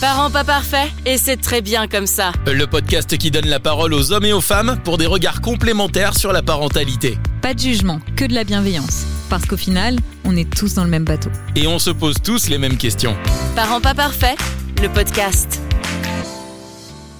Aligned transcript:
Parents 0.00 0.30
pas 0.30 0.44
parfaits, 0.44 0.90
et 1.04 1.18
c'est 1.18 1.36
très 1.36 1.60
bien 1.60 1.86
comme 1.86 2.06
ça. 2.06 2.32
Le 2.46 2.66
podcast 2.66 3.18
qui 3.18 3.30
donne 3.30 3.44
la 3.44 3.60
parole 3.60 3.92
aux 3.92 4.12
hommes 4.12 4.24
et 4.24 4.32
aux 4.32 4.40
femmes 4.40 4.78
pour 4.82 4.96
des 4.96 5.04
regards 5.04 5.42
complémentaires 5.42 6.16
sur 6.16 6.32
la 6.32 6.40
parentalité. 6.40 7.18
Pas 7.42 7.52
de 7.52 7.58
jugement, 7.58 8.00
que 8.16 8.24
de 8.24 8.32
la 8.32 8.44
bienveillance. 8.44 9.04
Parce 9.28 9.44
qu'au 9.44 9.58
final, 9.58 9.98
on 10.24 10.34
est 10.38 10.48
tous 10.48 10.72
dans 10.72 10.84
le 10.84 10.90
même 10.90 11.04
bateau. 11.04 11.28
Et 11.54 11.66
on 11.66 11.78
se 11.78 11.90
pose 11.90 12.16
tous 12.24 12.48
les 12.48 12.56
mêmes 12.56 12.78
questions. 12.78 13.14
Parents 13.54 13.82
pas 13.82 13.92
parfaits, 13.92 14.38
le 14.80 14.88
podcast. 14.88 15.60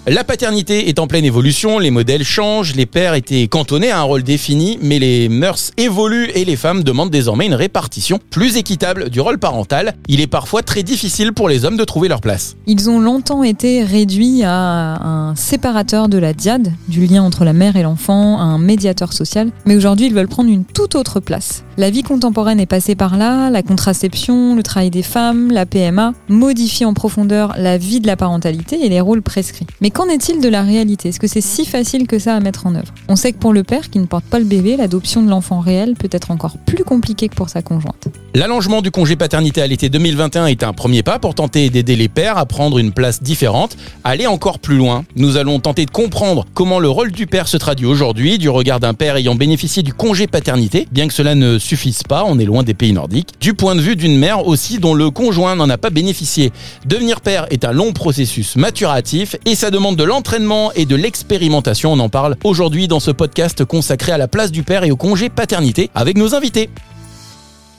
La 0.07 0.25
paternité 0.25 0.89
est 0.89 0.98
en 0.98 1.07
pleine 1.07 1.27
évolution, 1.27 1.79
les 1.79 1.91
modèles 1.91 2.25
changent, 2.25 2.75
les 2.75 2.87
pères 2.87 3.12
étaient 3.12 3.46
cantonnés 3.48 3.91
à 3.91 3.98
un 4.01 4.03
rôle 4.03 4.23
défini, 4.23 4.79
mais 4.80 4.98
les 4.98 5.29
mœurs 5.29 5.73
évoluent 5.77 6.30
et 6.34 6.46
les 6.46 6.57
femmes 6.57 6.83
demandent 6.83 7.11
désormais 7.11 7.45
une 7.45 7.55
répartition 7.55 8.19
plus 8.30 8.57
équitable 8.57 9.11
du 9.11 9.21
rôle 9.21 9.39
parental. 9.39 9.95
Il 10.09 10.23
est 10.23 10.27
parfois 10.27 10.62
très 10.62 10.83
difficile 10.83 11.34
pour 11.34 11.51
les 11.51 11.66
hommes 11.66 11.77
de 11.77 11.84
trouver 11.84 12.09
leur 12.09 12.23
place. 12.23 12.57
Ils 12.66 12.89
ont 12.89 12.98
longtemps 12.98 13.43
été 13.43 13.84
réduits 13.84 14.42
à 14.42 14.97
un 15.05 15.37
séparateur 15.37 16.09
de 16.09 16.17
la 16.17 16.33
diade, 16.33 16.73
du 16.89 17.05
lien 17.05 17.23
entre 17.23 17.45
la 17.45 17.53
mère 17.53 17.77
et 17.77 17.83
l'enfant, 17.83 18.39
à 18.39 18.45
un 18.45 18.59
médiateur 18.59 19.12
social, 19.12 19.51
mais 19.67 19.77
aujourd'hui 19.77 20.06
ils 20.06 20.14
veulent 20.14 20.28
prendre 20.28 20.51
une 20.51 20.64
toute 20.64 20.95
autre 20.95 21.20
place. 21.20 21.62
La 21.80 21.89
vie 21.89 22.02
contemporaine 22.02 22.61
est 22.61 22.66
passée 22.66 22.95
par 22.95 23.16
là, 23.16 23.48
la 23.48 23.62
contraception, 23.62 24.55
le 24.55 24.62
travail 24.62 24.91
des 24.91 25.02
femmes, 25.02 25.51
la 25.51 25.65
PMA, 25.65 26.12
modifient 26.29 26.84
en 26.84 26.93
profondeur 26.93 27.55
la 27.56 27.79
vie 27.79 28.01
de 28.01 28.06
la 28.06 28.16
parentalité 28.16 28.84
et 28.84 28.91
les 28.91 29.01
rôles 29.01 29.23
prescrits. 29.23 29.66
Mais 29.80 29.89
qu'en 29.89 30.06
est-il 30.11 30.43
de 30.43 30.48
la 30.51 30.62
réalité? 30.62 31.09
Est-ce 31.09 31.19
que 31.19 31.27
c'est 31.27 31.41
si 31.41 31.65
facile 31.65 32.06
que 32.06 32.19
ça 32.19 32.37
à 32.37 32.41
mettre 32.41 32.66
en 32.66 32.75
œuvre? 32.75 32.93
On 33.09 33.16
sait 33.16 33.33
que 33.33 33.39
pour 33.39 33.55
le 33.55 33.62
père 33.62 33.89
qui 33.89 33.98
ne 33.98 34.05
porte 34.05 34.27
pas 34.27 34.39
le 34.39 34.45
bébé, 34.45 34.77
l'adoption 34.77 35.23
de 35.23 35.30
l'enfant 35.30 35.61
réel 35.61 35.95
peut 35.95 36.11
être 36.12 36.30
encore 36.30 36.59
plus 36.59 36.84
compliquée 36.84 37.30
que 37.30 37.34
pour 37.34 37.48
sa 37.48 37.62
conjointe. 37.62 38.09
L'allongement 38.34 38.83
du 38.83 38.91
congé 38.91 39.17
paternité 39.17 39.62
à 39.62 39.67
l'été 39.67 39.89
2021 39.89 40.47
est 40.47 40.62
un 40.62 40.75
premier 40.75 41.03
pas 41.03 41.19
pour 41.19 41.34
tenter 41.34 41.70
d'aider 41.70 41.97
les 41.97 42.09
pères 42.09 42.37
à 42.37 42.45
prendre 42.45 42.78
une 42.78 42.92
place 42.92 43.23
différente, 43.23 43.78
aller 44.05 44.27
encore 44.27 44.59
plus 44.59 44.77
loin. 44.77 45.05
Nous 45.17 45.39
allons 45.39 45.61
tenter 45.61 45.87
de 45.87 45.91
comprendre 45.91 46.47
comment 46.53 46.78
le 46.78 46.91
rôle 46.91 47.11
du 47.11 47.27
père 47.27 47.48
se 47.48 47.56
traduit 47.56 47.86
aujourd'hui 47.86 48.36
du 48.36 48.51
regard 48.51 48.81
d'un 48.81 48.92
père 48.92 49.17
ayant 49.17 49.34
bénéficié 49.34 49.83
du 49.83 49.95
congé 49.95 50.27
paternité, 50.27 50.86
bien 50.92 51.08
que 51.08 51.14
cela 51.14 51.34
ne 51.34 51.58
suffise 51.71 52.03
pas, 52.03 52.25
on 52.27 52.41
est 52.41 52.45
loin 52.45 52.65
des 52.65 52.75
pays 52.75 52.93
nordiques, 52.93 53.35
du 53.41 53.55
point 53.55 53.77
de 53.77 53.81
vue 53.81 53.95
d'une 53.95 54.19
mère 54.19 54.49
aussi 54.49 54.81
dont 54.81 54.93
le 54.93 55.11
conjoint 55.11 55.55
n'en 55.55 55.71
a 55.71 55.79
pas 55.79 55.91
bénéficié. 55.91 56.51
Devenir 56.85 57.21
père 57.21 57.47
est 57.51 57.65
un 57.65 57.71
long 57.71 57.93
processus 57.93 58.57
maturatif 58.57 59.37
et 59.47 59.55
ça 59.55 59.71
demande 59.71 59.95
de 59.95 60.03
l'entraînement 60.03 60.73
et 60.73 60.85
de 60.85 60.97
l'expérimentation. 60.97 61.93
On 61.93 62.01
en 62.01 62.09
parle 62.09 62.35
aujourd'hui 62.43 62.89
dans 62.89 62.98
ce 62.98 63.13
podcast 63.13 63.65
consacré 63.65 64.11
à 64.11 64.19
la 64.19 64.27
place 64.27 64.51
du 64.51 64.65
père 64.65 64.83
et 64.83 64.91
au 64.91 64.97
congé 64.97 65.29
paternité 65.29 65.91
avec 65.95 66.19
nos 66.19 66.35
invités. 66.35 66.71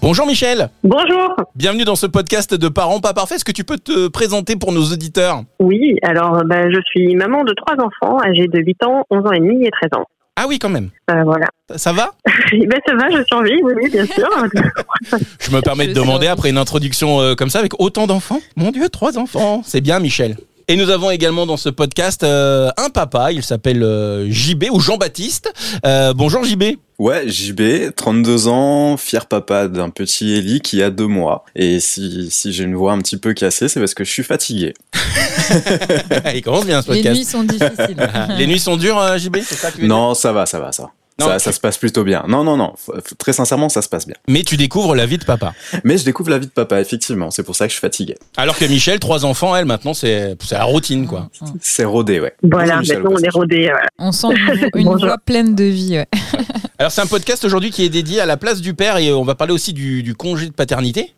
Bonjour 0.01 0.25
Michel. 0.25 0.69
Bonjour. 0.85 1.35
Bienvenue 1.55 1.83
dans 1.83 1.97
ce 1.97 2.07
podcast 2.07 2.55
de 2.55 2.69
Parents 2.69 3.01
pas 3.01 3.13
parfaits. 3.13 3.35
Est-ce 3.35 3.45
que 3.45 3.51
tu 3.51 3.65
peux 3.65 3.77
te 3.77 4.07
présenter 4.07 4.55
pour 4.55 4.71
nos 4.71 4.83
auditeurs? 4.93 5.41
Oui, 5.59 5.97
alors 6.01 6.43
bah, 6.45 6.69
je 6.69 6.79
suis 6.85 7.13
maman 7.15 7.43
de 7.43 7.53
trois 7.53 7.75
enfants 7.75 8.19
âgés 8.23 8.47
de 8.47 8.59
8 8.59 8.85
ans, 8.85 9.03
11 9.09 9.25
ans 9.25 9.31
et 9.33 9.39
demi 9.39 9.65
et 9.65 9.69
13 9.69 9.99
ans. 9.99 10.05
Ah 10.35 10.45
oui, 10.47 10.59
quand 10.59 10.69
même. 10.69 10.89
Euh, 11.09 11.23
voilà. 11.23 11.47
Ça 11.75 11.93
va? 11.93 12.11
Ben, 12.51 12.79
ça 12.85 12.95
va, 12.95 13.09
je 13.09 13.23
survis, 13.25 13.61
oui, 13.63 13.73
oui, 13.81 13.89
bien 13.89 14.05
sûr. 14.05 14.27
Je 15.39 15.51
me 15.51 15.61
permets 15.61 15.87
de 15.87 15.93
demander 15.93 16.27
après 16.27 16.49
une 16.49 16.57
introduction 16.57 17.21
euh, 17.21 17.33
comme 17.33 17.49
ça 17.49 17.59
avec 17.59 17.79
autant 17.79 18.07
d'enfants? 18.07 18.41
Mon 18.57 18.71
Dieu, 18.71 18.89
trois 18.89 19.17
enfants. 19.17 19.61
C'est 19.65 19.79
bien 19.79 19.99
Michel. 19.99 20.35
Et 20.67 20.75
nous 20.75 20.89
avons 20.89 21.11
également 21.11 21.45
dans 21.45 21.57
ce 21.57 21.69
podcast 21.69 22.23
euh, 22.23 22.69
un 22.77 22.89
papa, 22.89 23.31
il 23.31 23.43
s'appelle 23.43 23.83
euh, 23.83 24.29
JB 24.29 24.65
ou 24.71 24.79
Jean-Baptiste. 24.79 25.51
Euh, 25.85 26.13
bonjour 26.13 26.43
JB. 26.43 26.63
Ouais, 26.99 27.27
JB, 27.27 27.95
32 27.95 28.47
ans, 28.47 28.95
fier 28.95 29.25
papa 29.25 29.67
d'un 29.67 29.89
petit 29.89 30.33
Eli 30.33 30.61
qui 30.61 30.83
a 30.83 30.91
deux 30.91 31.07
mois. 31.07 31.45
Et 31.55 31.79
si, 31.79 32.29
si 32.29 32.53
j'ai 32.53 32.63
une 32.63 32.75
voix 32.75 32.91
un 32.93 32.99
petit 32.99 33.17
peu 33.17 33.33
cassée, 33.33 33.67
c'est 33.67 33.79
parce 33.79 33.93
que 33.95 34.03
je 34.03 34.11
suis 34.11 34.23
fatigué. 34.23 34.73
il 36.35 36.41
commence 36.43 36.65
bien 36.65 36.81
ce 36.81 36.91
Les 36.91 36.97
podcast. 36.97 37.15
nuits 37.17 37.25
sont 37.25 37.43
difficiles. 37.43 38.09
Les 38.37 38.45
nuits 38.47 38.59
sont 38.59 38.77
dures, 38.77 38.99
euh, 38.99 39.17
JB 39.17 39.37
C'est 39.43 39.55
ça 39.55 39.69
que 39.69 39.75
tu 39.75 39.81
veux 39.81 39.87
dire? 39.87 39.95
Non, 39.95 40.13
ça 40.13 40.31
va, 40.31 40.45
ça 40.45 40.59
va, 40.59 40.71
ça. 40.71 40.91
Non. 41.21 41.27
Ça, 41.27 41.39
ça 41.39 41.51
se 41.51 41.59
passe 41.59 41.77
plutôt 41.77 42.03
bien. 42.03 42.23
Non, 42.27 42.43
non, 42.43 42.57
non. 42.57 42.73
Très 43.17 43.33
sincèrement, 43.33 43.69
ça 43.69 43.81
se 43.81 43.89
passe 43.89 44.05
bien. 44.05 44.15
Mais 44.27 44.43
tu 44.43 44.57
découvres 44.57 44.95
la 44.95 45.05
vie 45.05 45.17
de 45.17 45.23
papa. 45.25 45.53
Mais 45.83 45.97
je 45.97 46.03
découvre 46.05 46.29
la 46.29 46.39
vie 46.39 46.47
de 46.47 46.51
papa, 46.51 46.81
effectivement. 46.81 47.31
C'est 47.31 47.43
pour 47.43 47.55
ça 47.55 47.65
que 47.65 47.69
je 47.69 47.75
suis 47.75 47.81
fatigué. 47.81 48.17
Alors 48.37 48.57
que 48.57 48.65
Michel, 48.65 48.99
trois 48.99 49.23
enfants, 49.25 49.55
elle, 49.55 49.65
maintenant, 49.65 49.93
c'est 49.93 50.35
c'est 50.43 50.55
la 50.55 50.63
routine, 50.65 51.07
quoi. 51.07 51.29
C'est 51.61 51.85
rodé, 51.85 52.19
ouais. 52.19 52.33
voilà, 52.43 52.79
Michel, 52.79 53.01
maintenant 53.03 53.19
on 53.35 53.47
est. 53.47 53.69
Voilà. 53.69 53.87
On 53.99 54.11
sent 54.11 54.27
une, 54.75 54.83
voix 54.97 55.17
pleine 55.17 55.55
de 55.55 55.63
vie. 55.63 55.97
ouais. 55.97 56.07
Alors, 56.79 56.91
c'est 56.91 57.01
un 57.01 57.05
podcast 57.07 57.43
aujourd'hui 57.45 57.69
qui 57.71 57.83
est 57.85 57.89
dédié 57.89 58.19
à 58.21 58.25
la 58.25 58.37
place 58.37 58.59
du 58.61 58.73
père 58.73 58.97
et 58.97 59.13
on 59.13 59.23
va 59.23 59.35
parler 59.35 59.53
aussi 59.53 59.71
du, 59.73 60.01
du 60.03 60.15
congé 60.15 60.47
de 60.47 60.51
paternité 60.53 61.13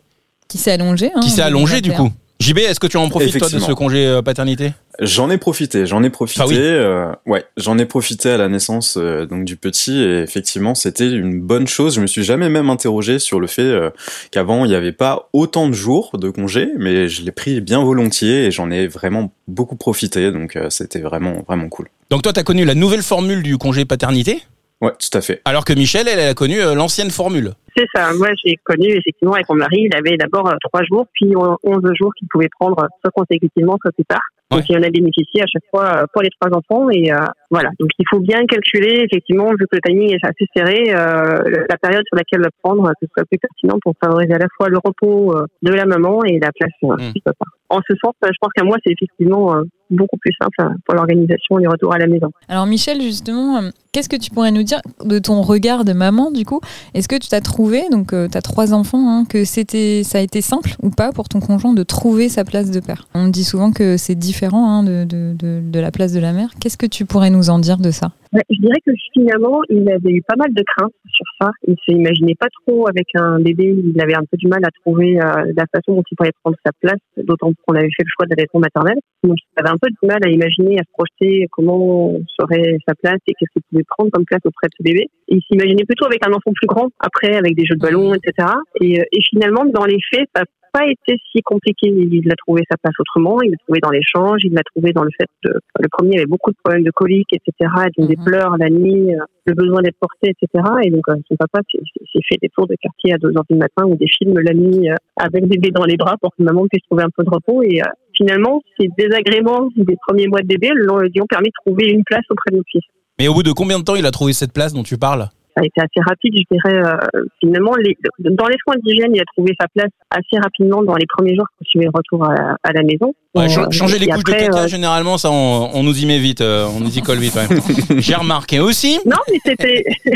Qui 0.49 0.57
s'est 0.57 0.71
allongé. 0.71 1.11
hein, 1.15 1.21
qui 1.21 1.29
s'est 1.29 1.41
allongé, 1.41 1.75
du 1.81 1.89
2021. 1.89 2.09
coup. 2.09 2.13
JB, 2.43 2.59
est-ce 2.59 2.79
que 2.79 2.87
tu 2.87 2.97
en 2.97 3.07
profites, 3.09 3.37
toi, 3.39 3.49
de 3.49 3.59
ce 3.59 3.71
congé 3.71 4.05
euh, 4.05 4.21
paternité? 4.21 4.73
J'en 4.99 5.29
ai 5.29 5.37
profité, 5.37 5.85
j'en 5.85 6.03
ai 6.03 6.09
profité. 6.09 6.41
Ah 6.43 6.47
oui. 6.47 6.55
euh, 6.59 7.11
ouais, 7.25 7.45
j'en 7.57 7.77
ai 7.77 7.85
profité 7.85 8.29
à 8.29 8.37
la 8.37 8.47
naissance 8.49 8.97
euh, 8.97 9.25
donc 9.25 9.45
du 9.45 9.55
petit 9.55 10.03
et 10.03 10.19
effectivement 10.19 10.75
c'était 10.75 11.09
une 11.09 11.41
bonne 11.41 11.65
chose. 11.67 11.95
Je 11.95 12.01
me 12.01 12.05
suis 12.07 12.23
jamais 12.23 12.49
même 12.49 12.69
interrogé 12.69 13.17
sur 13.17 13.39
le 13.39 13.47
fait 13.47 13.61
euh, 13.63 13.89
qu'avant 14.31 14.65
il 14.65 14.69
n'y 14.69 14.75
avait 14.75 14.91
pas 14.91 15.29
autant 15.33 15.67
de 15.67 15.73
jours 15.73 16.17
de 16.19 16.29
congé, 16.29 16.67
mais 16.77 17.07
je 17.07 17.23
l'ai 17.23 17.31
pris 17.31 17.59
bien 17.61 17.83
volontiers 17.83 18.45
et 18.45 18.51
j'en 18.51 18.69
ai 18.69 18.87
vraiment 18.87 19.33
beaucoup 19.47 19.75
profité. 19.75 20.31
Donc 20.31 20.57
c'était 20.69 20.99
vraiment 20.99 21.43
vraiment 21.47 21.69
cool. 21.69 21.87
Donc, 22.09 22.21
toi, 22.21 22.33
tu 22.33 22.39
as 22.39 22.43
connu 22.43 22.63
la 22.65 22.75
nouvelle 22.75 23.01
formule 23.01 23.41
du 23.41 23.57
congé 23.57 23.85
paternité, 23.85 24.43
Ouais, 24.81 24.91
tout 24.99 25.17
à 25.17 25.21
fait. 25.21 25.41
alors 25.45 25.65
que 25.65 25.73
Michel, 25.73 26.07
elle, 26.07 26.19
elle 26.19 26.29
a 26.29 26.33
connu 26.35 26.59
l'ancienne 26.75 27.09
formule. 27.09 27.53
C'est 27.75 27.87
ça. 27.95 28.13
Moi, 28.17 28.29
j'ai 28.45 28.55
connu 28.63 28.87
effectivement 28.89 29.33
avec 29.33 29.49
mon 29.49 29.55
mari, 29.55 29.87
il 29.89 29.95
avait 29.95 30.17
d'abord 30.17 30.47
euh, 30.47 30.55
trois 30.63 30.83
jours, 30.83 31.05
puis 31.13 31.33
on- 31.35 31.57
11 31.63 31.81
jours 31.99 32.11
qu'il 32.17 32.27
pouvait 32.29 32.49
prendre 32.59 32.79
euh, 32.83 32.87
soit 33.01 33.11
consécutivement, 33.11 33.77
soit 33.81 33.91
plus 33.91 34.05
tard. 34.05 34.21
Donc, 34.51 34.59
Ouais. 34.61 34.65
il 34.69 34.77
en 34.77 34.83
a 34.83 34.89
bénéficié 34.91 35.41
à 35.41 35.47
chaque 35.47 35.63
fois 35.71 35.85
euh, 35.85 36.05
pour 36.13 36.21
les 36.21 36.29
trois 36.39 36.55
enfants. 36.55 36.89
Et 36.91 37.11
euh, 37.11 37.17
voilà. 37.49 37.69
Donc, 37.79 37.89
il 37.97 38.05
faut 38.09 38.19
bien 38.19 38.45
calculer, 38.45 39.05
effectivement, 39.09 39.49
vu 39.51 39.65
que 39.71 39.75
le 39.77 39.81
timing 39.83 40.13
est 40.13 40.23
assez 40.25 40.45
serré, 40.55 40.93
euh, 40.93 41.65
la 41.69 41.77
période 41.77 42.03
sur 42.07 42.15
laquelle 42.17 42.41
le 42.41 42.49
prendre, 42.61 42.87
que 42.89 43.07
ce 43.07 43.07
soit 43.15 43.25
plus 43.25 43.39
pertinent 43.39 43.77
pour 43.81 43.93
favoriser 44.03 44.33
à 44.33 44.37
la 44.39 44.47
fois 44.55 44.69
le 44.69 44.77
repos 44.83 45.33
de 45.63 45.71
la 45.71 45.85
maman 45.85 46.23
et 46.25 46.37
la 46.39 46.51
place 46.51 46.71
Mm. 46.83 47.11
du 47.13 47.21
papa. 47.21 47.45
En 47.69 47.79
ce 47.89 47.95
sens, 48.03 48.13
je 48.21 48.27
pense 48.39 48.51
qu'à 48.55 48.63
moi, 48.63 48.77
c'est 48.85 48.91
effectivement 48.91 49.55
beaucoup 49.89 50.17
plus 50.17 50.33
simple 50.41 50.55
euh, 50.61 50.75
pour 50.85 50.95
l'organisation 50.95 51.57
du 51.57 51.67
retour 51.67 51.93
à 51.93 51.97
la 51.97 52.05
maison. 52.07 52.29
Alors 52.47 52.65
Michel, 52.67 53.01
justement, 53.01 53.61
qu'est-ce 53.91 54.09
que 54.09 54.15
tu 54.15 54.29
pourrais 54.31 54.51
nous 54.51 54.63
dire 54.63 54.79
de 55.03 55.17
ton 55.19 55.41
regard 55.41 55.83
de 55.85 55.93
maman, 55.93 56.29
du 56.31 56.45
coup? 56.45 56.59
Est-ce 56.93 57.07
que 57.07 57.15
tu 57.15 57.27
t'as 57.29 57.41
trouvé, 57.41 57.62
donc 57.89 58.09
tu 58.09 58.37
as 58.37 58.41
trois 58.41 58.73
enfants, 58.73 59.09
hein, 59.09 59.25
que 59.27 59.45
c'était, 59.45 60.03
ça 60.03 60.17
a 60.17 60.21
été 60.21 60.41
simple 60.41 60.75
ou 60.81 60.89
pas 60.89 61.11
pour 61.11 61.29
ton 61.29 61.39
conjoint 61.39 61.73
de 61.73 61.83
trouver 61.83 62.29
sa 62.29 62.43
place 62.43 62.71
de 62.71 62.79
père? 62.79 63.07
On 63.13 63.27
dit 63.27 63.43
souvent 63.43 63.71
que 63.71 63.97
c'est 63.97 64.15
différent 64.15 64.69
hein, 64.69 64.83
de, 64.83 65.79
la 65.79 65.91
place 65.91 66.11
de 66.11 66.19
la 66.19 66.33
mère. 66.33 66.49
Qu'est-ce 66.59 66.77
que 66.77 66.85
tu 66.85 67.05
pourrais 67.05 67.29
nous 67.29 67.49
en 67.49 67.59
dire 67.59 67.77
de 67.77 67.91
ça? 67.91 68.11
Je 68.49 68.59
dirais 68.59 68.79
que 68.85 68.91
finalement, 69.13 69.61
il 69.69 69.87
avait 69.89 70.11
eu 70.11 70.21
pas 70.27 70.35
mal 70.35 70.53
de 70.53 70.63
craintes 70.63 70.93
sur 71.05 71.25
ça. 71.39 71.51
Il 71.67 71.75
se 71.85 71.91
imaginait 71.91 72.35
pas 72.35 72.47
trop 72.65 72.87
avec 72.87 73.07
un 73.15 73.39
bébé. 73.39 73.75
Il 73.83 73.99
avait 74.01 74.15
un 74.15 74.25
peu 74.29 74.37
du 74.37 74.47
mal 74.47 74.61
à 74.63 74.69
trouver 74.83 75.19
euh, 75.19 75.53
la 75.55 75.65
façon 75.71 75.95
dont 75.95 76.03
il 76.09 76.15
pourrait 76.15 76.31
prendre 76.43 76.57
sa 76.65 76.71
place, 76.81 76.99
d'autant 77.17 77.51
qu'on 77.65 77.75
avait 77.75 77.89
fait 77.95 78.03
le 78.03 78.11
choix 78.15 78.25
d'allaitement 78.25 78.59
maternel. 78.59 78.97
Donc, 79.23 79.37
il 79.37 79.59
avait 79.59 79.69
un 79.69 79.77
peu 79.81 79.89
du 79.89 80.07
mal 80.07 80.19
à 80.25 80.29
imaginer, 80.29 80.79
à 80.79 80.83
se 80.83 80.91
projeter 80.91 81.47
comment 81.51 82.17
serait 82.39 82.77
sa 82.87 82.95
place 82.95 83.19
et 83.27 83.33
qu'est-ce 83.33 83.51
qu'il 83.53 83.61
pouvait 83.69 83.85
prendre 83.87 84.11
comme 84.11 84.25
place 84.25 84.41
auprès 84.45 84.67
de 84.67 84.73
ce 84.77 84.83
bébé. 84.83 85.07
Il 85.27 85.41
s'imaginait 85.49 85.85
plutôt 85.85 86.05
avec 86.05 86.25
un 86.25 86.31
enfant 86.31 86.51
plus 86.55 86.67
grand, 86.67 86.89
après, 86.99 87.35
avec 87.35 87.55
des 87.55 87.65
jeux 87.65 87.75
de 87.75 87.81
ballon, 87.81 88.13
etc. 88.13 88.47
Et, 88.81 88.99
euh, 88.99 89.03
et 89.11 89.19
finalement, 89.29 89.65
dans 89.65 89.85
les 89.85 89.99
faits, 90.11 90.27
ça 90.35 90.43
pas 90.73 90.85
été 90.87 91.17
si 91.31 91.41
compliqué. 91.43 91.87
Il 91.87 92.29
a 92.31 92.35
trouvé 92.35 92.63
sa 92.69 92.77
place 92.77 92.95
autrement. 92.99 93.37
Il 93.43 93.51
l'a 93.51 93.57
trouvé 93.63 93.79
dans 93.79 93.91
l'échange. 93.91 94.41
Il 94.43 94.53
l'a 94.53 94.63
trouvé 94.63 94.91
dans 94.91 95.03
le 95.03 95.11
fait 95.15 95.27
que 95.43 95.51
le 95.79 95.87
premier 95.89 96.17
avait 96.17 96.25
beaucoup 96.25 96.51
de 96.51 96.57
problèmes 96.63 96.83
de 96.83 96.91
coliques, 96.91 97.31
etc. 97.31 97.71
Donc 97.97 98.09
des 98.09 98.17
Mhm. 98.17 98.25
pleurs 98.25 98.57
la 98.57 98.69
nuit, 98.69 99.13
euh, 99.13 99.19
le 99.45 99.53
besoin 99.53 99.81
d'être 99.81 99.97
porté, 99.99 100.31
etc. 100.31 100.63
Et 100.83 100.89
donc 100.89 101.07
euh, 101.09 101.15
son 101.29 101.35
papa 101.35 101.59
s'est 101.71 102.19
fait 102.27 102.37
des 102.41 102.49
tours 102.49 102.67
de 102.67 102.75
quartier 102.81 103.13
à 103.13 103.17
2 103.17 103.29
heures 103.37 103.45
du 103.49 103.55
matin 103.55 103.85
ou 103.85 103.95
des 103.95 104.07
films 104.17 104.39
la 104.39 104.53
nuit 104.53 104.89
euh, 104.89 104.95
avec 105.17 105.45
bébé 105.47 105.69
dans 105.71 105.85
les 105.85 105.95
bras 105.95 106.15
pour 106.19 106.31
que 106.35 106.43
maman 106.43 106.65
puisse 106.67 106.83
trouver 106.89 107.03
un 107.03 107.11
peu 107.15 107.23
de 107.23 107.29
repos. 107.29 107.61
Et 107.63 107.79
finalement, 108.17 108.61
ces 108.79 108.87
désagréments 108.97 109.69
des 109.77 109.95
premiers 110.07 110.27
mois 110.27 110.41
de 110.41 110.47
bébé 110.47 110.71
lui 110.73 111.21
ont 111.21 111.27
permis 111.27 111.49
de 111.49 111.53
trouver 111.65 111.89
une 111.91 112.03
place 112.03 112.25
auprès 112.29 112.51
de 112.51 112.57
notre 112.57 112.69
fils. 112.69 112.83
Mais 113.19 113.27
au 113.27 113.33
bout 113.33 113.43
de 113.43 113.51
combien 113.51 113.77
de 113.77 113.83
temps 113.83 113.95
il 113.95 114.05
a 114.05 114.11
trouvé 114.11 114.33
cette 114.33 114.53
place 114.53 114.73
dont 114.73 114.83
tu 114.83 114.97
parles? 114.97 115.27
Ça 115.55 115.61
a 115.61 115.65
été 115.65 115.79
assez 115.81 116.01
rapide, 116.07 116.33
je 116.35 116.55
dirais. 116.55 116.81
euh, 116.83 117.21
finalement, 117.39 117.73
les, 117.75 117.97
dans 118.19 118.47
les 118.47 118.57
soins 118.63 118.75
d'hygiène, 118.83 119.11
il 119.13 119.21
a 119.21 119.25
trouvé 119.35 119.53
sa 119.59 119.67
place 119.73 119.91
assez 120.11 120.41
rapidement 120.41 120.83
dans 120.83 120.95
les 120.95 121.05
premiers 121.07 121.35
jours 121.35 121.45
qui 121.59 121.69
suivaient 121.69 121.85
le 121.85 121.91
retour 121.93 122.23
à, 122.25 122.55
à 122.63 122.71
la 122.73 122.83
maison. 122.83 123.13
Ouais, 123.35 123.45
Euh, 123.45 123.47
cha- 123.49 123.69
changer 123.71 123.97
les 123.99 124.05
couches 124.07 124.19
après, 124.27 124.41
de 124.43 124.51
caca, 124.51 124.63
euh, 124.63 124.67
généralement, 124.67 125.17
ça, 125.17 125.31
on, 125.31 125.69
on 125.73 125.83
nous 125.83 125.97
y 125.99 126.05
met 126.05 126.19
vite, 126.19 126.41
euh, 126.41 126.65
on 126.75 126.79
nous 126.79 126.95
y 126.97 127.01
colle 127.01 127.17
vite. 127.17 127.33
ouais. 127.35 127.47
J'ai 127.99 128.13
remarqué 128.15 128.59
aussi. 128.59 128.99
Non, 129.05 129.17
mais 129.31 129.39
c'était 129.43 129.83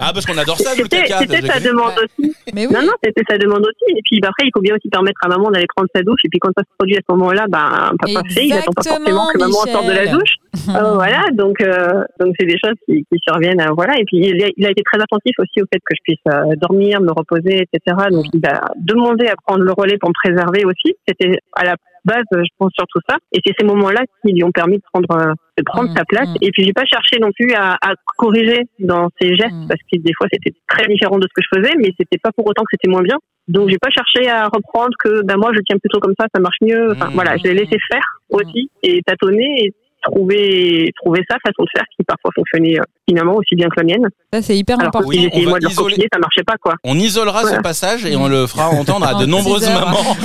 Ah, 0.00 0.12
parce 0.14 0.24
qu'on 0.26 0.36
adore 0.38 0.56
ça, 0.58 0.70
nous, 0.72 0.78
le 0.78 0.82
c'était 0.84 1.02
caca. 1.02 1.18
c'était 1.20 1.40
t'as 1.42 1.54
sa 1.54 1.60
demande 1.60 1.92
aussi. 1.98 2.34
Mais 2.54 2.66
oui, 2.66 2.72
Non, 2.72 2.82
non, 2.82 2.92
c'était 3.02 3.22
sa 3.28 3.36
demande 3.38 3.60
aussi. 3.60 3.96
Et 3.98 4.00
puis 4.04 4.18
bah, 4.20 4.28
après, 4.30 4.46
il 4.46 4.50
faut 4.54 4.62
bien 4.62 4.74
aussi 4.76 4.88
permettre 4.88 5.20
à 5.24 5.28
maman 5.28 5.50
d'aller 5.50 5.66
prendre 5.74 5.88
sa 5.94 6.02
douche. 6.02 6.20
Et 6.24 6.28
puis 6.28 6.38
quand 6.38 6.50
ça 6.56 6.62
se 6.62 6.68
produit 6.78 6.96
à 6.96 7.00
ce 7.06 7.14
moment-là, 7.14 7.44
ben, 7.48 7.92
papa 8.00 8.22
fait, 8.30 8.46
il 8.46 8.52
attend 8.54 8.72
pas 8.72 8.82
forcément 8.82 9.26
que 9.32 9.38
maman 9.38 9.50
Exactement, 9.64 9.72
sorte 9.72 9.86
de 9.86 9.92
la 9.92 10.06
douche. 10.06 10.34
Euh, 10.68 10.94
voilà, 10.94 11.22
donc 11.32 11.60
euh, 11.60 12.02
donc 12.20 12.34
c'est 12.38 12.46
des 12.46 12.56
choses 12.64 12.74
qui, 12.86 13.04
qui 13.10 13.18
surviennent. 13.26 13.60
euh, 13.60 13.72
voilà, 13.74 13.94
et 13.98 14.04
puis 14.04 14.18
il 14.18 14.42
a, 14.44 14.48
il 14.56 14.66
a 14.66 14.70
été 14.70 14.82
très 14.82 15.00
attentif 15.02 15.34
aussi 15.38 15.62
au 15.62 15.66
fait 15.72 15.78
que 15.84 15.94
je 15.96 16.00
puisse 16.02 16.18
euh, 16.28 16.54
dormir, 16.56 17.00
me 17.00 17.10
reposer, 17.12 17.66
etc. 17.72 17.96
Donc 18.10 18.26
il 18.32 18.44
a 18.46 18.60
demandé 18.76 19.26
à 19.26 19.34
prendre 19.46 19.62
le 19.64 19.72
relais 19.72 19.98
pour 19.98 20.10
me 20.10 20.14
préserver 20.22 20.64
aussi. 20.64 20.94
C'était 21.06 21.38
à 21.56 21.64
la 21.64 21.76
base, 22.04 22.24
je 22.32 22.48
pense 22.58 22.70
surtout 22.74 23.00
ça. 23.08 23.16
Et 23.32 23.40
c'est 23.44 23.54
ces 23.58 23.64
moments-là 23.66 24.02
qui 24.22 24.32
lui 24.32 24.44
ont 24.44 24.52
permis 24.52 24.76
de 24.76 24.82
prendre 24.92 25.34
de 25.56 25.62
prendre 25.64 25.90
Mmh, 25.90 25.96
sa 25.96 26.04
place. 26.04 26.28
mmh. 26.28 26.36
Et 26.42 26.50
puis 26.50 26.64
j'ai 26.64 26.72
pas 26.72 26.84
cherché 26.84 27.18
non 27.20 27.30
plus 27.32 27.52
à, 27.54 27.74
à 27.80 27.94
corriger 28.18 28.62
dans 28.80 29.08
ses 29.20 29.34
gestes 29.36 29.52
Mmh. 29.52 29.68
parce 29.68 29.80
que 29.80 29.98
des 29.98 30.12
fois 30.16 30.26
c'était 30.32 30.52
très 30.68 30.86
différent 30.86 31.18
de 31.18 31.26
ce 31.28 31.32
que 31.34 31.42
je 31.42 31.58
faisais, 31.58 31.74
mais 31.78 31.90
c'était 31.98 32.18
pas 32.18 32.30
pour 32.36 32.46
autant 32.46 32.62
que 32.62 32.68
c'était 32.72 32.90
moins 32.90 33.02
bien. 33.02 33.16
Donc 33.48 33.68
j'ai 33.70 33.78
pas 33.78 33.90
cherché 33.90 34.28
à 34.28 34.44
reprendre 34.48 34.90
que 35.02 35.22
ben 35.22 35.36
moi 35.36 35.50
je 35.54 35.60
tiens 35.66 35.76
plutôt 35.78 36.00
comme 36.00 36.14
ça, 36.18 36.26
ça 36.34 36.40
marche 36.40 36.56
mieux. 36.62 36.92
Enfin 36.92 37.08
voilà, 37.14 37.36
je 37.36 37.44
l'ai 37.44 37.54
laissé 37.54 37.76
faire 37.90 38.04
aussi 38.30 38.70
et 38.82 39.00
tâtonner 39.02 39.48
et 39.64 39.74
trouver 40.04 40.90
trouver 41.02 41.20
sa 41.28 41.36
façon 41.44 41.62
de 41.62 41.68
faire 41.74 41.84
qui 41.96 42.04
parfois 42.06 42.30
fonctionnait 42.34 42.78
euh, 42.78 42.82
finalement 43.08 43.34
aussi 43.36 43.54
bien 43.56 43.68
que 43.68 43.80
la 43.80 43.84
mienne. 43.84 44.08
Ça, 44.32 44.42
c'est 44.42 44.56
hyper 44.56 44.78
Alors 44.78 44.88
important. 44.88 45.10
Si 45.10 45.46
moi 45.46 45.58
de 45.60 45.66
isoler- 45.66 46.06
ça 46.12 46.18
marchait 46.18 46.44
pas 46.46 46.54
quoi. 46.60 46.74
On 46.84 46.96
isolera 46.98 47.42
ce 47.44 47.60
passage 47.60 48.04
et 48.06 48.16
on 48.16 48.28
le 48.28 48.46
fera 48.46 48.68
entendre 48.70 49.06
à 49.06 49.14
de 49.20 49.26
nombreuses 49.26 49.68
mamans. 49.68 50.16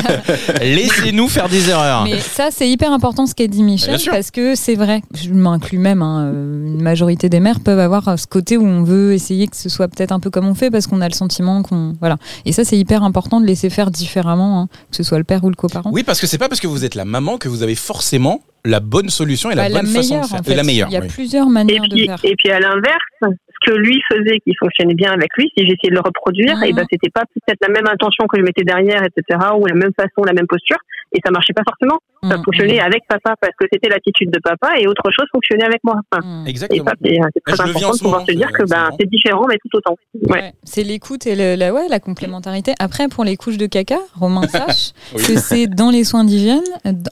Laissez-nous 0.62 1.28
faire 1.28 1.48
des 1.48 1.70
erreurs. 1.70 2.04
Mais 2.04 2.18
ça, 2.20 2.48
c'est 2.50 2.68
hyper 2.68 2.92
important 2.92 3.26
ce 3.26 3.34
qu'a 3.34 3.46
dit 3.46 3.62
Michel, 3.62 3.90
Bien 3.90 3.98
sûr. 3.98 4.12
parce 4.12 4.30
que 4.30 4.54
c'est 4.54 4.74
vrai, 4.74 5.02
je 5.14 5.30
m'inclus 5.30 5.78
même, 5.78 6.02
hein, 6.02 6.30
euh, 6.32 6.66
une 6.66 6.82
majorité 6.82 7.28
des 7.28 7.40
mères 7.40 7.60
peuvent 7.60 7.78
avoir 7.78 8.08
euh, 8.08 8.16
ce 8.16 8.26
côté 8.26 8.56
où 8.56 8.64
on 8.66 8.82
veut 8.82 9.12
essayer 9.12 9.46
que 9.48 9.56
ce 9.56 9.68
soit 9.68 9.88
peut-être 9.88 10.12
un 10.12 10.20
peu 10.20 10.30
comme 10.30 10.46
on 10.46 10.54
fait, 10.54 10.70
parce 10.70 10.86
qu'on 10.86 11.00
a 11.00 11.08
le 11.08 11.14
sentiment 11.14 11.62
qu'on. 11.62 11.94
Voilà. 12.00 12.16
Et 12.44 12.52
ça, 12.52 12.64
c'est 12.64 12.76
hyper 12.78 13.02
important 13.02 13.40
de 13.40 13.46
laisser 13.46 13.70
faire 13.70 13.90
différemment, 13.90 14.60
hein, 14.62 14.68
que 14.90 14.96
ce 14.96 15.02
soit 15.02 15.18
le 15.18 15.24
père 15.24 15.44
ou 15.44 15.48
le 15.50 15.54
coparent. 15.56 15.90
Oui, 15.92 16.02
parce 16.02 16.20
que 16.20 16.26
c'est 16.26 16.38
pas 16.38 16.48
parce 16.48 16.60
que 16.60 16.66
vous 16.66 16.84
êtes 16.84 16.94
la 16.94 17.04
maman 17.04 17.38
que 17.38 17.48
vous 17.48 17.62
avez 17.62 17.74
forcément 17.74 18.40
la 18.66 18.80
bonne 18.80 19.08
solution 19.08 19.50
et 19.50 19.54
la 19.54 19.68
Bah, 19.68 19.80
bonne 19.80 19.86
façon 19.86 19.98
meilleure, 20.14 20.22
de 20.24 20.28
faire. 20.28 20.40
en 20.40 20.42
fait. 20.42 20.54
la 20.54 20.62
meilleure. 20.64 20.88
Il 20.90 20.94
y 20.94 20.96
a 20.96 21.00
oui. 21.00 21.08
plusieurs 21.08 21.46
Et 21.46 21.50
manières 21.50 21.82
de 21.84 21.88
puis, 21.94 22.06
faire. 22.06 22.18
et 22.24 22.34
puis 22.36 22.50
à 22.50 22.60
l'inverse, 22.60 23.10
ce 23.22 23.70
que 23.72 23.76
lui 23.78 24.00
faisait 24.12 24.38
qui 24.40 24.54
fonctionnait 24.58 24.94
bien 24.94 25.12
avec 25.12 25.28
lui, 25.36 25.50
si 25.56 25.64
j'essayais 25.66 25.90
de 25.90 25.94
le 25.94 26.00
reproduire, 26.00 26.56
Mhm. 26.58 26.64
et 26.64 26.72
ben 26.72 26.84
c'était 26.90 27.10
pas 27.10 27.22
peut-être 27.32 27.58
la 27.66 27.72
même 27.72 27.86
intention 27.90 28.26
que 28.26 28.38
je 28.38 28.42
mettais 28.44 28.64
derrière, 28.64 29.02
etc., 29.02 29.38
ou 29.58 29.66
la 29.66 29.74
même 29.74 29.92
façon, 29.98 30.22
la 30.26 30.32
même 30.34 30.46
posture, 30.46 30.76
et 31.12 31.20
ça 31.24 31.30
marchait 31.30 31.52
pas 31.54 31.62
forcément. 31.68 31.98
Ça 32.28 32.38
Mm, 32.38 32.42
fonctionnait 32.44 32.80
avec 32.80 33.06
papa 33.08 33.34
parce 33.40 33.52
que 33.58 33.66
c'était 33.72 33.88
l'attitude 33.88 34.30
de 34.30 34.40
papa, 34.42 34.78
et 34.80 34.86
autre 34.88 35.02
chose 35.16 35.26
fonctionnait 35.32 35.64
avec 35.64 35.80
moi. 35.84 35.94
Enfin, 36.10 36.26
mm, 36.26 36.42
mm. 36.42 36.46
et 36.46 36.50
Exactement. 36.50 36.84
c'est 37.04 37.14
je 37.14 37.54
très 37.54 37.60
important 37.68 37.92
de 37.92 37.98
pouvoir 37.98 38.20
moment, 38.20 38.26
se 38.26 38.32
dire 38.32 38.52
que 38.52 38.66
c'est 38.66 38.74
ben 38.74 38.88
c'est 38.98 39.08
différent, 39.08 39.44
mais 39.48 39.56
tout 39.58 39.76
autant. 39.76 39.96
Ouais. 40.14 40.32
Ouais, 40.40 40.52
c'est 40.64 40.82
l'écoute 40.82 41.26
et 41.26 41.36
le- 41.36 41.54
la, 41.54 41.72
ouais, 41.72 41.86
la 41.88 42.00
complémentarité. 42.00 42.72
Après, 42.80 43.06
pour 43.08 43.22
les 43.22 43.36
couches 43.36 43.58
de 43.58 43.66
caca, 43.66 43.98
Romain 44.18 44.42
sache 44.48 44.90
Oui. 45.14 45.22
que 45.24 45.38
c'est 45.38 45.66
dans 45.68 45.90
les 45.90 46.02
soins 46.04 46.24
d'hygiène, 46.24 46.64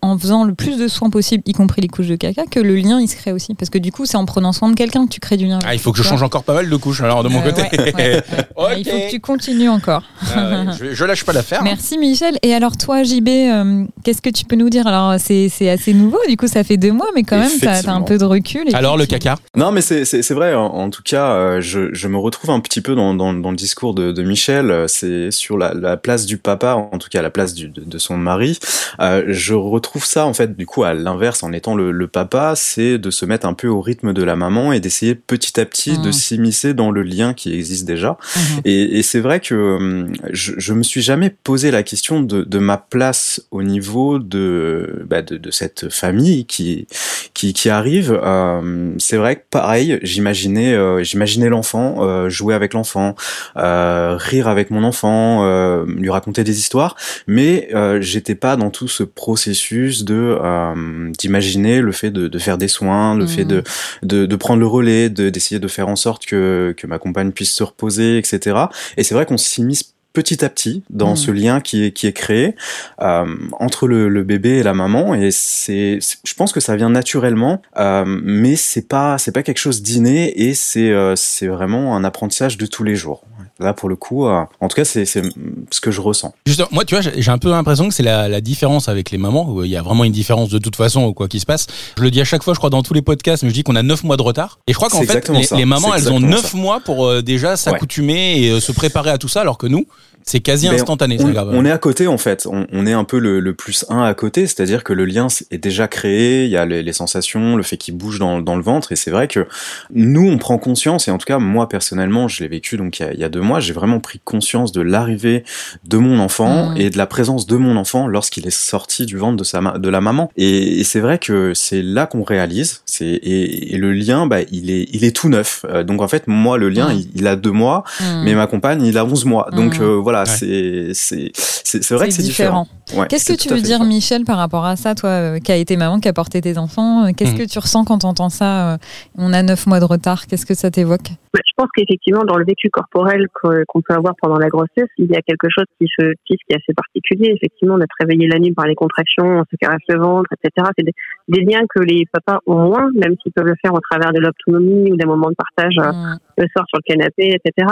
en 0.03 0.19
faisant 0.19 0.45
le 0.45 0.55
plus 0.55 0.79
de 0.79 0.89
soins 0.89 1.11
possible, 1.11 1.43
y 1.47 1.53
compris 1.53 1.81
les 1.83 1.89
couches 1.89 2.09
de 2.09 2.17
caca, 2.17 2.45
que 2.51 2.59
le 2.61 2.75
lien 2.75 2.99
il 3.01 3.07
se 3.09 3.17
crée 3.17 3.31
aussi. 3.33 3.55
Parce 3.55 3.71
que 3.71 3.79
du 3.79 3.93
coup, 3.93 4.07
c'est 4.07 4.17
en 4.17 4.25
prenant 4.25 4.53
soin 4.53 4.69
de 4.71 4.75
quelqu'un 4.75 5.05
que 5.07 5.11
tu 5.13 5.21
crées 5.21 5.37
du 5.37 5.47
lien. 5.47 5.59
Ah, 5.65 5.75
il 5.75 5.79
faut 5.81 5.93
que 5.93 5.99
je 5.99 6.03
change 6.03 6.23
encore 6.23 6.43
pas 6.45 6.55
mal 6.55 6.69
de 6.69 6.77
couches 6.77 7.03
alors 7.03 7.23
de 7.23 7.29
mon 7.29 7.41
Euh, 7.41 7.53
côté. 7.53 7.63
ouais, 7.63 7.95
ouais, 7.95 7.95
ouais. 7.95 8.23
Ouais, 8.57 8.81
Il 8.81 8.85
faut 8.89 8.97
que 8.99 9.11
tu 9.11 9.21
continues 9.21 9.69
encore. 9.69 10.03
Ah 10.35 10.49
ouais, 10.67 10.73
je, 10.79 10.95
je 10.95 11.05
lâche 11.05 11.25
pas 11.25 11.33
l'affaire. 11.33 11.63
Merci 11.65 11.99
Michel. 11.99 12.37
Et 12.43 12.55
alors 12.55 12.77
toi, 12.77 13.03
JB, 13.05 13.29
euh, 13.29 13.84
qu'est-ce 14.05 14.23
que 14.23 14.31
tu 14.31 14.45
peux 14.45 14.57
nous 14.57 14.71
dire 14.71 14.87
Alors 14.87 15.15
c'est 15.19 15.49
c'est 15.49 15.69
assez 15.71 15.93
nouveau, 15.95 16.19
du 16.29 16.37
coup 16.37 16.47
ça 16.49 16.65
fait 16.65 16.77
deux 16.77 16.93
mois, 16.93 17.09
mais 17.15 17.23
quand 17.23 17.39
même 17.39 17.51
t'as 17.61 17.83
t'as 17.83 17.93
un 17.93 18.03
peu 18.03 18.19
de 18.19 18.25
recul. 18.25 18.69
et 18.69 18.75
Alors 18.75 18.95
puis 18.95 19.03
le 19.03 19.07
tu- 19.07 19.15
caca. 19.19 19.37
Non, 19.57 19.73
mais 19.73 19.81
c'est 19.81 20.05
c'est 20.05 20.23
c'est 20.23 20.35
vrai. 20.35 20.55
En, 20.55 20.67
en 20.67 20.91
tout 20.91 21.03
cas, 21.05 21.33
euh, 21.33 21.61
je 21.61 21.93
je 21.95 22.09
me 22.09 22.17
retrouve 22.19 22.51
un 22.51 22.61
petit 22.61 22.81
peu 22.81 22.95
dans 22.95 23.15
dans, 23.15 23.33
dans 23.35 23.51
le 23.51 23.57
discours 23.57 23.95
de, 23.95 24.13
de 24.13 24.23
Michel. 24.23 24.71
euh, 24.71 24.87
C'est 24.89 25.31
sur 25.31 25.59
la, 25.59 25.75
la 25.75 25.97
place 25.97 26.27
du 26.27 26.37
papa, 26.39 26.75
en 26.75 26.99
tout 26.99 27.09
cas 27.11 27.23
la 27.23 27.31
place 27.31 27.55
du, 27.55 27.69
de, 27.69 27.83
de 27.85 27.99
son 27.99 28.17
mari. 28.17 28.59
Euh, 29.01 29.25
je 29.29 29.55
retrouve 29.55 30.05
ça 30.05 30.27
en 30.27 30.35
fait 30.35 30.57
du 30.57 30.67
coup 30.67 30.85
à 30.85 30.95
l'inverse 30.95 31.43
en 31.43 31.53
étant 31.53 31.75
le, 31.75 31.91
le 31.91 32.07
papa, 32.07 32.55
c'est 32.57 32.99
de 32.99 33.11
se 33.11 33.25
mettre 33.27 33.47
un 33.47 33.55
peu 33.55 33.69
au 33.69 33.81
rythme 33.81 34.13
de 34.13 34.23
la 34.23 34.37
maman 34.37 34.73
et 34.73 34.81
d'essayer 34.81 35.15
petit 35.15 35.59
à 35.61 35.65
petit 35.65 35.99
de 35.99 36.07
Mhm. 36.07 36.13
s'immiscer 36.13 36.75
dans 36.75 36.91
le 36.91 37.03
lien 37.03 37.35
qui 37.35 37.53
existe 37.55 37.85
déjà. 37.87 38.17
Mhm. 38.37 38.61
Et, 38.65 38.99
et 38.99 39.03
c'est 39.03 39.21
vrai 39.21 39.41
que 39.41 39.55
hum, 39.77 40.13
je, 40.33 40.53
je 40.59 40.73
me 40.75 40.83
suis 40.83 41.03
jamais 41.03 41.31
posé 41.31 41.71
la 41.71 41.83
question 41.83 42.21
de, 42.21 42.43
de 42.43 42.59
ma 42.59 42.77
place 42.77 43.43
au 43.51 43.63
niveau 43.63 43.74
de, 43.81 45.05
bah, 45.09 45.23
de, 45.23 45.37
de 45.37 45.51
cette 45.51 45.89
famille 45.91 46.47
qui, 46.47 46.87
qui, 47.35 47.53
qui 47.53 47.69
arrive. 47.71 48.19
Euh, 48.23 48.93
c'est 48.99 49.17
vrai 49.17 49.37
que 49.37 49.43
pareil, 49.51 49.99
j'imaginais, 50.03 50.75
euh, 50.75 51.03
j'imaginais 51.03 51.49
l'enfant 51.49 51.97
euh, 52.01 52.29
jouer 52.29 52.55
avec 52.55 52.75
l'enfant, 52.75 53.15
euh, 53.57 54.17
rire 54.19 54.49
avec 54.49 54.71
mon 54.71 54.85
enfant, 54.85 55.45
euh, 55.45 55.85
lui 55.87 56.11
raconter 56.11 56.45
des 56.45 56.59
histoires, 56.59 56.97
mais 57.27 57.69
euh, 57.75 58.01
j'étais 58.01 58.35
pas 58.35 58.57
dans 58.57 58.71
tout 58.71 58.89
ce 58.89 59.03
processus 59.03 60.05
de 60.05 60.37
euh, 60.41 61.11
d'imaginer 61.19 61.81
le 61.81 61.93
fait 61.93 62.11
de, 62.11 62.29
de 62.29 62.39
faire 62.39 62.59
des 62.59 62.69
soins, 62.69 63.17
le 63.17 63.27
fait 63.27 63.45
de, 63.45 63.63
de, 64.03 64.27
de 64.27 64.37
prendre 64.37 64.61
le 64.61 64.67
relais, 64.67 65.11
de- 65.11 65.31
d'essayer 65.31 65.59
de 65.59 65.69
faire 65.69 65.89
en 65.89 65.97
sorte 65.97 66.27
que, 66.27 66.75
que 66.77 66.87
ma 66.87 66.99
compagne 66.99 67.33
puisse 67.33 67.53
se 67.53 67.63
reposer, 67.63 68.19
etc. 68.19 68.57
Et 68.97 69.03
c'est 69.05 69.15
vrai 69.15 69.27
qu'on 69.27 69.37
s'immisce 69.39 69.94
petit 70.15 70.43
à 70.45 70.49
petit 70.49 70.83
dans 70.89 71.11
Mhm. 71.11 71.17
ce 71.17 71.31
lien 71.33 71.61
qui 71.61 71.85
est, 71.85 71.91
qui 71.93 72.07
est 72.07 72.13
créé 72.15 72.55
euh, 73.03 73.27
entre 73.61 73.87
le, 73.87 74.09
le 74.09 74.23
bébé 74.23 74.51
et 74.61 74.63
la 74.63 74.73
maman 74.73 75.15
et 75.15 75.31
c'est 75.31 75.99
c'est- 76.01 76.19
je 76.25 76.35
pense 76.35 76.53
que 76.53 76.61
ça 76.61 76.75
vient 76.77 76.89
naturellement 76.89 77.61
euh, 77.77 78.05
mais 78.07 78.57
c'est 78.57 78.89
pas 78.89 79.19
c'est 79.19 79.33
pas 79.33 79.43
quelque 79.43 79.59
chose 79.59 79.83
d'inné 79.83 80.45
et 80.49 80.55
c'est 80.55 80.91
euh, 80.91 81.17
c'est 81.17 81.49
vraiment 81.49 81.95
un 81.97 82.05
apprentissage 82.05 82.57
de 82.57 82.65
tous 82.67 82.85
les 82.85 82.97
jours 82.97 83.25
là 83.61 83.73
pour 83.73 83.89
le 83.89 83.97
coup 83.97 84.27
euh, 84.27 84.43
en 84.61 84.69
tout 84.69 84.77
cas 84.77 84.85
c'est 84.85 85.05
c'est 85.05 85.23
ce 85.71 85.81
que 85.81 85.91
je 85.91 86.01
ressens 86.01 86.35
Justement, 86.47 86.69
moi, 86.73 86.85
tu 86.85 86.95
vois, 86.95 87.01
j'ai 87.01 87.31
un 87.31 87.39
peu 87.39 87.49
l'impression 87.51 87.89
que 87.89 87.95
c'est 87.95 88.03
la, 88.03 88.29
la 88.29 88.41
différence 88.41 88.89
avec 88.89 89.11
les 89.11 89.19
mamans, 89.19 89.49
où 89.51 89.65
il 89.65 89.71
y 89.71 89.77
a 89.77 89.83
vraiment 89.83 90.05
une 90.05 90.13
différence 90.13 90.51
de 90.51 90.59
toute 90.59 90.77
façon, 90.77 91.13
quoi 91.13 91.27
qu'il 91.27 91.41
se 91.41 91.47
passe. 91.47 91.67
Je 91.97 92.03
le 92.03 92.11
dis 92.11 92.21
à 92.21 92.25
chaque 92.25 92.43
fois, 92.43 92.53
je 92.53 92.59
crois, 92.59 92.71
dans 92.71 92.83
tous 92.83 92.95
les 92.95 93.03
podcasts, 93.03 93.43
mais 93.43 93.49
je 93.49 93.55
dis 93.55 93.63
qu'on 93.63 93.77
a 93.77 93.83
9 93.83 94.05
mois 94.05 94.17
de 94.17 94.23
retard. 94.23 94.59
Et 94.67 94.73
je 94.73 94.77
crois 94.77 94.91
qu'en 94.91 95.03
fait, 95.03 95.29
les, 95.29 95.65
mamans, 95.65 95.95
elles 95.95 96.13
ont 96.13 96.19
exactement 96.19 96.21
9 96.21 96.51
ça. 96.51 96.57
mois 96.57 96.81
pour 96.81 97.07
euh, 97.07 97.23
déjà 97.23 97.57
s'accoutumer 97.57 98.43
et 98.43 98.51
euh, 98.51 98.61
se 98.61 98.73
préparer 98.73 99.11
à 99.11 99.19
tout 99.19 99.29
ça, 99.29 99.41
alors 99.41 99.59
que 99.59 99.67
nous, 99.67 99.87
c'est 100.25 100.41
quasi 100.41 100.69
Ben, 100.69 100.75
instantané. 100.75 101.17
on, 101.21 101.27
ça, 101.27 101.33
grave. 101.33 101.51
on 101.53 101.65
est 101.65 101.71
à 101.71 101.79
côté 101.79 102.07
en 102.07 102.19
fait, 102.19 102.47
on, 102.51 102.67
on 102.73 102.87
est 102.87 102.93
un 102.93 103.05
peu 103.05 103.19
le, 103.19 103.41
le 103.41 103.55
plus 103.55 103.85
un 103.89 104.03
à 104.03 104.15
côté, 104.15 104.47
c'est-à-dire 104.47 104.83
que 104.83 104.93
le 104.93 105.05
lien 105.05 105.27
est 105.51 105.59
déjà 105.59 105.87
créé, 105.89 106.45
il 106.45 106.51
y 106.51 106.57
a 106.57 106.67
les, 106.67 106.83
les 106.83 106.93
sensations, 106.93 107.57
le 107.57 107.63
fait 107.63 107.77
qu'il 107.77 107.97
bouge 107.97 108.19
dans, 108.19 108.41
dans 108.41 108.57
le 108.57 108.63
ventre, 108.63 108.93
et 108.93 108.97
c'est 108.97 109.11
vrai 109.11 109.29
que 109.29 109.47
nous 109.93 110.27
on 110.29 110.39
prend 110.39 110.59
conscience, 110.59 111.09
et 111.09 111.11
en 111.11 111.19
tout 111.19 111.27
cas 111.27 111.39
moi 111.39 111.69
personnellement 111.69 112.27
je 112.29 112.43
l'ai 112.43 112.49
vécu 112.49 112.77
donc 112.77 112.99
il 112.99 113.03
y 113.03 113.07
a, 113.07 113.13
il 113.13 113.21
y 113.21 113.25
a 113.25 113.29
deux 113.29 113.41
mois, 113.43 113.61
j'ai 113.61 113.73
vraiment 113.73 114.01
pris 114.01 114.21
conscience 114.25 114.73
de 114.73 114.81
l'arrivée 114.81 115.45
de 115.87 115.99
mon 115.99 116.19
enfant 116.19 116.71
Mhm. 116.71 116.77
et 116.79 116.91
de 116.91 116.99
la 116.99 117.07
présence 117.07 117.47
de 117.47 117.57
mon 117.57 117.77
enfant 117.77 118.07
lorsqu'il 118.07 118.47
est 118.47 118.51
sorti 118.55 119.07
du 119.07 119.17
ventre 119.19 119.37
de, 119.37 119.45
sa 119.45 119.61
de 119.61 119.89
la 119.89 120.01
maman. 120.01 120.31
Et, 120.37 120.81
et 120.81 120.85
c'est 120.85 121.01
vrai 121.01 121.19
que 121.19 121.53
c'est 121.55 121.83
là 121.83 122.07
qu'on 122.07 122.23
réalise, 122.23 122.83
c'est 122.87 123.05
et, 123.07 123.75
et 123.75 123.77
le 123.77 123.93
lien 123.93 124.27
bah, 124.27 124.39
il, 124.53 124.71
est, 124.71 124.87
il 124.93 125.05
est 125.05 125.15
tout 125.15 125.29
neuf. 125.29 125.65
Euh, 125.69 125.83
donc 125.85 126.01
en 126.03 126.09
fait 126.09 126.25
moi 126.27 126.57
le 126.59 126.69
lien 126.69 126.93
il, 126.93 127.09
il 127.15 127.27
a 127.27 127.37
deux 127.37 127.51
mois, 127.51 127.85
Mhm. 128.01 128.23
mais 128.25 128.35
ma 128.35 128.47
compagne, 128.47 128.83
il 128.85 128.97
a 128.99 129.05
11 129.05 129.25
mois. 129.25 129.49
Donc 129.53 129.79
Mhm. 129.79 129.83
euh, 129.85 129.95
voilà, 129.97 130.14
Ouais. 130.21 130.27
c'est 130.27 130.95
c'est 130.95 131.31
c'est 131.35 131.83
c'est 131.83 131.95
vrai 131.95 132.09
que 132.09 132.15
c'est 132.15 132.23
différent. 132.23 132.67
Ouais, 132.95 133.07
Qu'est-ce 133.09 133.25
c'est 133.25 133.37
que 133.37 133.41
tu 133.43 133.49
veux 133.49 133.57
dire, 133.57 133.79
différent. 133.79 133.85
Michel, 133.87 134.25
par 134.25 134.37
rapport 134.37 134.65
à 134.67 134.77
ça, 134.77 134.95
toi, 134.95 135.09
euh, 135.11 135.39
qui 135.41 135.51
a 135.51 135.57
été 135.57 135.77
maman, 135.77 136.01
qui 136.01 136.09
a 136.09 136.13
porté 136.13 136.41
tes 136.43 136.59
enfants 136.59 137.07
euh, 137.07 137.11
Qu'est-ce 137.17 137.33
Mhm. 137.33 137.39
que 137.39 137.45
tu 137.51 137.59
ressens 137.59 137.85
quand 137.85 137.99
tu 138.01 138.07
entends 138.07 138.29
ça 138.29 138.75
euh, 138.75 138.77
On 139.17 139.33
a 139.33 139.43
neuf 139.43 139.67
mois 139.67 139.81
de 139.81 139.85
retard. 139.87 140.27
Qu'est-ce 140.27 140.45
que 140.47 140.53
ça 140.55 140.71
t'évoque? 140.71 141.09
Bah, 141.33 141.41
Je 141.47 141.53
pense 141.57 141.69
qu'effectivement, 141.75 142.25
dans 142.25 142.37
le 142.37 142.45
vécu 142.45 142.69
corporel 142.69 143.27
qu'on 143.33 143.81
peut 143.81 143.95
avoir 143.95 144.15
pendant 144.21 144.39
la 144.39 144.49
grossesse, 144.49 144.89
il 144.99 145.07
y 145.11 145.17
a 145.17 145.23
quelque 145.23 145.49
chose 145.49 145.65
qui 145.81 145.87
se 145.99 146.07
tisse 146.27 146.37
qui 146.47 146.53
est 146.53 146.57
assez 146.57 146.75
particulier. 146.75 147.33
Effectivement, 147.35 147.79
d'être 147.79 147.95
réveillé 148.01 148.29
la 148.29 148.39
nuit 148.39 148.53
par 148.53 148.67
les 148.67 148.75
contractions, 148.75 149.25
on 149.41 149.45
se 149.51 149.57
caresse 149.59 149.81
le 149.89 149.99
ventre, 149.99 150.29
etc. 150.33 150.69
C'est 150.79 150.85
des, 150.85 150.93
des 151.29 151.41
liens 151.45 151.63
que 151.75 151.81
les 151.83 152.05
papas 152.13 152.41
ont 152.47 152.69
moins, 152.69 152.91
même 152.95 153.15
s'ils 153.23 153.33
peuvent 153.33 153.47
le 153.47 153.55
faire 153.63 153.73
au 153.73 153.81
travers 153.81 154.13
de 154.13 154.21
l'autonomie 154.21 154.93
ou 154.93 154.97
des 154.97 155.07
moments 155.07 155.31
de 155.31 155.37
partage 155.37 155.77
euh, 155.79 155.91
Mhm. 155.93 156.19
le 156.39 156.47
soir 156.53 156.67
sur 156.69 156.79
le 156.79 156.95
canapé, 156.95 157.35
etc. 157.39 157.69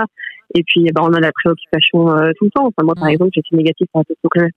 Et 0.54 0.62
puis, 0.66 0.84
ben, 0.92 1.02
on 1.02 1.12
a 1.12 1.20
la 1.20 1.32
préoccupation 1.32 2.10
euh, 2.10 2.32
tout 2.36 2.44
le 2.44 2.50
temps. 2.50 2.66
Enfin, 2.66 2.84
moi, 2.84 2.94
par 2.94 3.08
exemple, 3.08 3.30
j'étais 3.34 3.56
négative 3.56 3.86
pour 3.92 4.02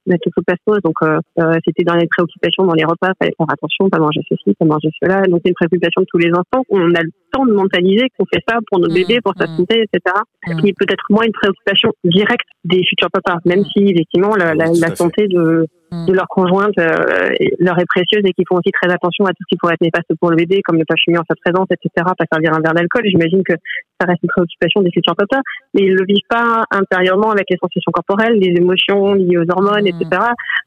la 0.05 0.17
toxoplasmose, 0.17 0.81
donc 0.83 0.95
euh, 1.03 1.19
euh, 1.39 1.53
c'était 1.65 1.83
dans 1.83 1.95
les 1.95 2.07
préoccupations 2.07 2.65
dans 2.65 2.73
les 2.73 2.83
repas, 2.83 3.13
fallait 3.19 3.33
faire 3.37 3.47
attention, 3.49 3.89
pas 3.89 3.99
manger 3.99 4.21
ceci, 4.27 4.53
pas 4.59 4.65
manger 4.65 4.89
cela. 5.01 5.21
Donc, 5.23 5.41
c'est 5.43 5.49
une 5.49 5.55
préoccupation 5.55 6.01
de 6.01 6.07
tous 6.09 6.17
les 6.17 6.29
instants. 6.29 6.63
On 6.69 6.93
a 6.95 7.01
de 7.43 7.51
mentaliser 7.51 8.07
qu'on 8.17 8.25
fait 8.31 8.41
ça 8.47 8.57
pour 8.69 8.79
nos 8.79 8.85
Mm, 8.89 8.93
bébés, 8.93 9.21
pour 9.21 9.33
sa 9.37 9.47
mm. 9.47 9.57
santé, 9.57 9.83
etc. 9.83 10.15
Mm. 10.47 10.61
Qui 10.61 10.69
est 10.69 10.77
peut-être 10.77 11.03
moins 11.09 11.25
une 11.25 11.33
préoccupation 11.33 11.91
directe 12.03 12.47
des 12.63 12.83
futurs 12.87 13.09
papas, 13.11 13.39
même 13.45 13.63
si 13.65 13.83
effectivement 13.83 14.35
la, 14.35 14.95
santé 14.95 15.27
de 15.27 15.67
de 15.91 16.11
leur 16.11 16.27
conjointe 16.27 16.77
euh, 16.77 17.31
leur 17.59 17.79
est 17.79 17.85
précieuse 17.85 18.23
et 18.25 18.33
qu'ils 18.33 18.45
font 18.49 18.57
aussi 18.57 18.71
très 18.71 18.91
attention 18.91 19.25
à 19.25 19.29
tout 19.29 19.43
ce 19.43 19.47
qui 19.47 19.55
pourrait 19.55 19.75
être 19.75 19.81
néfaste 19.81 20.11
pour 20.19 20.29
le 20.29 20.35
bébé, 20.35 20.61
comme 20.65 20.77
ne 20.77 20.83
pas 20.83 20.95
fumer 21.01 21.19
en 21.19 21.23
sa 21.29 21.35
présence, 21.35 21.67
etc., 21.71 21.89
pas 22.17 22.25
servir 22.29 22.53
un 22.53 22.59
verre 22.59 22.73
d'alcool. 22.73 23.03
J'imagine 23.05 23.43
que 23.43 23.53
ça 24.01 24.07
reste 24.07 24.21
une 24.23 24.29
préoccupation 24.29 24.81
des 24.81 24.91
futurs 24.91 25.15
papas, 25.15 25.41
mais 25.73 25.83
ils 25.83 25.93
le 25.93 26.03
vivent 26.05 26.27
pas 26.27 26.63
intérieurement 26.71 27.31
avec 27.31 27.45
les 27.49 27.57
sensations 27.61 27.91
corporelles, 27.93 28.37
les 28.39 28.57
émotions 28.57 29.13
liées 29.13 29.37
aux 29.37 29.49
hormones, 29.49 29.87
etc. 29.87 30.05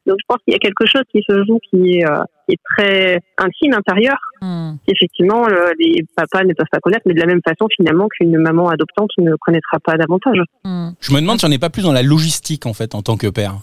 Donc 0.06 0.16
je 0.18 0.25
pense 0.26 0.38
qu'il 0.44 0.54
y 0.54 0.56
a 0.56 0.60
quelque 0.60 0.87
chose 0.87 1.04
qui 1.12 1.22
se 1.28 1.44
joue 1.44 1.58
qui 1.68 1.98
est, 1.98 2.06
euh, 2.06 2.22
qui 2.46 2.54
est 2.54 2.60
très 2.76 3.20
intime, 3.37 3.75
intérieur, 3.75 4.16
Qu'effectivement 4.87 5.47
euh, 5.49 5.71
les 5.78 6.04
papas 6.16 6.45
ne 6.45 6.52
peuvent 6.54 6.66
pas 6.71 6.78
connaître, 6.80 7.02
mais 7.07 7.14
de 7.14 7.21
la 7.21 7.26
même 7.26 7.40
façon 7.45 7.66
finalement 7.76 8.09
qu'une 8.09 8.37
maman 8.38 8.68
adoptante 8.68 9.11
ne 9.18 9.33
connaîtra 9.40 9.78
pas 9.85 9.97
davantage. 9.97 10.38
Mhm. 10.64 10.95
Je 11.00 11.12
me 11.12 11.21
demande 11.21 11.38
si 11.38 11.45
on 11.45 11.49
n'est 11.49 11.59
pas 11.59 11.71
plus 11.71 11.83
dans 11.83 11.92
la 11.92 12.02
logistique, 12.02 12.66
en 12.66 12.73
fait, 12.75 12.95
en 12.95 13.02
tant 13.02 13.16
que 13.16 13.26
père. 13.28 13.57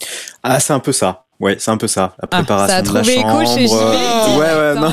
Ah, 0.43 0.59
c'est 0.59 0.73
un 0.73 0.79
peu 0.79 0.91
ça. 0.91 1.21
Ouais, 1.41 1.57
c'est 1.59 1.69
un 1.71 1.75
peu 1.77 1.87
ça. 1.87 2.13
La 2.21 2.27
Ah, 2.31 2.37
préparation 2.37 2.67
ça 2.69 2.77
a 2.77 2.81
de 2.81 2.93
la 2.93 3.03
chambre. 3.03 3.41
écho 3.41 3.55
chez 3.57 3.67
JB. 3.67 3.73
euh, 3.73 4.37
ouais, 4.39 4.73
ouais, 4.75 4.79
non. 4.79 4.87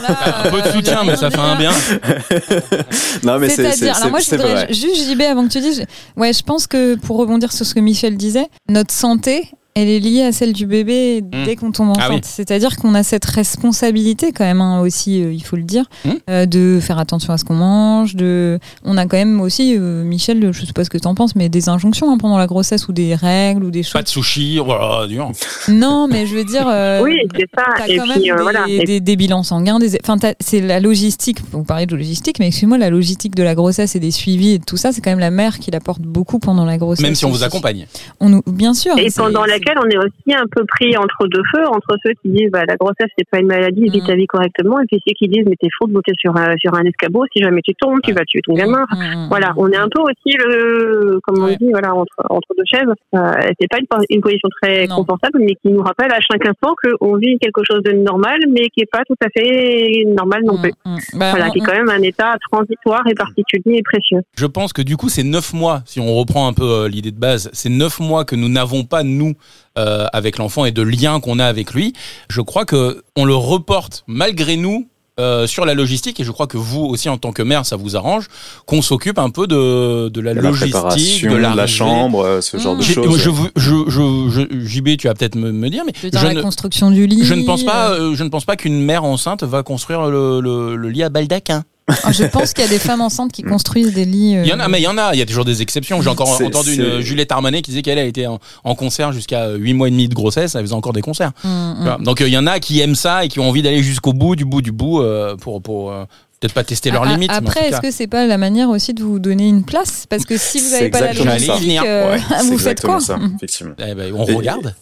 Un 0.45 0.51
peu 0.51 0.61
de 0.61 0.69
soutien, 0.73 1.05
mais 1.05 1.15
ça 1.15 1.31
fait 1.31 1.39
un 1.39 1.55
bien. 1.57 1.71
non, 3.23 3.39
mais 3.39 3.49
c'est 3.49 3.62
c'est 3.62 3.73
C'est-à-dire, 3.73 3.97
alors 3.97 4.11
moi 4.11 4.21
je 4.21 4.31
voudrais 4.31 4.53
vrai. 4.53 4.67
juste 4.73 5.09
JB 5.12 5.21
avant 5.23 5.47
que 5.47 5.53
tu 5.53 5.61
dises, 5.61 5.85
ouais, 6.17 6.33
je 6.33 6.43
pense 6.43 6.67
que 6.67 6.97
pour 6.97 7.19
rebondir 7.19 7.53
sur 7.53 7.65
ce 7.65 7.75
que 7.75 7.81
Michel 7.81 8.17
disait, 8.17 8.47
notre 8.69 8.93
santé, 8.93 9.49
Elle 9.75 9.88
est 9.88 10.00
liée 10.00 10.23
à 10.23 10.33
celle 10.33 10.52
du 10.52 10.67
bébé 10.67 11.23
dès 11.23 11.57
qu'on 11.57 11.73
tombe 11.73 11.93
Ah 11.97 12.07
enceinte. 12.07 12.12
oui. 12.12 12.21
C'est-à-dire 12.25 12.76
qu'on 12.76 12.95
a 12.95 13.02
cette 13.02 13.25
responsabilité 13.25 14.33
quand 14.33 14.45
même 14.45 14.61
hein, 14.61 14.81
aussi, 14.81 15.23
euh, 15.23 15.33
il 15.33 15.43
faut 15.43 15.57
le 15.57 15.62
dire, 15.62 15.85
Hmm. 16.05 16.11
euh, 16.29 16.47
de 16.47 16.79
faire 16.81 16.99
attention 16.99 17.33
à 17.33 17.38
ce 17.38 17.45
qu'on 17.45 17.55
mange. 17.55 18.14
De... 18.17 18.59
On 18.85 18.97
a 18.99 19.07
quand 19.07 19.17
même 19.17 19.41
aussi, 19.41 19.75
euh, 19.79 20.05
Michel, 20.05 20.52
je 20.52 20.67
sais 20.67 20.73
pas 20.75 20.85
ce 20.85 20.91
que 20.91 20.99
tu 20.99 21.07
en 21.07 21.14
penses, 21.14 21.35
mais 21.37 21.49
des 21.49 21.69
injonctions 21.69 22.12
hein, 22.12 22.19
pendant 22.19 22.37
la 22.38 22.47
grossesse 22.47 22.88
ou 22.88 22.93
des 22.93 23.14
règles 23.14 23.64
ou 23.64 23.71
des 23.71 23.81
Pas 23.83 23.88
choses. 23.88 24.02
de 24.05 24.09
sushi, 24.09 24.59
voilà, 24.59 25.07
dur. 25.07 25.31
Non, 25.69 26.07
mais 26.11 26.26
je 26.26 26.35
veux 26.35 26.45
dire. 26.45 26.67
euh, 26.69 27.00
Oui, 27.02 27.17
c'est 27.35 27.49
ça. 27.57 27.87
Et 27.88 27.97
quand 27.97 28.05
puis, 28.05 28.21
même 28.29 28.33
euh, 28.33 28.37
des, 28.37 28.43
voilà. 28.43 28.64
Des- 28.67 29.00
des 29.00 29.17
bilans 29.17 29.43
sanguins, 29.43 29.79
des... 29.79 29.99
enfin, 30.05 30.17
c'est 30.41 30.61
la 30.61 30.81
logistique. 30.81 31.38
Vous 31.52 31.64
parlez 31.64 31.87
de 31.87 31.97
logistique, 31.97 32.38
mais 32.41 32.49
excuse-moi, 32.49 32.79
la 32.79 32.91
logistique 32.91 33.35
de 33.35 33.43
la 33.43 33.55
grossesse 33.55 33.97
et 33.97 34.00
des 34.00 34.11
suivis 34.11 34.52
et 34.55 34.59
tout 34.59 34.76
ça, 34.76 34.93
c'est 34.93 35.00
quand 35.00 35.11
même 35.11 35.19
la 35.19 35.31
mère 35.31 35.59
qui 35.59 35.71
l'apporte 35.71 36.02
beaucoup 36.02 36.38
pendant 36.38 36.64
la 36.67 36.76
grossesse. 36.79 37.02
Même 37.02 37.14
si 37.14 37.25
on 37.25 37.31
vous 37.31 37.43
accompagne. 37.43 37.87
On 38.21 38.29
nous, 38.29 38.43
bien 38.47 38.75
sûr. 38.75 38.99
Et 38.99 39.09
pendant 39.11 39.45
c'est- 39.45 39.52
on 39.85 39.88
est 39.88 39.99
aussi 39.99 40.35
un 40.35 40.45
peu 40.50 40.64
pris 40.64 40.97
entre 40.97 41.26
deux 41.28 41.42
feux, 41.54 41.66
entre 41.66 41.97
ceux 42.04 42.12
qui 42.23 42.31
disent 42.31 42.50
bah, 42.50 42.62
la 42.66 42.76
grossesse 42.76 43.09
c'est 43.19 43.28
pas 43.28 43.38
une 43.40 43.47
maladie, 43.47 43.85
vis 43.88 44.02
Mm. 44.02 44.07
ta 44.07 44.14
vie 44.14 44.26
correctement, 44.26 44.81
et 44.81 44.85
puis 44.87 45.00
ceux 45.07 45.14
qui 45.14 45.28
disent 45.28 45.45
mais 45.47 45.57
t'es 45.61 45.69
faux 45.78 45.87
de 45.87 45.92
monter 45.92 46.12
sur 46.19 46.37
un, 46.37 46.54
sur 46.59 46.75
un 46.75 46.83
escabeau, 46.85 47.25
si 47.33 47.42
jamais 47.42 47.61
tu 47.62 47.75
tombes, 47.75 48.00
tu 48.02 48.12
vas 48.12 48.25
tuer 48.25 48.40
ton 48.42 48.54
gamin. 48.54 48.85
Mm, 48.90 48.97
mm. 49.25 49.28
Voilà, 49.28 49.52
on 49.57 49.71
est 49.71 49.76
un 49.76 49.88
peu 49.88 50.00
aussi 50.02 50.37
le, 50.38 51.21
comme 51.23 51.42
on 51.42 51.47
Ouais. 51.47 51.57
dit, 51.57 51.69
voilà, 51.71 51.95
entre, 51.95 52.14
entre 52.31 52.49
deux 52.57 52.64
chaises. 52.66 52.83
Euh, 53.14 53.33
c'est 53.61 53.69
pas 53.69 53.78
une, 53.78 53.87
une 54.11 54.21
position 54.21 54.49
très 54.62 54.87
Non. 54.87 54.97
confortable, 54.97 55.38
mais 55.40 55.54
qui 55.54 55.69
nous 55.69 55.83
rappelle 55.83 56.12
à 56.12 56.21
chaque 56.21 56.47
instant 56.47 56.75
qu'on 56.83 57.16
vit 57.16 57.38
quelque 57.40 57.62
chose 57.64 57.83
de 57.83 57.92
normal, 57.92 58.38
mais 58.50 58.69
qui 58.71 58.81
est 58.81 58.90
pas 58.90 59.02
tout 59.07 59.16
à 59.25 59.28
fait 59.37 60.04
normal 60.07 60.42
non 60.45 60.59
plus. 60.61 60.73
Bah, 61.14 61.31
Voilà, 61.31 61.50
qui 61.50 61.59
est 61.59 61.62
quand 61.62 61.75
même 61.76 61.88
un 61.90 62.02
état 62.02 62.35
transitoire 62.50 63.02
et 63.11 63.14
particulier 63.14 63.78
et 63.78 63.83
précieux. 63.83 64.21
Je 64.37 64.47
pense 64.47 64.73
que 64.73 64.83
du 64.83 64.97
coup, 64.97 65.09
c'est 65.09 65.23
neuf 65.25 65.52
mois, 65.52 65.83
si 65.87 66.00
on 66.00 66.14
reprend 66.14 66.47
un 66.49 66.52
peu 66.52 66.64
euh, 66.64 66.88
l'idée 66.88 67.11
de 67.11 67.19
base, 67.19 67.50
c'est 67.52 67.69
neuf 67.71 68.00
mois 68.00 68.25
que 68.25 68.37
nous 68.37 68.49
n'avons 68.49 68.85
pas, 68.85 69.02
nous, 69.02 69.35
euh, 69.79 70.07
avec 70.13 70.39
l'enfant 70.39 70.65
et 70.65 70.71
de 70.73 70.83
lien 70.83 71.21
qu'on 71.21 71.39
a 71.39 71.47
avec 71.47 71.73
lui. 71.75 71.93
Je 72.29 72.41
crois 72.41 72.65
que 72.65 73.03
on 73.17 73.25
le 73.25 73.35
reporte 73.35 74.05
malgré 74.07 74.57
nous. 74.57 74.89
euh, 75.21 75.47
sur 75.47 75.67
la 75.67 75.75
logistique 75.75 76.19
et 76.21 76.25
je 76.25 76.31
crois 76.33 76.47
que 76.47 76.57
vous 76.57 76.81
aussi 76.87 77.11
en 77.11 77.19
tant 77.19 77.33
que 77.33 77.43
mère 77.43 77.67
ça 77.67 77.77
vous 77.77 77.97
arrange 77.97 78.29
qu'on 78.65 78.81
s'occupe 78.81 79.19
un 79.19 79.29
peu 79.29 79.47
de, 79.47 80.09
de 80.09 80.21
la 80.23 80.33
De 80.33 80.41
la 80.41 80.49
logistique 80.49 80.73
préparation, 80.73 81.31
de 81.31 81.37
la 81.37 81.67
chambre, 81.67 82.25
euh, 82.25 82.41
ce 82.41 82.57
genre 82.57 82.77
de 82.77 82.81
Mmh. 82.81 82.85
Choses. 82.95 83.19
je, 83.19 83.31
je, 83.57 83.91
je, 83.91 84.47
je- 84.51 84.67
JB 84.67 84.97
tu 84.97 85.09
vas 85.09 85.15
peut-être 85.15 85.35
me, 85.37 85.53
me 85.53 85.69
dire 85.69 85.83
mais 85.85 85.93
Je 86.03 86.09
la 86.27 86.33
ne, 86.33 86.41
construction 86.41 86.91
du 86.91 87.07
lit. 87.07 87.25
je 87.25 87.35
ne 87.35 87.45
pense 87.45 87.63
pas 87.63 87.95
je 88.15 88.25
ne 88.25 88.31
pense 88.31 88.47
pas 88.47 88.57
qu'une 88.57 88.81
mère 88.83 89.05
enceinte 89.05 89.43
va 89.43 89.63
construire 89.63 90.09
le, 90.09 90.41
le, 90.41 90.77
le 90.77 90.89
lit 90.89 91.03
à 91.03 91.11
baldaquin 91.11 91.63
ah, 91.89 92.12
Je 92.12 92.25
pense 92.25 92.53
qu'il 92.53 92.65
y 92.65 92.67
a 92.67 92.71
des 92.71 92.79
femmes 92.79 93.01
enceintes 93.01 93.33
qui 93.33 93.43
construisent 93.43 93.93
des 93.93 94.05
lits. 94.05 94.37
euh, 94.37 94.43
Il 94.45 94.49
y 94.49 94.53
en 94.53 94.61
a, 94.61 94.69
mais 94.69 94.81
il 94.81 94.85
y 94.85 94.89
en 94.89 94.99
a, 94.99 95.15
il 95.15 95.19
y 95.19 95.23
a 95.23 95.27
toujours 95.27 95.45
des 95.45 95.62
exceptions. 95.62 96.01
J'ai 96.03 96.09
encore 96.09 96.29
entendu 96.41 96.75
une 96.75 97.01
Juliette 97.01 97.33
Armanet 97.33 97.62
qui 97.62 97.71
disait 97.71 97.83
qu'elle 97.83 97.99
a 97.99 98.05
été 98.05 98.27
en, 98.27 98.39
en 98.65 98.75
concert 98.75 99.12
jusqu'à 99.12 99.49
8 99.51 99.75
mois 99.75 99.89
et 99.89 99.91
demi 99.91 100.09
de 100.09 100.15
grossesse, 100.15 100.55
elle 100.55 100.62
faisait 100.62 100.75
encore 100.75 100.93
des 100.93 101.03
concerts. 101.03 101.33
mm, 101.45 101.49
mm. 101.49 102.05
Donc 102.05 102.21
euh, 102.21 102.29
il 102.29 102.33
y 102.33 102.39
en 102.39 102.47
a 102.47 102.61
qui 102.61 102.81
aiment 102.81 102.95
ça 102.95 103.25
et 103.25 103.29
qui 103.29 103.41
ont 103.41 103.49
envie 103.49 103.62
d'aller 103.62 103.83
jusqu'au 103.83 104.12
bout, 104.12 104.37
du 104.37 104.45
bout, 104.45 104.62
du 104.62 104.73
bout, 104.73 105.01
euh, 105.01 105.37
pour, 105.37 105.61
pour 105.62 105.91
euh, 105.93 106.05
peut-être 106.43 106.55
pas 106.55 106.65
tester 106.65 106.91
leurs 106.91 107.05
A- 107.05 107.07
a- 107.07 107.13
limites. 107.13 107.31
Après, 107.33 107.69
est-ce 107.69 107.81
que 107.81 107.91
c'est 107.93 108.09
pas 108.09 108.27
la 108.27 108.37
manière 108.37 108.69
aussi 108.69 108.93
de 108.93 109.03
vous 109.03 109.19
donner 109.21 109.49
une 109.49 109.65
place 109.65 110.07
Parce 110.11 110.25
que 110.25 110.37
si 110.37 110.59
vous 110.61 110.71
n'avez 110.71 110.91
pas 110.91 111.01
la 111.01 111.13
logistique, 111.13 111.79
euh, 111.87 112.13
Ouais, 112.17 112.21
vous 112.51 112.59
faites 112.59 112.81
quoi 112.83 113.01
ça, 113.01 113.17
Mm. 113.17 113.33
effectivement. 113.37 113.75
Eh 113.79 113.95
ben, 113.95 114.13
on 114.17 114.27
Et- 114.27 114.35
regarde. 114.35 114.75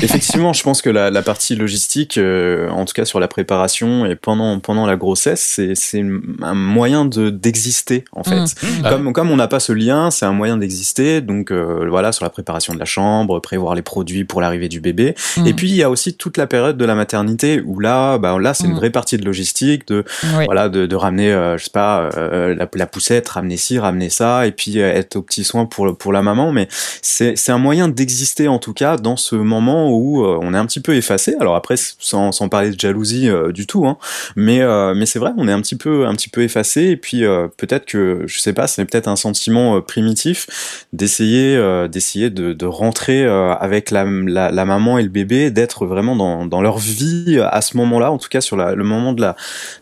Effectivement, 0.00 0.52
je 0.52 0.62
pense 0.62 0.80
que 0.82 0.90
la, 0.90 1.10
la 1.10 1.22
partie 1.22 1.54
logistique, 1.54 2.18
euh, 2.18 2.68
en 2.70 2.84
tout 2.84 2.94
cas 2.94 3.04
sur 3.04 3.20
la 3.20 3.28
préparation 3.28 4.06
et 4.06 4.16
pendant 4.16 4.58
pendant 4.60 4.86
la 4.86 4.96
grossesse, 4.96 5.60
c'est 5.74 6.04
un 6.42 6.54
moyen 6.54 7.04
de 7.04 7.30
d'exister 7.30 8.04
en 8.12 8.24
fait. 8.24 8.40
Mm. 8.40 8.44
Mmh. 8.44 8.82
Comme 8.88 9.12
comme 9.12 9.30
on 9.30 9.36
n'a 9.36 9.48
pas 9.48 9.60
ce 9.60 9.72
lien, 9.72 10.10
c'est 10.10 10.24
un 10.26 10.32
moyen 10.32 10.56
d'exister. 10.56 11.20
Donc 11.20 11.50
euh, 11.50 11.86
voilà, 11.88 12.12
sur 12.12 12.24
la 12.24 12.30
préparation 12.30 12.74
de 12.74 12.78
la 12.78 12.84
chambre, 12.84 13.38
prévoir 13.40 13.74
les 13.74 13.82
produits 13.82 14.24
pour 14.24 14.40
l'arrivée 14.40 14.68
du 14.68 14.80
bébé. 14.80 15.14
Mm. 15.36 15.46
Et 15.46 15.52
puis 15.54 15.68
il 15.68 15.76
y 15.76 15.82
a 15.82 15.90
aussi 15.90 16.14
toute 16.14 16.36
la 16.36 16.46
période 16.46 16.76
de 16.76 16.84
la 16.84 16.94
maternité 16.94 17.62
où 17.64 17.78
là, 17.80 18.18
bah 18.18 18.36
là 18.40 18.54
c'est 18.54 18.62
Mm. 18.66 18.70
une 18.70 18.76
vraie 18.76 18.90
partie 18.90 19.16
de 19.18 19.24
logistique, 19.24 19.86
de 19.88 20.04
Oui. 20.36 20.44
voilà, 20.46 20.68
de, 20.68 20.86
de 20.86 20.96
ramener, 21.02 21.32
euh, 21.32 21.58
je 21.58 21.64
sais 21.64 21.70
pas, 21.70 22.08
euh, 22.16 22.54
la, 22.54 22.68
la 22.74 22.86
poussette, 22.86 23.28
ramener 23.28 23.56
ci, 23.56 23.78
ramener 23.78 24.10
ça, 24.10 24.46
et 24.46 24.52
puis 24.52 24.80
euh, 24.80 24.92
être 24.92 25.16
aux 25.16 25.22
petits 25.22 25.44
soins 25.44 25.66
pour 25.66 25.96
pour 25.98 26.12
la 26.12 26.22
maman. 26.22 26.52
Mais 26.52 26.68
c'est 27.02 27.50
un 27.50 27.58
moyen 27.58 27.88
d'exister 27.88 28.48
en 28.48 28.58
tout 28.58 28.72
cas 28.74 28.96
dans 28.96 29.16
ce 29.16 29.36
moment 29.36 29.90
où 29.90 30.24
euh, 30.24 30.38
on 30.42 30.54
est 30.54 30.58
un 30.58 30.66
petit 30.66 30.80
peu 30.80 30.94
effacé. 30.96 31.34
Alors 31.40 31.54
après, 31.56 31.76
sans 31.98 32.32
sans 32.32 32.48
parler 32.48 32.70
de 32.70 32.80
jalousie 32.80 33.28
euh, 33.28 33.52
du 33.52 33.66
tout, 33.66 33.86
hein, 33.86 33.96
mais 34.36 34.60
euh, 34.62 34.94
mais 34.94 35.06
c'est 35.06 35.18
vrai, 35.18 35.32
on 35.36 35.48
est 35.48 35.52
un 35.52 35.60
petit 35.60 35.76
peu 35.76 36.06
un 36.06 36.14
petit 36.14 36.28
peu 36.30 36.42
effacé. 36.42 36.82
Et 36.84 36.96
puis 36.96 37.24
euh, 37.24 37.48
peut-être 37.56 37.84
que 37.86 38.22
je 38.26 38.38
sais 38.40 38.52
pas, 38.52 38.66
c'est 38.66 38.84
peut-être 38.84 39.08
un 39.08 39.16
sentiment 39.16 39.76
euh, 39.76 39.80
primitif 39.80 40.46
d'essayer 40.92 41.56
euh, 41.56 41.88
d'essayer 41.88 42.30
de, 42.30 42.52
de 42.52 42.66
rentrer 42.66 43.24
euh, 43.24 43.52
avec 43.54 43.90
la, 43.90 44.04
la 44.04 44.64
maman 44.64 44.98
et 44.98 45.02
le 45.02 45.08
bébé, 45.08 45.50
d'être 45.50 45.86
vraiment 45.86 46.16
dans 46.16 46.46
dans 46.46 46.62
leur 46.62 46.78
vie 46.78 47.40
à 47.50 47.60
ce 47.60 47.76
moment-là, 47.76 48.10
en 48.12 48.18
tout 48.18 48.28
cas 48.28 48.40
sur 48.40 48.56
le 48.56 48.84
moment 48.84 49.12
de 49.12 49.20
la 49.22 49.36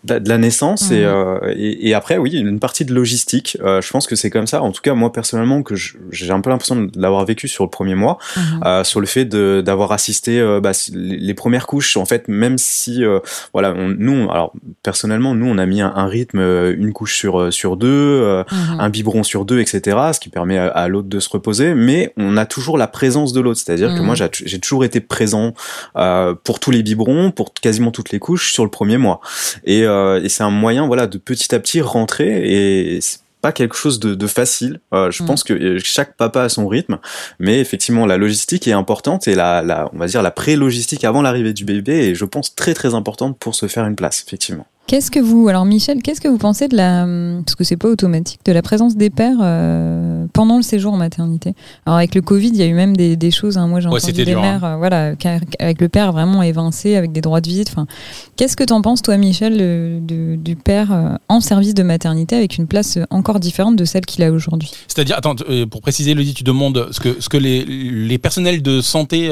de 0.04 0.28
la- 0.28 0.38
naissance 0.38 0.90
et, 0.90 1.00
Mhm. 1.04 1.09
Euh, 1.10 1.54
et, 1.56 1.88
et 1.88 1.94
après 1.94 2.16
oui 2.18 2.32
une 2.32 2.58
partie 2.60 2.84
de 2.84 2.94
logistique 2.94 3.56
euh, 3.62 3.80
je 3.80 3.90
pense 3.90 4.06
que 4.06 4.16
c'est 4.16 4.30
comme 4.30 4.46
ça 4.46 4.62
en 4.62 4.72
tout 4.72 4.82
cas 4.82 4.94
moi 4.94 5.12
personnellement 5.12 5.62
que 5.62 5.74
j'ai 5.76 6.30
un 6.30 6.40
peu 6.40 6.50
l'impression 6.50 6.76
de 6.76 6.90
l'avoir 6.96 7.24
vécu 7.24 7.48
sur 7.48 7.64
le 7.64 7.70
premier 7.70 7.94
mois 7.94 8.18
Mhm. 8.36 8.60
euh, 8.64 8.84
sur 8.84 9.00
le 9.00 9.06
fait 9.06 9.24
d'avoir 9.24 9.92
assisté 9.92 10.40
euh, 10.40 10.60
bah, 10.60 10.72
les 10.94 11.16
les 11.18 11.34
premières 11.34 11.66
couches 11.66 11.96
en 11.96 12.04
fait 12.04 12.28
même 12.28 12.58
si 12.58 13.04
euh, 13.04 13.18
voilà 13.52 13.72
on, 13.76 13.88
nous 13.88 14.30
alors 14.30 14.52
personnellement 14.82 15.34
nous 15.34 15.46
on 15.46 15.58
a 15.58 15.66
mis 15.66 15.80
un, 15.80 15.92
un 15.94 16.06
rythme 16.06 16.40
une 16.40 16.92
couche 16.92 17.16
sur 17.16 17.52
sur 17.52 17.76
deux 17.76 17.88
euh, 17.90 18.44
Mhm. 18.52 18.80
un 18.80 18.90
biberon 18.90 19.22
sur 19.22 19.44
deux, 19.44 19.60
etc., 19.60 19.96
ce 20.12 20.20
qui 20.20 20.28
permet 20.28 20.58
à, 20.58 20.66
à 20.68 20.88
l'autre 20.88 21.08
de 21.08 21.20
se 21.20 21.28
reposer, 21.28 21.74
mais 21.74 22.12
on 22.16 22.36
a 22.36 22.46
toujours 22.46 22.78
la 22.78 22.86
présence 22.88 23.32
de 23.32 23.40
l'autre, 23.40 23.60
c'est-à-dire 23.62 23.88
que 23.94 24.00
Mhm. 24.00 24.06
moi 24.06 24.14
j'ai 24.14 24.28
j'ai 24.32 24.58
toujours 24.58 24.84
été 24.84 25.00
présent 25.00 25.52
euh, 25.96 26.34
pour 26.44 26.58
tous 26.60 26.70
les 26.70 26.82
biberons, 26.82 27.30
pour 27.30 27.52
quasiment 27.54 27.90
toutes 27.90 28.10
les 28.10 28.18
couches 28.18 28.52
sur 28.52 28.64
le 28.64 28.70
premier 28.70 28.96
mois, 28.98 29.20
et, 29.64 29.84
euh, 29.84 30.22
et 30.22 30.28
c'est 30.28 30.42
un 30.42 30.50
moyen, 30.50 30.86
voilà, 30.86 30.99
de 31.06 31.18
petit 31.18 31.54
à 31.54 31.60
petit 31.60 31.80
rentrer, 31.80 32.94
et 32.96 33.00
c'est 33.00 33.20
pas 33.42 33.52
quelque 33.52 33.74
chose 33.74 34.00
de, 34.00 34.14
de 34.14 34.26
facile. 34.26 34.80
Euh, 34.92 35.10
je 35.10 35.22
Mhm. 35.22 35.26
pense 35.28 35.44
que 35.44 35.54
euh, 35.54 35.78
chaque 35.82 36.14
papa 36.16 36.42
a 36.42 36.48
son 36.50 36.68
rythme, 36.68 36.98
mais 37.38 37.58
effectivement 37.58 38.04
la 38.04 38.18
logistique 38.18 38.68
est 38.68 38.72
importante 38.72 39.28
et 39.28 39.34
la, 39.34 39.62
la 39.62 39.88
on 39.94 39.98
va 39.98 40.06
dire 40.06 40.22
la 40.22 40.30
pré-logistique 40.30 41.04
avant 41.04 41.22
l'arrivée 41.22 41.54
du 41.54 41.64
bébé 41.64 42.10
est, 42.10 42.14
je 42.14 42.26
pense, 42.26 42.54
très 42.54 42.74
très 42.74 42.94
importante 42.94 43.38
pour 43.38 43.54
se 43.54 43.66
faire 43.66 43.86
une 43.86 43.96
place, 43.96 44.22
effectivement. 44.26 44.66
Qu'est-ce 44.90 45.12
que 45.12 45.20
vous, 45.20 45.46
alors 45.46 45.64
Michel, 45.66 46.02
qu'est-ce 46.02 46.20
que 46.20 46.26
vous 46.26 46.36
pensez 46.36 46.66
de 46.66 46.76
la, 46.76 47.06
parce 47.44 47.54
que 47.54 47.62
c'est 47.62 47.76
pas 47.76 47.86
automatique, 47.86 48.40
de 48.44 48.50
la 48.50 48.60
présence 48.60 48.96
des 48.96 49.08
pères 49.08 49.36
euh, 49.40 50.26
pendant 50.32 50.56
le 50.56 50.64
séjour 50.64 50.92
en 50.92 50.96
maternité? 50.96 51.54
Alors 51.86 51.98
avec 51.98 52.16
le 52.16 52.22
Covid, 52.22 52.48
il 52.48 52.56
y 52.56 52.62
a 52.62 52.66
eu 52.66 52.74
même 52.74 52.96
des, 52.96 53.14
des 53.14 53.30
choses. 53.30 53.56
hein, 53.56 53.68
moi, 53.68 53.78
j'ai 53.78 53.88
Ouais, 53.88 53.98
entendu 54.02 54.12
des 54.14 54.24
dur, 54.24 54.40
hein. 54.40 54.42
mères, 54.42 54.64
euh, 54.64 54.76
voilà, 54.78 55.12
avec 55.60 55.80
le 55.80 55.88
père 55.88 56.10
vraiment 56.10 56.42
évincé, 56.42 56.96
avec 56.96 57.12
des 57.12 57.20
droits 57.20 57.40
de 57.40 57.46
visite. 57.48 57.68
Enfin, 57.70 57.86
qu'est-ce 58.34 58.56
que 58.56 58.64
t'en 58.64 58.82
penses, 58.82 59.00
toi, 59.00 59.16
Michel, 59.16 60.04
du, 60.04 60.36
du 60.36 60.56
père 60.56 60.90
euh, 60.92 61.14
en 61.28 61.40
service 61.40 61.74
de 61.74 61.84
maternité 61.84 62.34
avec 62.34 62.58
une 62.58 62.66
place 62.66 62.98
encore 63.10 63.38
différente 63.38 63.76
de 63.76 63.84
celle 63.84 64.04
qu'il 64.04 64.24
a 64.24 64.32
aujourd'hui? 64.32 64.72
C'est-à-dire, 64.88 65.16
attends, 65.16 65.36
pour 65.70 65.82
préciser, 65.82 66.10
Elodie, 66.10 66.34
tu 66.34 66.42
demandes 66.42 66.88
ce 66.90 66.98
que, 66.98 67.20
ce 67.20 67.28
que 67.28 67.36
les, 67.36 67.64
les 67.64 68.18
personnels 68.18 68.60
de 68.60 68.80
santé, 68.80 69.30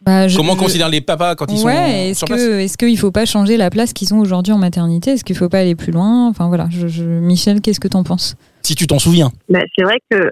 Bah, 0.00 0.28
je- 0.28 0.36
comment 0.36 0.54
je- 0.54 0.58
considèrent 0.58 0.88
les 0.88 1.00
papas 1.00 1.34
quand 1.34 1.46
ils 1.50 1.64
Ouais, 1.64 2.12
sont 2.14 2.26
sur 2.26 2.26
place 2.28 2.40
est-ce 2.42 2.78
qu'il 2.78 2.96
faut 2.98 3.10
pas 3.10 3.26
changer 3.26 3.56
la 3.56 3.68
place 3.68 3.92
qu'ils 3.92 4.14
ont 4.14 4.20
aujourd'hui 4.20 4.52
en 4.52 4.58
maternité? 4.58 5.12
Est-ce 5.12 5.24
qu'il 5.24 5.36
faut 5.36 5.48
pas 5.48 5.58
aller 5.58 5.74
plus 5.74 5.90
loin? 5.92 6.28
Enfin 6.28 6.46
voilà, 6.48 6.66
je, 6.70 6.86
je- 6.86 7.02
Michel, 7.04 7.60
qu'est-ce 7.60 7.80
que 7.80 7.88
t'en 7.88 8.04
penses? 8.04 8.36
Si 8.62 8.74
tu 8.74 8.86
t'en 8.86 8.98
souviens. 8.98 9.30
Bah, 9.48 9.60
c'est 9.76 9.84
vrai 9.84 9.98
que 10.10 10.30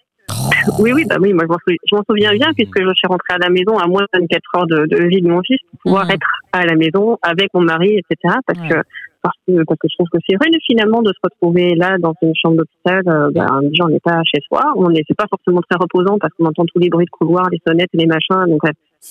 oui, 0.81 0.93
oui, 0.93 1.05
bah 1.09 1.17
oui, 1.21 1.33
moi 1.33 1.45
je 1.49 1.95
m'en 1.95 2.03
souviens, 2.09 2.33
bien 2.33 2.49
puisque 2.55 2.79
je 2.81 2.93
suis 2.95 3.07
rentrée 3.09 3.35
à 3.35 3.39
la 3.39 3.49
maison 3.49 3.77
à 3.79 3.87
moins 3.87 4.03
de 4.03 4.19
24 4.21 4.43
heures 4.57 4.67
de, 4.67 4.87
de 4.87 5.09
vie 5.09 5.21
de 5.23 5.29
mon 5.29 5.41
fils 5.43 5.59
pour 5.71 5.79
pouvoir 5.83 6.05
Mhm. 6.07 6.11
être 6.13 6.27
à 6.53 6.65
la 6.67 6.75
maison 6.75 7.17
avec 7.23 7.49
mon 7.55 7.61
mari, 7.63 7.97
etc. 7.99 8.35
Parce 8.47 8.59
que 8.69 8.75
parce 9.23 9.37
que 9.49 9.65
parce 9.65 9.79
que 9.81 9.89
je 9.89 9.95
trouve 9.97 10.07
que 10.13 10.19
c'est 10.29 10.37
vrai 10.37 10.47
finalement 10.67 11.03
de 11.03 11.09
se 11.11 11.19
retrouver 11.23 11.75
là 11.75 11.97
dans 11.99 12.15
une 12.23 12.33
chambre 12.41 12.57
d'hôpital. 12.59 13.03
Euh, 13.09 13.31
bah, 13.35 13.59
déjà 13.63 13.85
on 13.85 13.89
n'est 13.89 14.01
pas 14.01 14.21
chez 14.25 14.41
soi, 14.47 14.63
on 14.77 14.91
n'est 14.91 15.03
c'est 15.09 15.17
pas 15.17 15.27
forcément 15.31 15.61
très 15.69 15.79
reposant 15.81 16.17
parce 16.21 16.33
qu'on 16.35 16.47
entend 16.47 16.65
tous 16.73 16.79
les 16.81 16.89
bruits 16.89 17.07
de 17.07 17.11
couloir, 17.11 17.49
les 17.51 17.61
sonnettes 17.67 17.91
et 17.95 17.99
les 17.99 18.07
machins. 18.07 18.47
Donc 18.49 18.61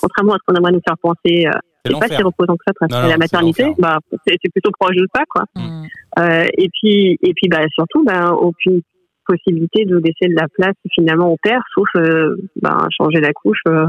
contrairement 0.01 0.33
à 0.33 0.37
ce 0.37 0.43
qu'on 0.45 0.55
aimerait 0.55 0.71
nous 0.71 0.81
faire 0.87 0.97
penser, 0.97 1.45
euh, 1.47 1.51
C'est 1.85 1.99
pas 1.99 2.07
si 2.07 2.21
reposant 2.21 2.55
que 2.55 2.63
ça 2.67 2.73
parce 2.79 2.91
que 3.03 3.09
la 3.09 3.17
maternité, 3.17 3.73
bah 3.77 3.99
c'est 4.27 4.51
plutôt 4.51 4.71
proche 4.71 4.95
de 4.95 5.07
ça 5.13 5.23
quoi. 5.29 5.43
Mm. 5.55 5.85
Euh, 6.19 6.45
et 6.57 6.69
puis, 6.69 7.17
et 7.21 7.33
puis, 7.33 7.49
bah, 7.49 7.61
surtout, 7.73 8.03
bah, 8.05 8.31
aucune 8.31 8.81
possibilité 9.27 9.85
de 9.85 9.97
laisser 9.97 10.29
de 10.29 10.35
la 10.35 10.47
place 10.47 10.75
finalement 10.93 11.31
au 11.31 11.37
père, 11.41 11.61
sauf 11.73 11.87
euh, 11.97 12.37
bah, 12.61 12.77
changer 12.97 13.19
la 13.19 13.33
couche, 13.33 13.59
euh, 13.67 13.85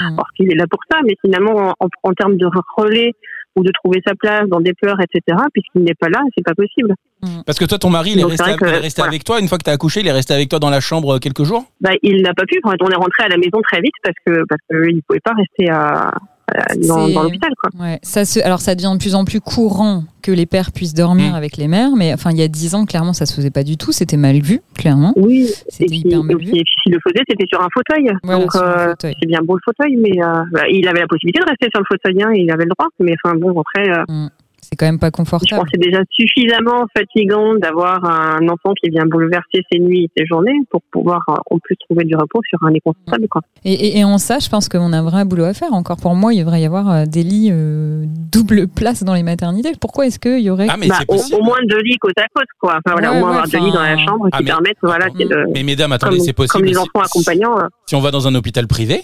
Mm. 0.00 0.16
parce 0.16 0.30
qu'il 0.32 0.50
est 0.50 0.56
là 0.56 0.66
pour 0.68 0.80
ça. 0.90 0.98
Mais 1.04 1.14
finalement, 1.24 1.74
en, 1.78 1.88
en 2.02 2.12
termes 2.12 2.36
de 2.36 2.48
relais 2.76 3.12
ou 3.56 3.62
de 3.62 3.70
trouver 3.72 4.00
sa 4.06 4.14
place 4.14 4.48
dans 4.48 4.60
des 4.60 4.72
pleurs, 4.74 4.98
etc., 5.00 5.38
puisqu'il 5.52 5.82
n'est 5.82 5.94
pas 5.94 6.08
là, 6.08 6.20
c'est 6.36 6.44
pas 6.44 6.54
possible. 6.54 6.94
Parce 7.46 7.58
que 7.58 7.64
toi, 7.64 7.78
ton 7.78 7.90
mari, 7.90 8.10
il 8.12 8.18
est 8.18 8.22
Donc, 8.22 8.32
resté, 8.32 8.44
c'est 8.44 8.50
vrai 8.50 8.58
il 8.60 8.66
est 8.66 8.78
que, 8.78 8.82
resté 8.82 9.00
voilà. 9.00 9.10
avec 9.10 9.24
toi. 9.24 9.40
Une 9.40 9.48
fois 9.48 9.58
que 9.58 9.64
tu 9.64 9.70
as 9.70 9.72
accouché, 9.72 10.00
il 10.00 10.06
est 10.06 10.12
resté 10.12 10.34
avec 10.34 10.48
toi 10.48 10.58
dans 10.58 10.70
la 10.70 10.80
chambre 10.80 11.16
euh, 11.16 11.18
quelques 11.18 11.44
jours? 11.44 11.64
Bah, 11.80 11.90
il 12.02 12.22
n'a 12.22 12.34
pas 12.34 12.44
pu. 12.44 12.60
On 12.64 12.72
est 12.72 12.96
rentré 12.96 13.24
à 13.24 13.28
la 13.28 13.36
maison 13.36 13.60
très 13.62 13.80
vite 13.80 13.94
parce 14.02 14.16
que 14.26 14.44
parce 14.48 14.60
qu'il 14.68 15.02
pouvait 15.02 15.20
pas 15.20 15.32
rester 15.32 15.70
à 15.70 16.12
dans, 16.86 17.06
C'est- 17.06 17.12
dans 17.14 17.22
l'hôpital. 17.22 17.50
Ouais, 17.80 17.98
ça 18.02 18.24
se, 18.24 18.38
alors 18.40 18.60
ça 18.60 18.74
devient 18.74 18.90
de 18.94 18.98
plus 18.98 19.14
en 19.14 19.24
plus 19.24 19.40
courant 19.40 20.04
que 20.22 20.30
les 20.30 20.46
pères 20.46 20.72
puissent 20.72 20.94
dormir 20.94 21.32
Mm. 21.32 21.34
avec 21.36 21.56
les 21.56 21.68
mères, 21.68 21.96
mais 21.96 22.12
enfin 22.12 22.30
il 22.32 22.38
y 22.38 22.42
a 22.42 22.48
dix 22.48 22.74
ans 22.74 22.84
clairement 22.86 23.12
ça 23.12 23.26
se 23.26 23.34
faisait 23.34 23.50
pas 23.50 23.62
du 23.62 23.76
tout, 23.76 23.92
c'était 23.92 24.16
mal 24.16 24.40
vu 24.40 24.60
clairement. 24.76 25.12
Oui, 25.16 25.50
et 25.80 25.86
puis, 25.86 25.98
hyper 25.98 26.22
mal 26.22 26.36
donc, 26.36 26.42
vu. 26.42 26.48
et 26.48 26.62
puis 26.62 26.74
s'il 26.82 26.92
le 26.92 27.00
faisait, 27.02 27.22
c'était 27.28 27.46
sur 27.48 27.60
un 27.62 27.68
fauteuil. 27.72 28.10
Voilà, 28.22 28.40
donc 28.40 28.54
euh, 28.56 28.94
c'est 29.00 29.26
bien 29.26 29.40
beau 29.42 29.54
le 29.56 29.60
fauteuil, 29.64 29.96
mais 29.96 30.22
euh, 30.22 30.42
bah, 30.52 30.62
il 30.70 30.86
avait 30.88 31.00
la 31.00 31.06
possibilité 31.06 31.40
de 31.40 31.46
rester 31.48 31.68
sur 31.72 31.80
le 31.80 31.86
fauteuil, 31.90 32.22
hein, 32.22 32.30
il 32.34 32.50
avait 32.50 32.64
le 32.64 32.70
droit. 32.78 32.88
Mais 33.00 33.14
enfin 33.24 33.36
bon, 33.36 33.58
après, 33.60 33.90
euh, 33.90 34.28
C'est 34.68 34.76
quand 34.76 34.86
même 34.86 34.98
pas 34.98 35.06
je 35.08 35.10
pense 35.12 35.28
confortable. 35.30 35.62
que 35.64 35.68
c'est 35.74 35.80
déjà 35.80 36.00
suffisamment 36.10 36.86
fatigant 36.96 37.54
d'avoir 37.56 38.04
un 38.04 38.48
enfant 38.48 38.72
qui 38.82 38.90
vient 38.90 39.04
bouleverser 39.06 39.62
ses 39.70 39.78
nuits 39.78 40.04
et 40.04 40.10
ses 40.16 40.26
journées 40.26 40.58
pour 40.70 40.80
pouvoir 40.90 41.20
euh, 41.28 41.34
en 41.50 41.58
plus 41.58 41.76
trouver 41.88 42.04
du 42.04 42.16
repos 42.16 42.40
sur 42.48 42.58
un 42.64 42.70
lit 42.70 42.80
confortable. 42.80 43.28
Quoi. 43.28 43.42
Et, 43.64 43.72
et- 43.72 43.98
et 43.98 44.04
en 44.04 44.18
ça, 44.18 44.38
je 44.38 44.48
pense 44.48 44.68
qu'on 44.68 44.92
a 44.92 44.98
un 44.98 45.02
vrai 45.02 45.24
boulot 45.24 45.44
à 45.44 45.54
faire. 45.54 45.72
Encore 45.72 45.98
pour 45.98 46.14
moi, 46.14 46.32
il 46.34 46.40
devrait 46.40 46.60
y 46.62 46.66
avoir 46.66 46.90
euh, 46.90 47.04
des 47.06 47.22
lits 47.22 47.50
euh, 47.52 48.04
double 48.32 48.66
place 48.68 49.02
dans 49.04 49.14
les 49.14 49.22
maternités. 49.22 49.72
Pourquoi 49.80 50.06
est-ce 50.06 50.18
qu'il 50.18 50.40
y 50.40 50.50
aurait 50.50 50.66
Ah, 50.70 50.76
mais 50.78 50.88
Bah, 50.88 50.96
au, 51.08 51.42
moins 51.42 51.58
deux 51.68 51.80
lits 51.80 51.96
côte 51.98 52.18
à 52.18 52.26
côte, 52.34 52.48
quoi. 52.60 52.72
Enfin, 52.84 52.92
voilà, 52.96 53.10
Ouais, 53.12 53.16
au 53.16 53.20
moins 53.20 53.30
ouais, 53.30 53.36
avoir 53.36 53.48
deux 53.48 53.58
lits 53.58 53.72
dans 53.72 53.82
la 53.82 53.98
chambre 53.98 54.28
Ah, 54.32 54.38
qui 54.38 54.44
mais- 54.44 54.50
permettent, 54.50 54.78
voilà, 54.82 55.06
de- 55.10 55.52
Mais 55.52 55.62
mesdames, 55.62 55.92
attendez, 55.92 56.20
c'est 56.20 56.32
possible. 56.32 56.52
comme 56.52 56.64
les 56.64 56.74
Si- 56.74 56.78
enfants 56.78 57.04
accompagnants. 57.04 57.58
euh, 57.58 57.66
Si 57.86 57.94
on 57.94 58.00
va 58.00 58.10
dans 58.10 58.26
un 58.28 58.34
hôpital 58.34 58.66
privé, 58.66 59.02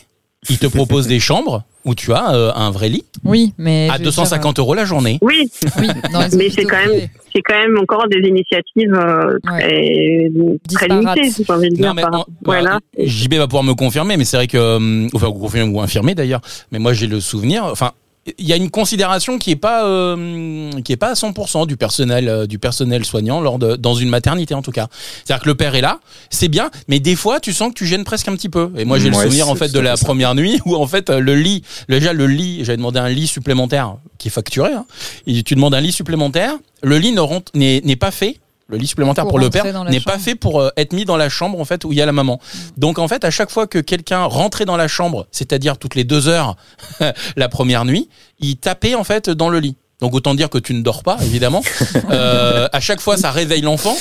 ils 0.49 0.59
te 0.59 0.67
proposent 0.67 1.07
des 1.07 1.21
chambres 1.21 1.65
où 1.85 1.95
tu 1.95 2.13
as 2.13 2.35
euh, 2.35 2.53
un 2.55 2.71
vrai 2.71 2.89
lit 2.89 3.05
Oui, 3.25 3.53
mais 3.59 3.89
à 3.91 3.95
je 3.95 3.99
veux 3.99 4.05
250 4.07 4.59
euros 4.59 4.75
la 4.75 4.85
journée. 4.85 5.19
Oui, 5.23 5.51
euh, 5.65 6.29
Mais 6.37 6.49
c'est 6.51 6.65
quand 6.65 6.77
même- 6.79 6.89
privés. 6.89 7.11
c'est 7.35 7.43
quand 7.43 7.59
même 7.59 7.79
encore 7.79 8.07
des 8.09 8.27
initiatives 8.29 8.95
euh, 8.95 9.39
très, 9.45 10.89
limitées, 10.89 11.31
j'ai 11.47 11.53
envie 11.53 11.69
de 11.71 11.75
dire. 11.75 11.87
Non, 11.89 11.95
mais 11.95 12.03
par- 12.03 12.15
en- 12.21 12.25
voilà. 12.45 12.73
bah, 12.97 13.05
JB 13.05 13.35
va 13.35 13.47
pouvoir 13.49 13.65
me 13.65 13.75
confirmer, 13.75 14.17
mais 14.17 14.25
c'est 14.25 14.37
vrai 14.37 14.47
que, 14.47 14.57
euh, 14.59 15.09
enfin, 15.15 15.27
vous 15.29 15.35
confirmer 15.35 15.73
ou 15.75 15.81
infirmer 15.81 16.15
d'ailleurs, 16.15 16.41
mais 16.73 16.79
moi 16.79 16.93
j'ai 16.93 17.07
le 17.07 17.21
souvenir, 17.21 17.65
enfin, 17.65 17.93
il 18.39 18.47
y 18.47 18.53
a 18.53 18.57
une 18.57 18.71
considération 18.71 19.39
qui 19.39 19.51
est 19.51 19.57
pas, 19.57 19.87
euh, 19.87 20.71
qui 20.83 20.93
est 20.93 20.97
pas 20.99 21.09
à 21.09 21.15
100% 21.15 21.67
du 21.67 21.77
personnel, 21.77 22.29
euh, 22.29 22.47
du 22.47 22.59
personnel 22.59 23.05
soignant 23.05 23.41
lors 23.41 23.59
de, 23.59 23.77
dans 23.77 23.95
une 23.95 24.11
maternité 24.11 24.55
en 24.55 24.61
tout 24.63 24.73
cas. 24.73 24.89
C'est-à-dire 25.25 25.43
que 25.43 25.49
le 25.49 25.55
père 25.55 25.75
est 25.75 25.81
là, 25.81 26.01
c'est 26.29 26.49
bien, 26.49 26.71
mais 26.87 27.01
des 27.01 27.17
fois 27.17 27.41
tu 27.41 27.53
sens 27.55 27.71
que 27.71 27.75
tu 27.75 27.87
gênes 27.87 28.05
presque 28.05 28.29
un 28.29 28.35
petit 28.37 28.51
peu. 28.51 28.71
Et 28.77 28.85
moi 28.85 28.99
j'ai 28.99 29.09
le 29.11 29.17
Ouais, 29.17 29.25
souvenir 29.25 29.49
en 29.49 29.55
fait 29.55 29.73
de 29.73 29.81
la 29.81 29.97
ça. 29.97 30.05
première 30.05 30.35
nuit 30.35 30.61
où 30.67 30.77
en 30.77 30.87
fait 30.87 31.09
le 31.11 31.35
lit, 31.35 31.63
déjà 31.89 32.13
le 32.13 32.27
lit, 32.27 32.59
j'avais 32.65 32.77
demandé 32.77 32.99
un 32.99 33.09
lit 33.09 33.27
supplémentaire 33.27 33.97
qui 34.19 34.29
est 34.29 34.31
facturé. 34.31 34.73
Hein, 34.73 34.85
et 35.27 35.43
tu 35.43 35.55
demandes 35.55 35.75
un 35.75 35.81
lit 35.81 35.93
supplémentaire, 35.93 36.55
le 36.83 36.99
lit 36.99 37.15
n'est 37.55 37.97
pas 37.97 38.11
fait. 38.11 38.39
Le 38.71 38.77
lit 38.77 38.87
supplémentaire 38.87 39.25
Pour 39.25 39.33
pour, 39.33 39.39
le 39.41 39.51
père 39.51 39.85
n'est 39.85 40.01
pas 40.01 40.19
fait 40.19 40.35
pour 40.35 40.61
euh, 40.61 40.71
être 40.77 40.93
mis 40.93 41.05
dans 41.05 41.17
la 41.17 41.29
chambre 41.29 41.61
en 41.61 41.65
fait 41.65 41.85
où 41.85 41.93
il 41.93 41.99
y 41.99 42.03
a 42.03 42.07
la 42.07 42.13
maman. 42.13 42.41
Donc 42.77 42.99
en 42.99 43.09
fait, 43.09 43.25
à 43.25 43.31
chaque 43.31 43.51
fois 43.51 43.67
que 43.67 43.79
quelqu'un 43.79 44.25
rentrait 44.25 44.65
dans 44.65 44.77
la 44.77 44.87
chambre, 44.87 45.27
c'est-à-dire 45.33 45.77
toutes 45.77 45.97
les 45.97 46.05
deux 46.05 46.29
heures 46.29 46.57
la 47.37 47.49
première 47.49 47.85
nuit, 47.85 48.09
il 48.39 48.57
tapait 48.57 48.95
en 48.95 49.05
fait 49.05 49.29
dans 49.29 49.49
le 49.49 49.59
lit. 49.59 49.77
Donc 50.01 50.15
autant 50.15 50.35
dire 50.35 50.49
que 50.49 50.59
tu 50.59 50.73
ne 50.73 50.83
dors 50.83 51.03
pas, 51.03 51.19
évidemment. 51.23 51.63
Euh, 52.11 52.69
à 52.73 52.81
chaque 52.81 53.01
fois, 53.01 53.17
ça 53.17 53.31
réveille 53.31 53.61
l'enfant. 53.61 53.97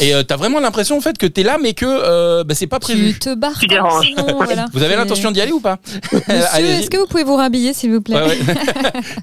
Et 0.00 0.14
euh, 0.14 0.22
t'as 0.22 0.36
vraiment 0.36 0.58
l'impression 0.60 0.96
en 0.96 1.00
fait 1.00 1.18
que 1.18 1.26
t'es 1.26 1.42
là, 1.42 1.58
mais 1.60 1.74
que 1.74 1.86
euh, 1.86 2.44
bah, 2.44 2.54
c'est 2.54 2.66
pas 2.66 2.80
prévu. 2.80 3.12
Tu 3.12 3.18
te 3.20 3.34
barres 3.34 3.58
Tu 3.60 3.66
déranges. 3.66 4.06
sinon, 4.06 4.26
voilà. 4.36 4.66
Vous 4.72 4.82
avez 4.82 4.96
l'intention 4.96 5.30
d'y 5.30 5.40
aller 5.40 5.52
ou 5.52 5.60
pas 5.60 5.78
Monsieur, 6.12 6.64
est-ce 6.64 6.90
que 6.90 6.96
vous 6.96 7.06
pouvez 7.06 7.24
vous 7.24 7.36
rhabiller, 7.36 7.72
s'il 7.72 7.92
vous 7.92 8.00
plaît 8.00 8.16
Ouais, 8.16 8.22
ouais. 8.28 8.38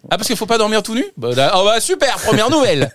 ah 0.09 0.17
parce 0.17 0.27
qu'il 0.27 0.35
faut 0.37 0.45
pas 0.45 0.57
dormir 0.57 0.83
tout 0.83 0.95
nu 0.95 1.03
bah, 1.17 1.29
là- 1.35 1.53
oh, 1.57 1.63
bah, 1.65 1.79
super 1.79 2.15
première 2.17 2.49
nouvelle 2.49 2.89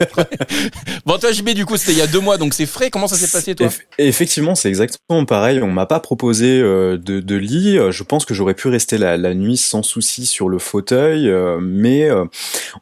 bon 1.07 1.19
toi 1.19 1.33
JB 1.33 1.51
du 1.51 1.67
coup 1.67 1.77
c'était 1.77 1.93
il 1.93 1.99
y 1.99 2.03
a 2.03 2.07
deux 2.07 2.21
mois 2.21 2.39
donc 2.39 2.55
c'est 2.55 2.67
frais 2.67 2.91
comment 2.91 3.07
ça 3.09 3.17
s'est 3.17 3.29
passé 3.31 3.55
toi 3.55 3.67
Eff- 3.67 3.81
Effectivement, 3.99 4.55
c'est 4.55 4.69
exactement 4.69 5.25
pareil. 5.25 5.61
On 5.63 5.69
m'a 5.71 5.87
pas 5.87 6.01
proposé 6.01 6.61
euh, 6.61 6.97
de, 6.99 7.21
de 7.21 7.35
lit. 7.37 7.79
Je 7.91 8.03
pense 8.03 8.25
que 8.25 8.35
j'aurais 8.35 8.55
pu 8.55 8.69
rester 8.69 8.99
la, 8.99 9.17
la 9.17 9.35
nuit 9.35 9.57
sans 9.57 9.83
souci 9.83 10.27
sur 10.27 10.49
le 10.49 10.59
fauteuil, 10.59 11.29
euh, 11.29 11.59
mais 11.61 12.11
euh, 12.11 12.25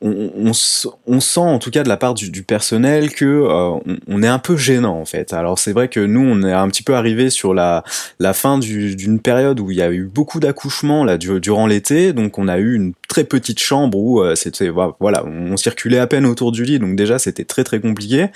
on, 0.00 0.30
on, 0.36 0.50
s- 0.50 0.86
on 1.06 1.20
sent 1.20 1.40
en 1.40 1.58
tout 1.58 1.70
cas 1.70 1.82
de 1.82 1.88
la 1.88 1.96
part 1.96 2.14
du, 2.14 2.30
du 2.30 2.42
personnel 2.42 3.12
que 3.12 3.24
euh, 3.24 3.68
on, 3.86 3.96
on 4.08 4.22
est 4.22 4.28
un 4.28 4.38
peu 4.38 4.56
en 4.90 5.04
fait. 5.04 5.32
Alors 5.32 5.58
c'est 5.58 5.72
vrai 5.72 5.88
que 5.88 6.00
nous, 6.00 6.20
on 6.20 6.42
est 6.42 6.52
un 6.52 6.68
petit 6.68 6.82
peu 6.82 6.94
arrivé 6.94 7.30
sur 7.30 7.54
la, 7.54 7.84
la 8.18 8.32
fin 8.32 8.58
du- 8.58 8.96
d'une 8.96 9.20
période 9.20 9.60
où 9.60 9.70
il 9.70 9.76
y 9.76 9.82
a 9.82 9.90
eu 9.90 10.04
beaucoup 10.04 10.40
d'accouchements 10.40 11.04
là 11.04 11.18
du- 11.18 11.40
durant 11.40 11.66
l'été, 11.66 12.12
donc 12.12 12.38
on 12.38 12.48
a 12.48 12.58
eu 12.58 12.74
une 12.74 12.92
très 13.12 13.24
petite 13.24 13.58
chambre 13.60 13.98
où 13.98 14.20
euh, 14.22 14.34
c'était 14.34 14.70
voilà, 14.70 15.22
on 15.26 15.56
circulait 15.58 15.98
à 15.98 16.06
peine 16.06 16.24
autour 16.24 16.50
du 16.50 16.64
lit, 16.64 16.78
donc 16.78 16.96
déjà 16.96 17.18
c'était 17.18 17.44
très 17.44 17.62
très 17.62 17.78
compliqué. 17.78 18.28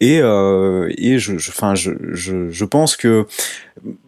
Et, 0.00 0.20
euh, 0.22 0.88
et 0.96 1.18
je, 1.18 1.32
enfin, 1.34 1.74
je, 1.74 1.90
je, 2.12 2.48
je 2.50 2.64
pense 2.64 2.96
que 2.96 3.26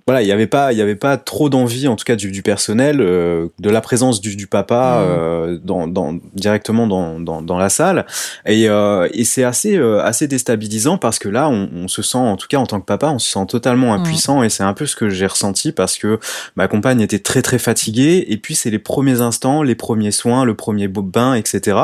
voilà, 0.07 0.21
il 0.21 0.29
y 0.29 0.33
avait 0.33 0.49
pas, 0.49 0.73
il 0.73 0.79
y 0.79 0.83
avait 0.83 0.97
pas 0.97 1.17
trop 1.17 1.49
d'envie, 1.49 1.89
en 1.89 1.97
tout 1.97 2.05
cas 2.05 2.17
du, 2.17 2.31
du 2.31 2.43
personnel, 2.43 3.01
euh, 3.01 3.47
de 3.59 3.71
la 3.71 3.81
présence 3.81 4.21
du, 4.21 4.37
du 4.37 4.47
papa 4.47 4.99
euh, 5.01 5.59
dans, 5.63 5.87
dans, 5.89 6.19
directement 6.35 6.87
dans, 6.87 7.21
dans, 7.21 7.41
dans 7.41 7.57
la 7.57 7.69
salle. 7.69 8.05
Et, 8.45 8.69
euh, 8.69 9.09
et 9.15 9.25
c'est 9.25 9.45
assez, 9.45 9.79
assez 9.79 10.27
déstabilisant 10.29 10.99
parce 10.99 11.19
que 11.19 11.29
là, 11.29 11.49
on, 11.49 11.69
on 11.75 11.89
se 11.89 12.03
sent, 12.03 12.19
en 12.19 12.37
tout 12.37 12.49
cas 12.49 12.59
en 12.59 12.67
tant 12.67 12.81
que 12.81 12.85
papa, 12.87 13.09
on 13.09 13.19
se 13.19 13.31
sent 13.31 13.47
totalement 13.49 13.83
Mhm. 13.95 14.01
impuissant. 14.01 14.43
Et 14.43 14.51
c'est 14.51 14.63
un 14.65 14.75
peu 14.75 14.87
ce 14.87 14.95
que 14.97 15.09
j'ai 15.09 15.27
ressenti 15.27 15.73
parce 15.73 15.97
que 15.99 16.19
ma 16.57 16.69
compagne 16.69 17.01
était 17.01 17.19
très 17.19 17.43
très 17.43 17.59
fatiguée. 17.59 18.27
Et 18.29 18.37
puis 18.37 18.55
c'est 18.55 18.71
les 18.71 18.79
premiers 18.79 19.21
instants, 19.21 19.63
les 19.63 19.75
premiers 19.75 20.12
soins, 20.13 20.45
le 20.45 20.55
premier 20.55 20.89
bain, 20.89 21.35
etc. 21.35 21.77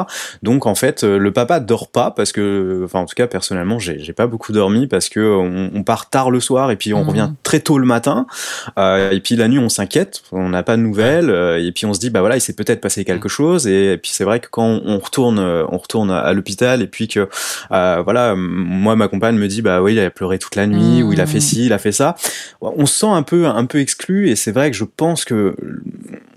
Donc 0.43 0.67
en 0.67 0.75
fait, 0.75 1.03
euh, 1.05 1.19
le 1.19 1.33
papa 1.33 1.61
dort 1.61 1.89
pas 1.91 2.11
parce 2.11 2.33
que, 2.33 2.83
enfin 2.85 3.01
en 3.01 3.07
tout 3.07 3.15
cas 3.15 3.27
personnellement, 3.27 3.79
j'ai 3.79 4.13
pas 4.13 4.27
beaucoup 4.27 4.53
dormi 4.53 4.87
parce 4.87 5.09
que 5.09 5.21
on, 5.21 5.71
on 5.75 5.83
part 5.83 6.11
tard 6.11 6.31
le 6.31 6.41
soir 6.41 6.71
et 6.71 6.77
puis 6.77 6.95
on 6.95 7.03
Mhm. 7.03 7.09
revient 7.09 7.31
très 7.43 7.61
tôt 7.61 7.79
le 7.79 7.87
matin. 7.87 8.27
Euh, 8.79 9.11
et 9.11 9.21
puis 9.21 9.35
la 9.37 9.49
nuit, 9.49 9.59
on 9.59 9.69
s'inquiète, 9.69 10.23
on 10.33 10.51
n'a 10.51 10.63
pas 10.63 10.77
de 10.77 10.83
nouvelles 10.83 11.31
euh, 11.31 11.59
et 11.65 11.73
puis 11.73 11.87
on 11.87 11.95
se 11.95 12.01
dit 12.01 12.11
bah 12.11 12.21
voilà, 12.21 12.37
il 12.37 12.41
s'est 12.41 12.53
peut-être 12.53 12.81
passé 12.81 13.05
quelque 13.05 13.29
chose. 13.29 13.67
Et, 13.67 13.99
puis 14.03 14.13
c'est 14.13 14.25
vrai 14.25 14.41
que 14.41 14.49
quand 14.51 14.81
on 14.85 14.99
retourne, 14.99 15.39
euh, 15.39 15.65
on 15.71 15.79
retourne 15.79 16.11
à 16.11 16.33
l'hôpital 16.33 16.83
et 16.83 16.87
puis 16.87 17.09
que 17.09 17.29
euh, 17.73 18.03
voilà, 18.05 18.35
moi 18.37 18.95
ma 18.97 19.09
compagne 19.09 19.37
me 19.37 19.49
dit 19.49 19.63
bah 19.63 19.81
oui, 19.83 19.95
il 19.95 20.01
a 20.01 20.11
pleuré 20.11 20.39
toute 20.39 20.55
la 20.57 20.67
nuit 20.67 21.03
ou 21.03 21.13
il 21.13 21.21
a 21.21 21.27
fait 21.27 21.39
Mhm. 21.39 21.41
ci, 21.41 21.67
il 21.67 21.73
a 21.73 21.79
fait 21.79 21.93
ça. 21.93 22.15
On 22.61 22.87
se 22.87 22.95
sent 23.01 23.07
un 23.09 23.23
peu 23.23 23.47
un 23.47 23.65
peu 23.65 23.79
exclu 23.79 24.29
et 24.31 24.37
c'est 24.37 24.53
vrai 24.53 24.71
que 24.71 24.77
je 24.77 24.85
pense 24.85 25.25
que 25.25 25.55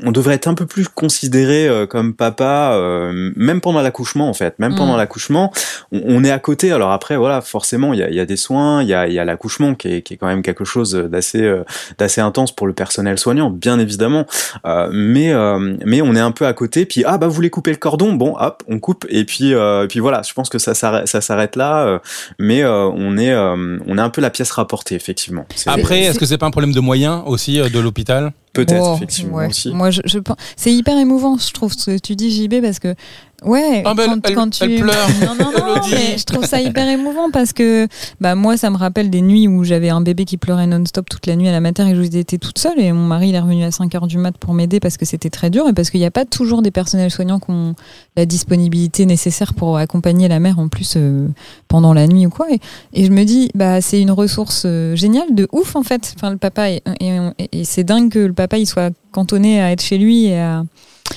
on 0.04 0.12
devrait 0.12 0.36
être 0.36 0.48
un 0.48 0.54
peu 0.56 0.66
plus 0.66 0.88
considéré 0.88 1.81
euh, 1.82 1.86
comme 1.88 2.14
papa, 2.14 2.72
euh, 2.74 3.32
même 3.36 3.62
pendant 3.62 3.82
l'accouchement 3.82 4.30
en 4.30 4.34
fait, 4.34 4.58
même 4.60 4.72
Mm. 4.74 4.76
pendant 4.76 4.98
l'accouchement, 4.98 5.52
on, 5.92 6.02
on 6.06 6.24
est 6.24 6.32
à 6.32 6.40
côté. 6.40 6.72
Alors 6.72 6.92
après 6.92 7.18
voilà, 7.18 7.42
forcément 7.42 7.94
il 7.94 8.00
y 8.00 8.04
a, 8.04 8.10
il 8.10 8.16
y 8.16 8.20
a 8.20 8.26
des 8.26 8.38
soins, 8.38 8.82
il 8.84 8.90
y 8.90 8.94
a, 8.94 9.08
il 9.08 9.14
y 9.14 9.20
a 9.20 9.26
l'accouchement 9.26 9.76
qui 9.76 9.88
est, 9.96 10.02
qui 10.02 10.14
est 10.14 10.18
quand 10.18 10.28
même 10.28 10.42
quelque 10.42 10.66
chose 10.66 10.94
d'assez 10.94 11.42
euh, 11.42 11.64
d'assez 11.98 12.22
intense 12.22 12.52
pour 12.56 12.68
le 12.68 12.74
personnel 12.74 13.18
soignant, 13.18 13.50
bien 13.50 13.80
évidemment. 13.80 14.26
Euh, 14.66 14.90
mais 14.94 15.32
euh, 15.34 15.76
mais 15.86 16.02
on 16.02 16.16
est 16.16 16.20
un 16.20 16.32
peu 16.32 16.46
à 16.48 16.54
côté. 16.54 16.86
Puis 16.86 17.04
ah 17.06 17.18
bah 17.18 17.28
vous 17.28 17.34
voulez 17.34 17.50
couper 17.50 17.72
le 17.72 17.78
cordon, 17.78 18.14
bon 18.14 18.36
hop 18.40 18.64
on 18.68 18.80
coupe 18.80 19.06
et 19.10 19.26
puis 19.26 19.54
euh, 19.54 19.84
et 19.86 19.88
puis 19.88 20.00
voilà. 20.00 20.22
Je 20.28 20.34
pense 20.34 20.50
que 20.50 20.60
ça 20.60 20.74
s'arrête 20.74 21.08
ça 21.08 21.22
s'arrête 21.22 21.56
là. 21.56 21.86
euh, 21.86 22.00
mais 22.40 22.62
euh, 22.64 22.86
on 22.94 23.18
est 23.18 23.32
euh, 23.32 23.78
on 23.88 23.98
est 23.98 24.02
un 24.02 24.10
peu 24.10 24.22
la 24.22 24.30
pièce 24.30 24.52
rapportée 24.52 24.96
effectivement. 24.96 25.46
C'est- 25.56 25.70
après 25.70 26.02
est-ce 26.02 26.20
que 26.20 26.26
c'est 26.26 26.38
pas 26.38 26.46
un 26.46 26.52
problème 26.52 26.74
de 26.74 26.80
moyens 26.80 27.24
aussi 27.26 27.60
euh, 27.60 27.70
de 27.70 27.80
l'hôpital? 27.80 28.32
Peut-être 28.54 28.84
Oh, 28.86 28.96
effectivement 28.96 29.38
ouais. 29.38 29.48
aussi. 29.48 29.74
Moi, 29.74 29.92
je, 29.92 30.02
je 30.06 30.20
pense- 30.20 30.38
c'est 30.56 30.74
hyper 30.74 30.98
émouvant, 30.98 31.38
je 31.38 31.52
trouve, 31.54 31.74
ce 31.74 31.92
que 31.92 31.98
tu 31.98 32.16
dis, 32.16 32.32
JB, 32.32 32.62
parce 32.62 32.80
que, 32.80 32.96
ouais, 33.44 33.84
Ah, 33.86 33.94
bah, 33.94 34.04
quand, 34.08 34.28
elle- 34.30 34.36
quand 34.36 34.50
tu. 34.50 34.64
elle 34.64 34.82
pleure. 34.82 35.08
Non, 35.22 35.36
non, 35.36 35.52
non, 35.76 35.82
mais 35.92 36.18
je 36.18 36.24
trouve 36.26 36.46
ça 36.46 36.62
hyper 36.62 36.88
émouvant 36.88 37.32
parce 37.32 37.54
que, 37.54 37.88
bah, 38.20 38.36
moi, 38.36 38.58
ça 38.58 38.70
me 38.70 38.78
rappelle 38.78 39.10
des 39.10 39.22
nuits 39.22 39.48
où 39.48 39.64
j'avais 39.64 39.90
un 39.90 40.02
bébé 40.02 40.26
qui 40.26 40.38
pleurait 40.38 40.68
non-stop 40.68 41.10
toute 41.10 41.26
la 41.28 41.36
nuit 41.36 41.48
à 41.48 41.52
la 41.52 41.60
mater 41.60 41.84
et 41.88 41.96
j'étais 42.12 42.38
toute 42.38 42.60
seule 42.60 42.80
et 42.80 42.92
mon 42.92 43.06
mari, 43.06 43.30
il 43.30 43.36
est 43.36 43.40
revenu 43.40 43.64
à 43.64 43.72
5 43.72 43.94
heures 43.96 44.08
du 44.08 44.18
mat 44.18 44.38
pour 44.38 44.54
m'aider 44.54 44.80
parce 44.80 44.98
que 44.98 45.06
c'était 45.06 45.30
très 45.30 45.50
dur 45.50 45.68
et 45.68 45.74
parce 45.74 45.90
qu'il 45.90 46.00
n'y 46.00 46.06
a 46.06 46.12
pas 46.12 46.26
toujours 46.26 46.62
des 46.62 46.72
personnels 46.72 47.12
soignants 47.12 47.40
qui 47.40 47.52
ont 47.52 47.76
la 48.16 48.26
disponibilité 48.26 49.06
nécessaire 49.06 49.54
pour 49.54 49.78
accompagner 49.78 50.28
la 50.28 50.40
mère 50.40 50.60
en 50.60 50.68
plus 50.68 50.94
euh, 50.98 51.28
pendant 51.68 51.94
la 51.94 52.08
nuit 52.08 52.26
ou 52.26 52.30
quoi. 52.30 52.48
Et, 52.52 52.60
et 52.94 53.06
je 53.06 53.12
me 53.12 53.24
dis, 53.24 53.50
bah, 53.56 53.82
c'est 53.82 54.02
une 54.02 54.12
ressource 54.12 54.64
euh, 54.66 54.96
géniale, 54.96 55.34
de 55.34 55.48
ouf 55.52 55.76
en 55.76 55.84
fait. 55.84 56.14
Enfin, 56.16 56.30
le 56.32 56.38
papa, 56.38 56.70
et, 56.70 56.82
et, 57.00 57.18
et 57.52 57.64
c'est 57.66 57.84
dingue 57.84 58.12
que 58.12 58.20
le 58.20 58.34
papa 58.34 58.58
il 58.58 58.66
soit 58.68 58.92
cantonné 59.12 59.62
à 59.62 59.72
être 59.72 59.82
chez 59.82 59.98
lui 59.98 60.26
et 60.26 60.40
à. 60.40 60.64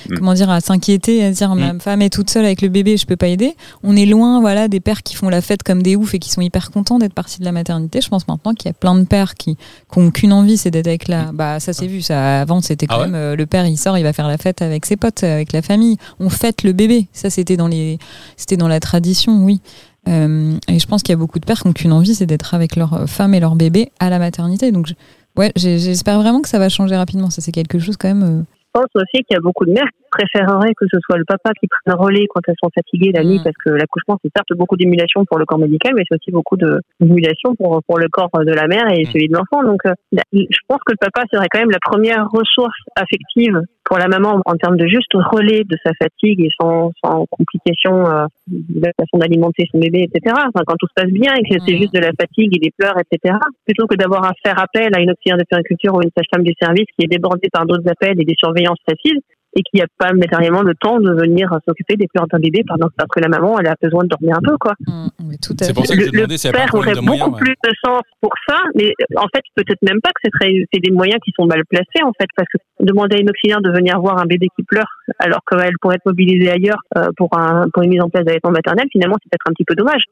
Mm. 0.08 0.18
Comment 0.18 0.34
dire, 0.34 0.50
à 0.50 0.60
s'inquiéter, 0.60 1.24
à 1.24 1.32
se 1.32 1.38
dire 1.38 1.54
ma 1.54 1.78
femme 1.78 2.02
est 2.02 2.10
toute 2.12 2.30
seule 2.30 2.44
avec 2.44 2.62
le 2.62 2.68
bébé, 2.68 2.96
je 2.96 3.06
peux 3.06 3.16
pas 3.16 3.28
aider. 3.28 3.54
On 3.82 3.96
est 3.96 4.06
loin, 4.06 4.40
voilà, 4.40 4.68
des 4.68 4.80
pères 4.80 5.02
qui 5.02 5.14
font 5.14 5.28
la 5.28 5.40
fête 5.40 5.62
comme 5.62 5.82
des 5.82 5.96
oufs 5.96 6.14
et 6.14 6.18
qui 6.18 6.30
sont 6.30 6.40
hyper 6.40 6.70
contents 6.70 6.98
d'être 6.98 7.14
partis 7.14 7.40
de 7.40 7.44
la 7.44 7.52
maternité. 7.52 8.00
Je 8.00 8.08
pense 8.08 8.26
maintenant 8.28 8.54
qu'il 8.54 8.68
y 8.68 8.70
a 8.70 8.74
plein 8.74 8.94
de 8.94 9.04
pères 9.04 9.34
qui, 9.34 9.56
qui 9.56 9.98
ont 9.98 10.10
qu'une 10.10 10.32
envie, 10.32 10.56
c'est 10.56 10.70
d'être 10.70 10.86
avec 10.86 11.08
la. 11.08 11.32
Bah, 11.32 11.60
ça 11.60 11.72
s'est 11.72 11.86
vu, 11.86 12.02
ça. 12.02 12.40
Avant, 12.40 12.60
c'était 12.60 12.86
quand 12.86 12.96
Ah 12.96 13.00
ouais 13.00 13.06
même 13.06 13.14
euh, 13.14 13.36
le 13.36 13.46
père, 13.46 13.66
il 13.66 13.76
sort, 13.78 13.96
il 13.98 14.02
va 14.04 14.12
faire 14.12 14.28
la 14.28 14.38
fête 14.38 14.62
avec 14.62 14.84
ses 14.86 14.96
potes, 14.96 15.22
avec 15.24 15.52
la 15.52 15.62
famille. 15.62 15.96
On 16.20 16.28
fête 16.28 16.62
le 16.62 16.72
bébé. 16.72 17.08
Ça, 17.12 17.30
c'était 17.30 17.56
dans 17.56 17.68
les, 17.68 17.98
c'était 18.36 18.56
dans 18.56 18.68
la 18.68 18.80
tradition, 18.80 19.44
oui. 19.44 19.60
Euh, 20.06 20.58
et 20.68 20.78
je 20.78 20.86
pense 20.86 21.02
qu'il 21.02 21.12
y 21.12 21.14
a 21.14 21.18
beaucoup 21.18 21.38
de 21.38 21.46
pères 21.46 21.60
qui 21.62 21.66
n'ont 21.66 21.72
qu'une 21.72 21.92
envie, 21.92 22.14
c'est 22.14 22.26
d'être 22.26 22.52
avec 22.54 22.76
leur 22.76 23.08
femme 23.08 23.32
et 23.34 23.40
leur 23.40 23.54
bébé 23.56 23.90
à 24.00 24.10
la 24.10 24.18
maternité. 24.18 24.70
Donc, 24.70 24.86
je- 24.86 24.92
ouais, 25.40 25.50
j'espère 25.56 26.20
vraiment 26.20 26.42
que 26.42 26.48
ça 26.50 26.58
va 26.58 26.68
changer 26.68 26.94
rapidement. 26.96 27.30
Ça, 27.30 27.40
c'est 27.40 27.52
quelque 27.52 27.78
chose 27.78 27.96
quand 27.96 28.08
même. 28.08 28.22
euh, 28.22 28.42
pense 28.74 28.90
aussi 28.96 29.24
qu'il 29.24 29.34
y 29.34 29.36
a 29.36 29.40
beaucoup 29.40 29.64
de 29.64 29.72
mères 29.72 29.88
préféreraient 30.14 30.74
que 30.76 30.86
ce 30.92 30.98
soit 31.04 31.18
le 31.18 31.24
papa 31.24 31.50
qui 31.58 31.66
prenne 31.66 31.94
le 31.94 32.00
relais 32.04 32.26
quand 32.32 32.40
elles 32.46 32.60
sont 32.62 32.70
fatiguées 32.74 33.12
la 33.12 33.24
nuit, 33.24 33.38
Mm. 33.40 33.44
parce 33.44 33.56
que 33.64 33.70
l'accouchement, 33.70 34.16
c'est 34.22 34.30
certes 34.34 34.52
beaucoup 34.56 34.76
d'émulation 34.76 35.24
pour 35.24 35.38
le 35.38 35.44
corps 35.44 35.58
médical, 35.58 35.92
mais 35.96 36.02
c'est 36.08 36.16
aussi 36.16 36.30
beaucoup 36.30 36.56
d'émulation 36.56 37.54
pour, 37.56 37.82
pour 37.86 37.98
le 37.98 38.08
corps 38.08 38.30
de 38.50 38.52
la 38.52 38.66
mère 38.66 38.86
et 38.92 39.02
Mm. 39.02 39.10
celui 39.12 39.28
de 39.28 39.34
l'enfant. 39.34 39.62
Donc, 39.64 39.80
euh, 39.86 39.92
je 40.32 40.60
pense 40.68 40.80
que 40.86 40.92
le 40.92 41.00
papa 41.00 41.22
serait 41.32 41.48
quand 41.50 41.60
même 41.60 41.70
la 41.70 41.82
première 41.82 42.26
ressource 42.30 42.78
affective 42.96 43.60
pour 43.84 43.98
la 43.98 44.08
maman 44.08 44.40
en 44.46 44.54
termes 44.56 44.78
de 44.78 44.86
juste 44.86 45.12
relais 45.12 45.62
de 45.64 45.76
sa 45.84 45.92
fatigue 46.00 46.40
et 46.40 46.50
sans, 46.58 46.90
sans 47.04 47.26
complications 47.30 48.06
euh, 48.08 48.24
de 48.48 48.80
la 48.80 48.92
façon 48.98 49.18
d'alimenter 49.18 49.64
son 49.70 49.78
bébé, 49.78 50.08
etc. 50.08 50.34
Enfin, 50.48 50.64
quand 50.66 50.76
tout 50.78 50.86
se 50.88 50.94
passe 50.96 51.12
bien 51.12 51.32
et 51.34 51.42
que 51.42 51.56
c'est 51.66 51.74
Mm. 51.74 51.80
juste 51.82 51.94
de 51.94 52.00
la 52.00 52.12
fatigue 52.18 52.56
et 52.56 52.60
des 52.60 52.72
pleurs, 52.78 52.96
etc. 53.02 53.36
Plutôt 53.66 53.86
que 53.86 53.96
d'avoir 53.96 54.24
à 54.24 54.32
faire 54.44 54.58
appel 54.58 54.88
à 54.96 55.00
une 55.00 55.10
auxiliaire 55.10 55.36
de 55.38 55.44
périculture 55.48 55.94
ou 55.94 56.00
une 56.02 56.10
sage-femme 56.16 56.44
du 56.44 56.54
service 56.60 56.86
qui 56.96 57.04
est 57.04 57.08
débordée 57.08 57.48
par 57.52 57.66
d'autres 57.66 57.88
appels 57.90 58.18
et 58.20 58.24
des 58.24 58.36
surveillances 58.38 58.78
faciles 58.88 59.20
et 59.56 59.62
qui 59.62 59.78
n'a 59.78 59.86
pas 59.98 60.12
matériellement 60.12 60.62
le 60.62 60.74
temps 60.74 60.98
de 60.98 61.12
venir 61.12 61.48
s'occuper 61.66 61.96
des 61.96 62.06
pleurs 62.12 62.26
d'un 62.28 62.38
bébé 62.38 62.62
pendant 62.66 62.88
parce 62.96 63.08
que 63.10 63.20
la 63.20 63.28
maman 63.28 63.58
elle 63.58 63.66
a 63.68 63.74
besoin 63.80 64.02
de 64.04 64.08
dormir 64.08 64.36
un 64.36 64.42
peu 64.42 64.56
quoi. 64.58 64.72
Mm, 64.86 65.08
tout 65.42 65.54
à 65.60 65.64
C'est 65.64 65.74
pour 65.74 65.86
ça 65.86 65.94
que 65.96 66.02
je 66.04 66.10
Le, 66.10 66.26
pas 66.26 66.34
un 66.48 66.52
père 66.52 66.74
aurait 66.74 66.94
moyens. 67.00 67.06
beaucoup 67.06 67.30
ouais. 67.34 67.40
plus 67.40 67.54
de 67.64 67.70
sens 67.84 68.02
pour 68.20 68.30
ça, 68.48 68.56
mais 68.74 68.92
en 69.16 69.26
fait 69.34 69.42
peut-être 69.54 69.82
même 69.82 70.00
pas 70.00 70.10
que 70.10 70.20
ce 70.24 70.30
serait 70.38 70.54
c'est 70.72 70.80
des 70.80 70.90
moyens 70.90 71.18
qui 71.24 71.32
sont 71.38 71.46
mal 71.46 71.62
placés 71.68 72.02
en 72.04 72.12
fait 72.20 72.26
parce 72.36 72.48
que 72.52 72.58
demander 72.80 73.16
à 73.16 73.20
une 73.20 73.30
auxiliaire 73.30 73.60
de 73.60 73.70
venir 73.70 74.00
voir 74.00 74.18
un 74.18 74.26
bébé 74.26 74.48
qui 74.56 74.62
pleure 74.64 74.88
alors 75.18 75.40
qu'elle 75.50 75.74
pourrait 75.80 75.96
être 75.96 76.06
mobilisée 76.06 76.50
ailleurs 76.50 76.78
euh, 76.98 77.08
pour 77.16 77.28
un 77.38 77.66
pour 77.72 77.82
une 77.82 77.90
mise 77.90 78.02
en 78.02 78.08
place 78.10 78.24
d'allaitement 78.24 78.50
maternel 78.50 78.86
finalement 78.92 79.16
c'est 79.22 79.28
peut-être 79.30 79.50
un 79.50 79.52
petit 79.52 79.64
peu 79.64 79.74
dommage. 79.74 80.02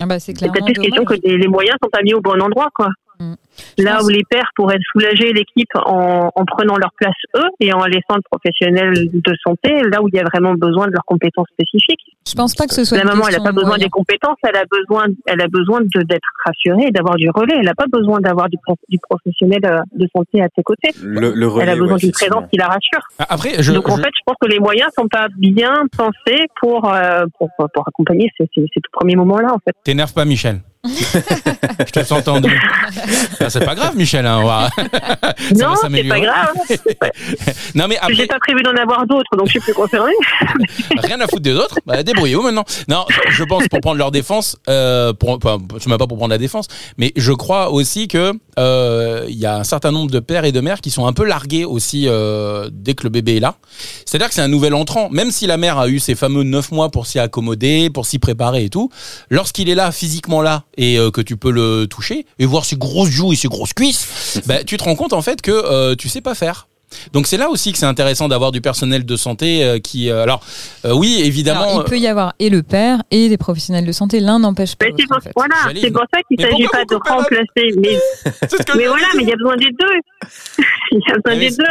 Ah 0.00 0.06
bah, 0.06 0.18
c'est 0.18 0.32
peut-être 0.38 0.64
plus 0.64 0.74
question 0.74 1.04
que 1.04 1.14
des- 1.14 1.36
les 1.38 1.48
moyens 1.48 1.76
sont 1.82 1.90
pas 1.90 2.02
mis 2.02 2.14
au 2.14 2.20
bon 2.20 2.40
endroit 2.40 2.68
quoi. 2.74 2.88
Là 3.78 3.96
pense- 3.96 4.06
où 4.06 4.08
les 4.08 4.22
pères 4.28 4.50
pourraient 4.56 4.78
soulager 4.92 5.32
l'équipe 5.32 5.68
en, 5.86 6.30
en 6.34 6.44
prenant 6.44 6.76
leur 6.76 6.90
place 6.98 7.14
eux 7.36 7.48
et 7.60 7.72
en 7.72 7.84
laissant 7.84 8.16
le 8.16 8.22
professionnel 8.22 8.92
de 9.12 9.32
santé 9.46 9.70
là 9.90 10.02
où 10.02 10.08
il 10.08 10.14
y 10.14 10.18
a 10.18 10.24
vraiment 10.24 10.54
besoin 10.54 10.86
de 10.88 10.92
leurs 10.92 11.04
compétences 11.04 11.46
spécifiques. 11.52 12.00
Je 12.26 12.34
pense 12.34 12.54
pas 12.54 12.66
que 12.66 12.74
ce 12.74 12.84
soit 12.84 12.98
La 12.98 13.04
maman, 13.04 13.28
elle 13.28 13.36
n'a 13.36 13.44
pas 13.44 13.52
besoin 13.52 13.78
des 13.78 13.88
compétences, 13.90 14.36
elle 14.42 14.56
a 14.56 14.64
besoin, 14.70 15.06
elle 15.26 15.40
a 15.40 15.48
besoin 15.48 15.80
d'être 15.82 16.28
rassurée 16.44 16.88
et 16.88 16.90
d'avoir 16.90 17.16
du 17.16 17.28
relais. 17.30 17.54
Elle 17.58 17.66
n'a 17.66 17.74
pas 17.74 17.86
besoin 17.86 18.20
d'avoir 18.20 18.48
du, 18.48 18.56
pro- 18.58 18.76
du 18.88 18.98
professionnel 18.98 19.60
euh, 19.64 19.80
de 19.94 20.08
santé 20.14 20.42
à 20.42 20.48
ses 20.56 20.62
côtés. 20.62 20.90
Le, 21.02 21.32
le 21.34 21.46
relais, 21.48 21.64
elle 21.64 21.70
a 21.70 21.76
besoin 21.76 21.94
ouais, 21.94 22.00
d'une 22.00 22.12
présence 22.12 22.44
qui 22.50 22.56
la 22.56 22.66
rassure. 22.66 23.06
Ah, 23.18 23.26
Après, 23.28 23.62
je, 23.62 23.72
Donc 23.72 23.88
en 23.88 23.96
je- 23.96 24.02
fait, 24.02 24.10
je 24.14 24.22
pense 24.26 24.36
que 24.40 24.48
les 24.48 24.58
moyens 24.58 24.88
sont 24.98 25.08
pas 25.08 25.28
bien 25.36 25.74
pensés 25.96 26.46
pour 26.60 26.92
euh, 26.92 27.26
pour, 27.38 27.50
pour 27.56 27.86
accompagner 27.86 28.28
ces, 28.38 28.48
ces, 28.54 28.62
ces 28.74 28.80
tout 28.80 28.90
premiers 28.92 29.16
moments-là 29.16 29.52
en 29.52 29.58
fait. 29.58 29.74
t'énerve 29.84 30.12
pas, 30.12 30.24
Michel? 30.24 30.60
Je 30.84 31.90
te 31.92 32.04
sens 32.04 32.22
tendu. 32.24 32.50
Ah, 33.40 33.50
c'est 33.50 33.64
pas 33.64 33.74
grave, 33.74 33.96
Michel. 33.96 34.26
hein, 34.26 34.40
on 34.42 34.46
va- 34.46 34.68
Ça 34.76 35.68
va 35.68 35.70
non, 35.70 35.74
c'est 35.82 36.04
pas 36.08 36.20
grave. 36.20 36.52
Non, 37.74 37.86
mais 37.88 37.96
après, 37.98 38.14
J'ai 38.14 38.26
pas 38.26 38.38
prévu 38.38 38.62
d'en 38.62 38.74
avoir 38.76 39.06
d'autres, 39.06 39.36
donc 39.36 39.46
je 39.46 39.52
suis 39.52 39.60
plus 39.60 39.74
concernée. 39.74 40.12
rien 40.98 41.20
à 41.20 41.26
foutre 41.26 41.42
des 41.42 41.54
autres. 41.54 41.78
Bah, 41.86 42.02
débrouillez-vous 42.02 42.42
maintenant. 42.42 42.64
Non, 42.88 43.04
je 43.30 43.42
pense 43.44 43.66
pour 43.68 43.80
prendre 43.80 43.96
leur 43.98 44.10
défense, 44.10 44.56
euh, 44.68 45.12
pour, 45.12 45.30
enfin, 45.30 45.58
je 45.82 45.88
ne 45.88 45.96
pas 45.96 46.06
pour 46.06 46.16
prendre 46.18 46.30
la 46.30 46.38
défense, 46.38 46.66
mais 46.98 47.12
je 47.16 47.32
crois 47.32 47.70
aussi 47.70 48.06
que 48.08 48.32
euh, 48.58 49.24
il 49.28 49.36
y 49.36 49.46
a 49.46 49.56
un 49.56 49.64
certain 49.64 49.90
nombre 49.90 50.10
de 50.10 50.20
pères 50.20 50.44
et 50.44 50.52
de 50.52 50.60
mères 50.60 50.80
qui 50.80 50.90
sont 50.90 51.06
un 51.06 51.12
peu 51.12 51.24
largués 51.24 51.64
aussi 51.64 52.04
euh, 52.06 52.68
dès 52.72 52.94
que 52.94 53.02
le 53.04 53.08
bébé 53.10 53.36
est 53.36 53.40
là. 53.40 53.56
C'est-à-dire 54.06 54.28
que 54.28 54.34
c'est 54.34 54.42
un 54.42 54.48
nouvel 54.48 54.74
entrant, 54.74 55.08
même 55.10 55.30
si 55.30 55.46
la 55.46 55.56
mère 55.56 55.78
a 55.78 55.88
eu 55.88 55.98
ses 55.98 56.14
fameux 56.14 56.42
neuf 56.44 56.70
mois 56.70 56.90
pour 56.90 57.06
s'y 57.06 57.18
accommoder, 57.18 57.90
pour 57.90 58.06
s'y 58.06 58.18
préparer 58.18 58.64
et 58.64 58.70
tout. 58.70 58.90
Lorsqu'il 59.30 59.68
est 59.68 59.74
là, 59.74 59.90
physiquement 59.90 60.42
là, 60.42 60.64
et 60.76 60.98
euh, 60.98 61.10
que 61.10 61.20
tu 61.20 61.36
peux 61.36 61.50
le 61.50 61.86
toucher 61.86 62.26
et 62.38 62.46
voir 62.46 62.64
ses 62.64 62.76
grosses 62.76 63.10
joues 63.10 63.32
et 63.32 63.36
ses 63.36 63.48
grosses 63.48 63.72
cuisses, 63.72 64.40
bah, 64.46 64.64
tu 64.64 64.76
te 64.76 64.84
rends 64.84 64.96
compte 64.96 65.12
en 65.12 65.22
fait 65.22 65.42
que 65.42 65.50
euh, 65.50 65.94
tu 65.94 66.08
sais 66.08 66.20
pas 66.20 66.34
faire. 66.34 66.66
Donc 67.12 67.26
c'est 67.26 67.36
là 67.36 67.48
aussi 67.48 67.72
que 67.72 67.78
c'est 67.78 67.86
intéressant 67.86 68.28
d'avoir 68.28 68.52
du 68.52 68.60
personnel 68.60 69.04
de 69.04 69.16
santé 69.16 69.64
euh, 69.64 69.78
qui 69.78 70.10
euh, 70.10 70.22
alors 70.22 70.40
euh, 70.84 70.92
oui 70.92 71.20
évidemment 71.24 71.62
Alors, 71.62 71.84
il 71.86 71.90
peut 71.90 71.98
y 71.98 72.06
avoir 72.06 72.34
et 72.38 72.50
le 72.50 72.62
père 72.62 73.02
et 73.10 73.28
des 73.28 73.36
professionnels 73.36 73.86
de 73.86 73.92
santé. 73.92 74.20
L'un 74.20 74.38
n'empêche 74.38 74.76
pas 74.76 74.86
l'autre. 74.86 75.28
voilà, 75.36 75.54
c'est 75.74 75.90
pour 75.90 76.04
ça 76.12 76.20
qu'il 76.28 76.38
Mais 76.38 76.50
s'agit 76.50 76.66
pas 76.66 76.84
de 76.84 76.94
remplacer. 76.94 77.74
Mais, 77.78 77.98
mais 78.76 78.86
voilà, 78.86 79.06
mais 79.16 79.22
il 79.22 79.28
y 79.28 79.32
a 79.32 79.36
besoin 79.36 79.56
des 79.56 79.70
deux. 79.70 80.00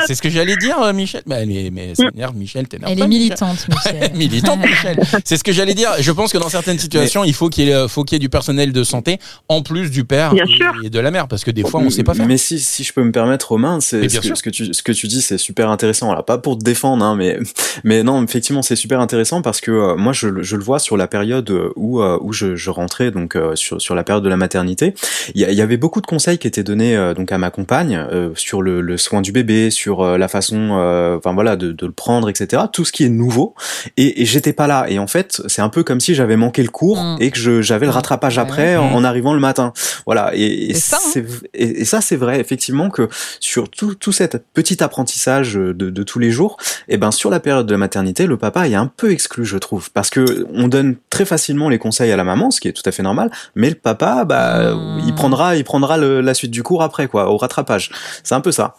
C'est 0.08 0.16
ce 0.16 0.22
que 0.22 0.30
j'allais 0.30 0.56
dire 0.58 0.80
euh, 0.82 0.94
Michel 0.94 1.22
mais, 1.26 1.46
mais, 1.46 1.70
mais 1.72 1.96
ça 1.96 2.06
énerve 2.14 2.36
Michel 2.36 2.68
t'énerve 2.68 2.92
Elle 2.92 3.00
pas, 3.00 3.06
est 3.06 3.08
militante, 3.14 3.68
Michel. 3.70 4.12
militante 4.16 4.60
Michel 4.66 5.00
c'est 5.26 5.38
ce 5.38 5.44
que 5.44 5.52
j'allais 5.52 5.74
dire 5.74 5.90
je 6.00 6.12
pense 6.12 6.32
que 6.32 6.38
dans 6.38 6.50
certaines 6.50 6.80
situations 6.80 7.24
il 7.24 7.34
faut 7.34 7.50
qu'il 7.50 7.66
y 7.68 7.72
ait 7.72 7.88
faut 7.88 8.04
qu'il 8.04 8.16
y 8.16 8.18
ait 8.18 8.20
du 8.20 8.30
personnel 8.30 8.72
de 8.72 8.84
santé 8.84 9.20
en 9.50 9.62
plus 9.62 9.90
du 9.92 10.04
père 10.06 10.34
Bien 10.34 10.46
et, 10.46 10.56
sûr. 10.56 10.74
de 10.90 11.00
la 11.00 11.12
mère 11.12 11.28
parce 11.28 11.44
que 11.44 11.52
des 11.52 11.64
fois 11.64 11.80
on 11.82 11.90
sait 11.90 12.04
pas 12.04 12.14
faire 12.14 12.26
Mais 12.28 12.38
si, 12.38 12.60
si 12.60 12.84
je 12.84 12.94
peux 12.94 13.04
me 13.04 13.12
permettre, 13.12 13.50
Romain, 13.50 13.80
c'est 13.80 14.08
ce, 14.10 14.20
que- 14.20 14.26
sûr. 14.28 14.38
ce 14.38 14.44
que 14.44 14.50
tu 14.50 14.74
ce 14.74 14.84
que 14.84 14.92
tu 14.92 15.08
dis, 15.08 15.22
c'est 15.22 15.38
super 15.38 15.70
intéressant. 15.70 16.12
Alors 16.12 16.26
pas 16.26 16.38
pour 16.38 16.58
te 16.58 16.64
défendre, 16.64 17.04
hein, 17.06 17.16
mais 17.16 17.38
mais 17.84 18.04
non, 18.04 18.24
effectivement, 18.24 18.62
c'est 18.62 18.76
super 18.76 19.00
intéressant 19.00 19.42
parce 19.42 19.62
que 19.62 19.72
euh, 19.72 19.96
moi, 19.96 20.14
je, 20.14 20.28
le- 20.28 20.44
je 20.44 20.56
le 20.56 20.64
vois 20.64 20.80
sur 20.80 20.98
la 20.98 21.08
période 21.08 21.50
où 21.76 22.02
euh, 22.02 22.18
où 22.22 22.34
je, 22.34 22.56
je 22.56 22.70
rentrais 22.70 23.12
donc 23.12 23.36
euh, 23.36 23.56
sur 23.56 23.82
sur 23.82 23.96
la 23.96 24.04
période 24.04 24.24
de 24.24 24.30
la 24.30 24.38
maternité. 24.38 24.94
Il 25.36 25.42
y, 25.42 25.62
avait 25.62 25.78
beaucoup 25.78 26.02
de 26.02 26.06
conseils 26.08 26.38
qui 26.38 26.48
étaient 26.48 26.64
donnés 26.64 26.96
euh, 26.96 27.14
donc 27.14 27.32
à 27.32 27.38
ma 27.38 27.50
compagne 27.52 27.96
euh, 27.96 28.30
sur 28.36 28.62
le, 28.62 28.82
le 28.82 28.98
soin 28.98 29.13
du 29.22 29.32
bébé, 29.32 29.70
sur 29.72 30.02
euh, 30.02 30.18
la 30.18 30.28
façon, 30.28 30.70
euh, 30.80 31.18
enfin 31.18 31.34
voilà, 31.34 31.56
de, 31.56 31.72
de 31.72 31.86
le 31.86 31.92
prendre, 31.92 32.30
etc. 32.30 32.64
Tout 32.72 32.86
ce 32.86 32.92
qui 32.92 33.04
est 33.04 33.10
nouveau. 33.10 33.56
Et, 33.98 34.22
et 34.22 34.26
j'étais 34.26 34.54
pas 34.54 34.68
là. 34.68 34.86
Et 34.90 35.00
en 35.00 35.08
fait, 35.08 35.42
c'est 35.48 35.62
un 35.62 35.70
peu 35.70 35.84
comme 35.84 36.00
si 36.00 36.16
j'avais 36.16 36.36
manqué 36.36 36.64
le 36.64 36.70
cours 36.70 37.02
Mm. 37.04 37.18
et 37.22 37.32
que 37.32 37.62
j'avais 37.62 37.86
le 37.86 37.92
Mm. 37.92 37.96
rattrapage 37.96 38.38
Ouais. 38.38 38.44
après 38.44 38.76
en, 38.78 38.90
Mm. 38.90 38.96
en 38.96 39.04
arrivant 39.04 39.34
le 39.34 39.40
matin. 39.40 39.74
Voilà. 40.06 40.32
Et, 40.36 40.70
et 40.70 40.74
C'est 40.74 40.80
ça, 40.92 40.98
hein. 40.98 41.10
c'est 41.14 41.26
et, 41.54 41.86
ça 41.86 42.02
c'est 42.02 42.16
vrai 42.16 42.40
effectivement 42.40 42.90
que 42.90 43.10
sur 43.40 43.70
tout, 43.70 43.96
tout 43.96 44.12
cet 44.12 44.44
petit 44.54 44.84
apprentissage 44.84 45.54
de, 45.56 45.72
de 45.72 46.04
tous 46.04 46.20
les 46.20 46.32
jours, 46.32 46.58
et 46.88 46.98
ben 46.98 47.12
sur 47.12 47.30
la 47.30 47.40
période 47.40 47.66
de 47.66 47.72
la 47.72 47.78
maternité, 47.78 48.26
le 48.28 48.38
papa 48.38 48.68
est 48.68 48.76
un 48.76 48.88
peu 48.88 49.12
exclu, 49.12 49.46
je 49.46 49.58
trouve, 49.58 49.92
parce 49.92 50.10
que 50.10 50.46
on 50.54 50.68
donne 50.68 50.96
très 51.10 51.26
facilement 51.26 51.70
les 51.70 51.78
conseils 51.80 52.12
à 52.12 52.16
la 52.18 52.24
maman, 52.24 52.52
ce 52.52 52.60
qui 52.62 52.68
est 52.68 52.74
tout 52.74 52.84
à 52.86 52.92
fait 52.92 53.04
normal, 53.04 53.32
mais 53.56 53.70
le 53.70 53.76
papa, 53.76 54.26
bah, 54.26 54.74
Mm. 54.74 55.02
il 55.08 55.14
prendra, 55.16 55.56
il 55.56 55.64
prendra 55.64 55.98
le- 55.98 56.22
la 56.22 56.34
suite 56.34 56.52
du 56.52 56.64
cours 56.64 56.84
après, 56.84 57.08
quoi, 57.08 57.30
au 57.30 57.38
rattrapage. 57.38 57.92
C'est 58.24 58.36
un 58.36 58.42
peu 58.42 58.52
ça. 58.52 58.76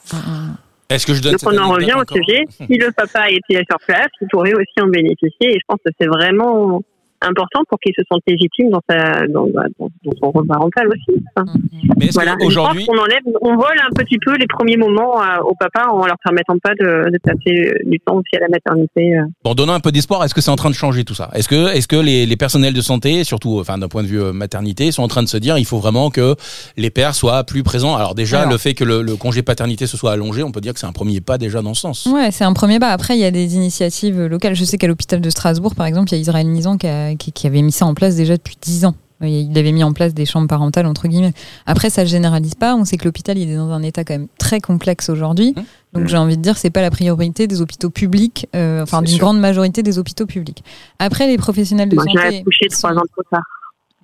Est-ce 0.89 1.07
que 1.07 1.15
je 1.15 1.23
donne 1.23 1.33
Donc 1.33 1.53
on 1.53 1.59
en 1.59 1.71
revient 1.71 1.95
au 1.95 2.15
sujet. 2.15 2.45
Si 2.51 2.77
le 2.79 2.93
papa 2.93 3.31
était 3.31 3.65
sur 3.69 3.79
place, 3.87 4.09
il 4.21 4.29
pourrait 4.29 4.55
aussi 4.55 4.81
en 4.81 4.89
bénéficier. 4.89 5.55
Et 5.55 5.55
je 5.55 5.65
pense 5.67 5.79
que 5.85 5.91
c'est 5.99 6.07
vraiment 6.07 6.83
important 7.27 7.61
pour 7.69 7.79
qu'il 7.81 7.93
se 7.97 8.03
sente 8.11 8.23
légitime 8.27 8.71
dans, 8.71 8.81
sa, 8.89 9.27
dans, 9.27 9.47
dans, 9.47 9.89
dans 10.05 10.13
son 10.21 10.31
rôle 10.31 10.47
parental 10.47 10.87
aussi. 10.89 11.21
Enfin, 11.37 11.53
mais 11.99 12.07
est-ce 12.07 12.15
voilà. 12.15 12.35
aujourd'hui 12.43 12.83
Je 12.83 12.87
pense 12.87 12.97
qu'on 12.97 13.03
enlève, 13.03 13.23
on 13.43 13.57
vole 13.57 13.79
un 13.81 13.95
petit 13.95 14.19
peu 14.25 14.37
les 14.37 14.47
premiers 14.47 14.77
moments 14.77 15.21
euh, 15.23 15.39
au 15.45 15.55
papa 15.55 15.89
en 15.91 16.07
leur 16.07 16.17
permettant 16.23 16.57
pas 16.63 16.75
de, 16.79 17.11
de 17.11 17.19
passer 17.23 17.69
euh, 17.71 17.75
du 17.91 17.99
temps 18.01 18.17
aussi 18.17 18.37
à 18.37 18.41
la 18.41 18.49
maternité. 18.49 19.17
euh. 19.17 19.25
En 19.45 19.55
donnant 19.55 19.75
un 19.75 19.81
peu 19.81 19.93
d'espoir, 19.93 20.25
est-ce 20.25 20.35
que 20.35 20.41
c'est 20.41 20.51
en 20.51 20.57
train 20.57 20.71
de 20.71 20.75
changer 20.75 21.05
tout 21.05 21.15
ça? 21.15 21.31
Est-ce 21.35 21.49
que, 21.49 21.75
est-ce 21.75 21.89
que 21.89 21.97
les, 21.97 22.27
les 22.27 22.37
personnels 22.37 22.75
de 22.75 22.81
santé, 22.81 23.25
surtout 23.25 23.59
enfin, 23.61 23.79
d'un 23.79 23.89
point 23.89 24.03
de 24.03 24.09
vue 24.09 24.21
euh, 24.23 24.33
maternité, 24.33 24.93
sont 24.93 25.03
en 25.03 25.09
train 25.09 25.23
de 25.23 25.29
se 25.29 25.37
dire 25.37 25.59
il 25.59 25.65
faut 25.67 25.79
vraiment 25.79 26.11
que 26.11 26.35
les 26.77 26.91
pères 26.91 27.15
soient 27.15 27.45
plus 27.45 27.63
présents? 27.63 27.97
Alors 27.97 28.15
déjà, 28.15 28.41
Alors. 28.41 28.53
le 28.53 28.59
fait 28.59 28.75
que 28.75 28.85
le, 28.85 29.03
le 29.03 29.17
congé 29.17 29.43
paternité 29.43 29.87
se 29.87 29.97
soit 29.97 30.13
allongé, 30.13 30.43
on 30.43 30.53
peut 30.53 30.61
dire 30.61 30.73
que 30.75 30.81
c'est 30.81 30.87
un 30.87 30.93
premier 30.93 31.21
pas 31.21 31.39
déjà 31.39 31.63
dans 31.63 31.75
ce 31.75 31.81
sens. 31.83 32.07
Ouais, 32.07 32.31
c'est 32.31 32.45
un 32.45 32.53
premier 32.53 32.79
pas. 32.79 32.89
Après, 32.91 33.17
il 33.17 33.21
y 33.21 33.25
a 33.25 33.31
des 33.31 33.55
initiatives 33.57 34.21
locales. 34.27 34.55
Je 34.55 34.65
sais 34.65 34.79
qu'à 34.79 34.87
l'hôpital 34.87 35.21
de 35.21 35.31
Strasbourg, 35.31 35.75
par 35.75 35.87
exemple, 35.87 36.11
il 36.13 36.17
y 36.17 36.19
a 36.19 36.21
Israël 36.21 36.47
Nizan 36.49 36.77
qui, 36.77 36.87
a- 36.87 37.14
qui- 37.17 37.33
qui 37.33 37.47
avait 37.47 37.63
mis 37.63 37.73
ça 37.73 37.87
en 37.87 37.95
place 37.95 38.17
déjà 38.17 38.37
depuis 38.37 38.57
10 38.61 38.85
ans. 38.85 38.95
Il 39.23 39.57
avait 39.57 39.73
mis 39.73 39.83
en 39.85 39.93
place 39.95 40.13
des 40.13 40.27
chambres 40.27 40.49
parentales, 40.49 40.85
entre 40.87 41.09
guillemets. 41.09 41.33
Après, 41.65 41.89
ça 41.89 42.03
ne 42.03 42.09
généralise 42.09 42.55
pas. 42.57 42.75
On 42.75 42.85
sait 42.85 42.99
que 42.99 43.05
l'hôpital, 43.07 43.39
il 43.39 43.49
est 43.49 43.57
dans 43.57 43.71
un 43.71 43.83
état 43.83 44.05
quand 44.05 44.13
même 44.15 44.27
très 44.39 44.61
complexe 44.61 45.09
aujourd'hui. 45.09 45.55
Mmh. 45.57 45.63
Donc, 45.99 46.09
j'ai 46.09 46.17
envie 46.19 46.37
de 46.37 46.43
dire, 46.43 46.59
c'est 46.59 46.69
pas 46.71 46.83
la 46.83 46.91
priorité 46.91 47.47
des 47.47 47.63
hôpitaux 47.63 47.89
publics, 47.89 48.49
euh, 48.55 48.83
enfin, 48.83 49.01
d'une 49.01 49.17
grande 49.17 49.39
majorité 49.41 49.83
des 49.83 49.99
hôpitaux 49.99 50.27
publics. 50.27 50.63
Après, 50.99 51.27
les 51.27 51.39
professionnels 51.39 51.89
de 51.89 51.95
Moi, 51.95 52.05
j'ai 52.13 52.19
santé. 52.23 52.39
accouché 52.41 52.67
trois 52.69 52.91
ans 52.91 53.03
trop 53.13 53.23
tard. 53.31 53.41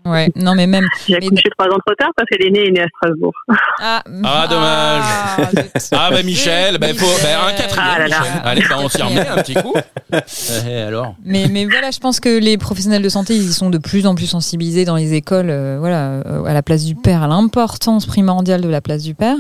Ouais, 0.06 0.30
non, 0.34 0.54
mais 0.54 0.66
même. 0.66 0.86
J'ai 1.06 1.18
Mais- 1.20 1.26
accouché 1.26 1.42
trois 1.58 1.66
ans 1.68 1.78
trop 1.86 1.94
tard 1.94 2.08
parce 2.16 2.26
que 2.30 2.36
l'aîné 2.42 2.68
est 2.68 2.70
né 2.70 2.80
à 2.82 2.86
Strasbourg. 2.96 3.32
Ah, 3.82 4.02
Ah, 4.24 4.46
dommage. 4.48 5.50
zut. 5.50 5.88
Ah 5.92 6.08
bah 6.10 6.22
Michel, 6.22 6.78
bah, 6.78 6.88
faut, 6.96 7.06
bah, 7.22 7.46
un 7.48 7.52
quatrième. 7.52 7.86
Ah 7.94 7.98
là 7.98 8.08
là. 8.08 8.18
Michel. 8.20 8.40
Allez, 8.44 8.62
bah, 8.68 8.76
on 8.78 8.88
s'y 8.88 9.02
remet 9.02 9.26
un 9.28 9.36
petit 9.36 9.54
coup. 9.54 9.74
Eh, 10.66 10.82
alors 10.82 11.14
Mais, 11.24 11.46
mais 11.50 11.66
voilà, 11.66 11.90
je 11.90 11.98
pense 11.98 12.18
que 12.18 12.38
les 12.38 12.56
professionnels 12.58 13.02
de 13.02 13.08
santé, 13.08 13.34
ils 13.36 13.52
sont 13.52 13.68
de 13.70 13.78
plus 13.78 14.06
en 14.06 14.14
plus 14.14 14.26
sensibilisés 14.26 14.84
dans 14.84 14.96
les 14.96 15.12
écoles, 15.14 15.50
euh, 15.50 15.76
voilà, 15.78 16.22
euh, 16.26 16.44
à 16.44 16.54
la 16.54 16.62
place 16.62 16.84
du 16.84 16.94
père, 16.94 17.22
à 17.22 17.28
l'importance 17.28 18.06
primordiale 18.06 18.62
de 18.62 18.68
la 18.68 18.80
place 18.80 19.02
du 19.02 19.14
père. 19.14 19.36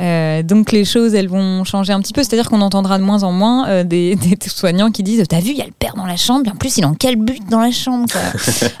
Euh, 0.00 0.42
donc 0.42 0.72
les 0.72 0.84
choses, 0.84 1.14
elles 1.14 1.28
vont 1.28 1.62
changer 1.64 1.92
un 1.92 2.00
petit 2.00 2.12
peu. 2.12 2.22
C'est-à-dire 2.22 2.48
qu'on 2.48 2.60
entendra 2.62 2.98
de 2.98 3.04
moins 3.04 3.22
en 3.22 3.30
moins 3.32 3.68
euh, 3.68 3.84
des, 3.84 4.16
des 4.16 4.36
soignants 4.48 4.90
qui 4.90 5.02
disent 5.02 5.22
T'as 5.28 5.40
vu, 5.40 5.50
il 5.50 5.58
y 5.58 5.62
a 5.62 5.66
le 5.66 5.72
père 5.78 5.94
dans 5.94 6.06
la 6.06 6.16
chambre, 6.16 6.46
et 6.46 6.50
en 6.50 6.56
plus, 6.56 6.76
il 6.78 6.82
est 6.82 6.86
en 6.86 6.94
quel 6.94 7.16
but 7.16 7.42
dans 7.50 7.60
la 7.60 7.70
chambre 7.70 8.06
quoi. 8.10 8.20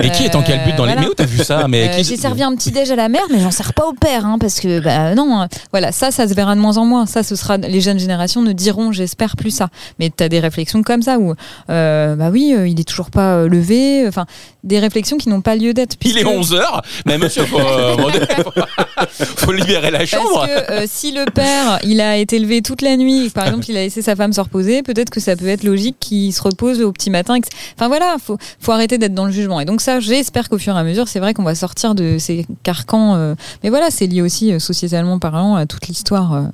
Et 0.00 0.10
qui 0.10 0.24
est 0.24 0.34
en 0.34 0.42
quel 0.42 0.64
but 0.64 0.74
dans 0.74 0.84
les. 0.86 0.92
voilà. 0.94 1.02
Mais 1.02 1.06
où 1.08 1.14
t'as 1.14 1.26
vu 1.26 1.38
ça 1.44 1.68
mais 1.68 1.88
Euh, 1.88 1.96
qui... 1.96 2.04
J'ai 2.04 2.16
servi 2.16 2.42
un 2.42 2.54
petit 2.56 2.70
déj 2.70 2.90
à 2.90 2.96
la 2.96 3.08
mère, 3.08 3.22
mais 3.30 3.40
j'en 3.40 3.50
sers 3.50 3.74
pas 3.74 3.86
au 3.86 3.92
père, 3.92 4.26
hein, 4.26 4.38
parce 4.40 4.58
que 4.58 4.80
bah 4.80 5.14
non. 5.14 5.46
Voilà, 5.70 5.92
ça, 5.92 6.10
ça 6.10 6.26
se 6.26 6.34
verra 6.34 6.54
de 6.54 6.60
moins 6.60 6.76
en 6.78 6.86
moins. 6.86 7.06
Ça, 7.06 7.22
ce 7.22 7.36
sera 7.36 7.56
les 7.58 7.80
jeunes 7.80 7.98
générations 7.98 8.42
ne 8.42 8.52
diront, 8.52 8.90
j'espère, 8.92 9.36
plus 9.36 9.50
ça. 9.50 9.68
Mais 9.98 10.10
t'as 10.10 10.28
des 10.28 10.40
réflexions 10.40 10.82
comme 10.82 11.02
ça 11.02 11.18
où, 11.18 11.34
euh, 11.70 12.16
bah 12.16 12.30
oui, 12.32 12.54
euh, 12.56 12.66
il 12.66 12.80
est 12.80 12.84
toujours 12.88 13.10
pas 13.10 13.34
euh, 13.36 13.48
levé. 13.48 14.06
Enfin, 14.08 14.26
des 14.64 14.78
réflexions 14.80 15.18
qui 15.18 15.28
n'ont 15.28 15.40
pas 15.42 15.56
lieu 15.56 15.74
d'être. 15.74 15.96
Il 16.04 16.16
est 16.18 16.22
puisque- 16.24 16.52
11h 16.52 16.80
Mais 17.06 17.18
monsieur, 17.18 17.44
faut, 17.44 17.58
euh, 17.60 17.96
faut 19.36 19.52
libérer 19.52 19.90
la 19.90 20.06
chambre 20.06 20.46
Parce 20.46 20.66
que 20.66 20.72
euh, 20.72 20.84
si 20.86 21.12
le 21.12 21.24
père, 21.30 21.78
il 21.84 22.00
a 22.00 22.16
été 22.16 22.38
levé 22.38 22.62
toute 22.62 22.82
la 22.82 22.96
nuit, 22.96 23.30
par 23.30 23.46
exemple, 23.46 23.64
il 23.68 23.76
a 23.76 23.80
laissé 23.80 24.02
sa 24.02 24.16
femme 24.16 24.32
se 24.32 24.40
reposer, 24.40 24.82
peut-être 24.82 25.10
que 25.10 25.20
ça 25.20 25.36
peut 25.36 25.48
être 25.48 25.64
logique 25.64 25.96
qu'il 26.00 26.32
se 26.32 26.42
repose 26.42 26.80
au 26.80 26.92
petit 26.92 27.10
matin. 27.10 27.36
Enfin 27.76 27.88
voilà, 27.88 28.16
faut, 28.24 28.38
faut 28.60 28.72
arrêter 28.72 28.98
d'être 28.98 29.14
dans 29.14 29.26
le 29.26 29.32
jugement. 29.32 29.60
Et 29.60 29.64
donc 29.64 29.80
ça, 29.80 30.00
j'espère 30.00 30.48
qu'au 30.48 30.58
fur 30.58 30.76
et 30.76 30.78
à 30.78 30.84
mesure, 30.84 31.08
c'est 31.08 31.20
vrai 31.20 31.34
qu'on 31.34 31.42
va 31.42 31.54
sortir 31.54 31.94
de 31.94 32.16
ces 32.18 32.46
carcans. 32.62 33.14
euh, 33.16 33.34
mais 33.62 33.70
voilà, 33.70 33.90
c'est 33.90 34.06
lié 34.06 34.22
aussi 34.22 34.52
euh, 34.52 34.58
sociétalement 34.58 35.18
parlant 35.18 35.54
à 35.54 35.66
toute 35.66 35.86
l'histoire 35.88 36.48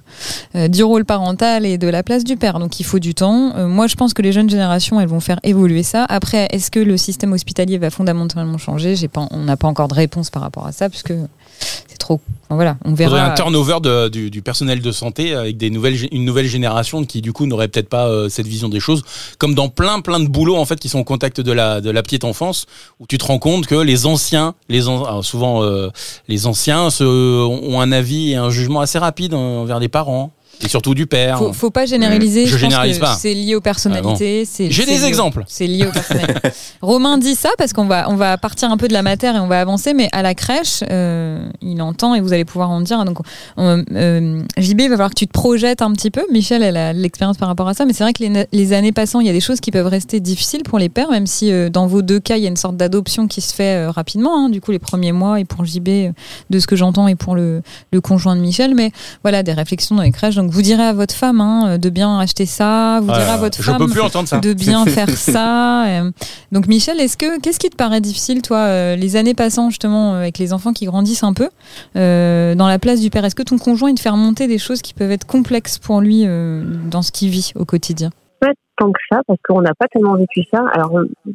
euh, 0.54 0.68
du 0.68 0.82
rôle 0.82 1.04
parental 1.04 1.66
et 1.66 1.78
de 1.78 1.88
la 1.88 2.02
place 2.02 2.24
du 2.24 2.36
père. 2.36 2.58
Donc 2.58 2.80
il 2.80 2.84
faut 2.84 2.98
du 2.98 3.14
temps. 3.14 3.66
Moi, 3.66 3.86
je 3.86 3.94
pense 3.94 4.14
que 4.14 4.22
les 4.22 4.32
jeunes 4.32 4.50
générations, 4.50 5.00
elles 5.00 5.08
vont 5.08 5.20
faire 5.20 5.40
évoluer 5.42 5.82
ça. 5.82 6.04
Après, 6.08 6.48
est-ce 6.50 6.70
que 6.70 6.80
le 6.80 6.96
système 6.96 7.32
hospitalier 7.32 7.78
va 7.78 7.90
fondamentalement 7.90 8.58
changer? 8.58 8.96
J'ai 8.96 9.08
pas, 9.08 9.26
on 9.30 9.44
n'a 9.44 9.56
pas 9.56 9.68
encore 9.68 9.88
de 9.88 9.94
réponse 9.94 10.30
par 10.30 10.42
rapport 10.42 10.66
à 10.66 10.72
ça, 10.72 10.88
puisque 10.88 11.12
c'est 11.88 11.98
trop. 11.98 12.20
Voilà, 12.50 12.78
on 12.86 12.94
verra. 12.94 13.26
un 13.26 13.34
turnover 13.34 13.76
du, 14.10 14.40
personnel 14.40 14.80
de 14.80 14.90
santé 14.90 15.34
avec 15.34 15.58
des 15.58 15.68
nouvelles, 15.68 16.08
une 16.12 16.24
nouvelle 16.24 16.46
génération 16.46 17.04
qui 17.04 17.20
du 17.20 17.34
coup 17.34 17.44
n'aurait 17.44 17.68
peut-être 17.68 17.90
pas 17.90 18.08
euh, 18.08 18.30
cette 18.30 18.46
vision 18.46 18.70
des 18.70 18.80
choses, 18.80 19.02
comme 19.36 19.54
dans 19.54 19.68
plein 19.68 20.00
plein 20.00 20.18
de 20.18 20.26
boulots 20.28 20.56
en 20.56 20.64
fait 20.64 20.80
qui 20.80 20.88
sont 20.88 21.00
au 21.00 21.04
contact 21.04 21.42
de 21.42 21.52
la 21.52 21.82
de 21.82 21.90
la 21.90 22.02
petite 22.02 22.24
enfance, 22.24 22.64
où 23.00 23.06
tu 23.06 23.18
te 23.18 23.26
rends 23.26 23.38
compte 23.38 23.66
que 23.66 23.74
les 23.74 24.06
anciens, 24.06 24.54
les 24.70 24.88
an- 24.88 25.20
souvent 25.20 25.62
euh, 25.62 25.90
les 26.28 26.46
anciens 26.46 26.88
ont 27.00 27.80
un 27.80 27.92
avis 27.92 28.32
et 28.32 28.36
un 28.36 28.48
jugement 28.48 28.80
assez 28.80 28.98
rapide 28.98 29.34
envers 29.34 29.78
les 29.78 29.88
parents 29.88 30.32
et 30.62 30.68
surtout 30.68 30.94
du 30.94 31.06
père. 31.06 31.38
Faut, 31.38 31.52
faut 31.52 31.70
pas 31.70 31.86
généraliser. 31.86 32.46
Je 32.46 32.52
pense 32.52 32.60
généralise 32.60 32.96
que 32.96 33.02
pas. 33.02 33.14
C'est 33.14 33.34
lié 33.34 33.54
aux 33.54 33.60
personnalités. 33.60 34.44
c'est- 34.44 34.70
J'ai 34.70 34.84
des 34.86 35.04
exemples. 35.04 35.44
C'est 35.46 35.66
lié 35.66 35.86
aux 35.86 35.92
personnalités. 35.92 36.48
Romain 36.82 37.18
dit 37.18 37.34
ça 37.34 37.50
parce 37.58 37.72
qu'on 37.72 37.86
va, 37.86 38.08
on 38.10 38.16
va 38.16 38.36
partir 38.38 38.70
un 38.70 38.76
peu 38.76 38.88
de 38.88 38.92
la 38.92 39.02
matière 39.02 39.36
et 39.36 39.38
on 39.40 39.46
va 39.46 39.60
avancer, 39.60 39.94
mais 39.94 40.08
à 40.12 40.22
la 40.22 40.34
crèche, 40.34 40.82
euh, 40.90 41.48
il 41.62 41.80
entend 41.82 42.14
et 42.14 42.20
vous 42.20 42.32
allez 42.32 42.44
pouvoir 42.44 42.70
en 42.70 42.80
dire. 42.80 43.04
Donc, 43.04 43.18
on- 43.56 43.84
euh, 43.94 44.42
JB, 44.56 44.80
il 44.80 44.88
va 44.88 44.94
falloir 44.96 45.10
que 45.10 45.14
tu 45.14 45.26
te 45.26 45.32
projettes 45.32 45.82
un 45.82 45.92
petit 45.92 46.10
peu. 46.10 46.22
Michel, 46.32 46.62
elle 46.62 46.76
a 46.76 46.92
l'expérience 46.92 47.36
par 47.36 47.48
rapport 47.48 47.68
à 47.68 47.74
ça, 47.74 47.84
mais 47.84 47.92
c'est 47.92 48.04
vrai 48.04 48.12
que 48.12 48.24
les, 48.52 48.72
années 48.72 48.92
passant, 48.92 49.20
il 49.20 49.26
y 49.26 49.30
a 49.30 49.32
des 49.32 49.40
choses 49.40 49.60
qui 49.60 49.70
peuvent 49.70 49.86
rester 49.86 50.20
difficiles 50.20 50.62
pour 50.62 50.78
les 50.78 50.88
pères, 50.88 51.10
même 51.10 51.26
si 51.26 51.50
euh, 51.52 51.68
dans 51.70 51.86
vos 51.86 52.02
deux 52.02 52.20
cas, 52.20 52.36
il 52.36 52.42
y 52.42 52.46
a 52.46 52.50
une 52.50 52.56
sorte 52.56 52.76
d'adoption 52.76 53.26
qui 53.28 53.40
se 53.40 53.54
fait 53.54 53.86
rapidement. 53.86 54.44
hein, 54.46 54.48
du 54.48 54.60
coup, 54.60 54.70
les 54.72 54.78
premiers 54.78 55.12
mois 55.12 55.40
et 55.40 55.44
pour 55.44 55.64
JB, 55.64 55.88
de 56.50 56.58
ce 56.58 56.66
que 56.66 56.76
j'entends, 56.76 57.08
et 57.08 57.14
pour 57.14 57.34
le, 57.34 57.62
le 57.92 58.00
conjoint 58.00 58.36
de 58.36 58.40
Michel, 58.40 58.74
mais 58.74 58.92
voilà, 59.22 59.42
des 59.42 59.52
réflexions 59.52 59.96
dans 59.96 60.02
les 60.02 60.10
crèches. 60.12 60.34
Donc, 60.36 60.47
vous 60.50 60.62
direz 60.62 60.82
à 60.82 60.92
votre 60.92 61.14
femme 61.14 61.40
hein, 61.40 61.78
de 61.78 61.90
bien 61.90 62.18
acheter 62.18 62.46
ça, 62.46 63.00
vous 63.00 63.12
direz 63.12 63.30
à 63.30 63.36
votre 63.36 63.62
femme 63.62 63.78
de 64.40 64.52
bien 64.52 64.84
faire 64.96 65.10
ça. 65.10 65.86
euh. 65.86 66.10
Donc 66.52 66.66
Michel, 66.66 67.00
est-ce 67.00 67.16
que 67.16 67.40
qu'est-ce 67.40 67.58
qui 67.58 67.70
te 67.70 67.76
paraît 67.76 68.00
difficile, 68.00 68.42
toi, 68.42 68.58
euh, 68.58 68.96
les 68.96 69.16
années 69.16 69.34
passant 69.34 69.70
justement 69.70 70.14
euh, 70.14 70.20
avec 70.20 70.38
les 70.38 70.52
enfants 70.52 70.72
qui 70.72 70.86
grandissent 70.86 71.24
un 71.24 71.34
peu 71.34 71.48
euh, 71.96 72.54
dans 72.54 72.66
la 72.68 72.78
place 72.78 73.00
du 73.00 73.10
père? 73.10 73.24
Est-ce 73.24 73.34
que 73.34 73.42
ton 73.42 73.58
conjoint 73.58 73.90
il 73.90 73.94
te 73.94 74.00
fait 74.00 74.08
remonter 74.10 74.46
des 74.46 74.58
choses 74.58 74.82
qui 74.82 74.94
peuvent 74.94 75.10
être 75.10 75.26
complexes 75.26 75.78
pour 75.78 76.00
lui 76.00 76.24
euh, 76.26 76.62
dans 76.90 77.02
ce 77.02 77.12
qu'il 77.12 77.28
vit 77.30 77.52
au 77.54 77.64
quotidien? 77.64 78.10
Pas 78.40 78.52
tant 78.78 78.92
que 78.92 79.00
ça, 79.10 79.20
parce 79.26 79.40
qu'on 79.46 79.60
n'a 79.60 79.74
pas 79.78 79.86
tellement 79.92 80.14
vécu 80.14 80.42
ça. 80.52 80.60
Alors, 80.72 80.92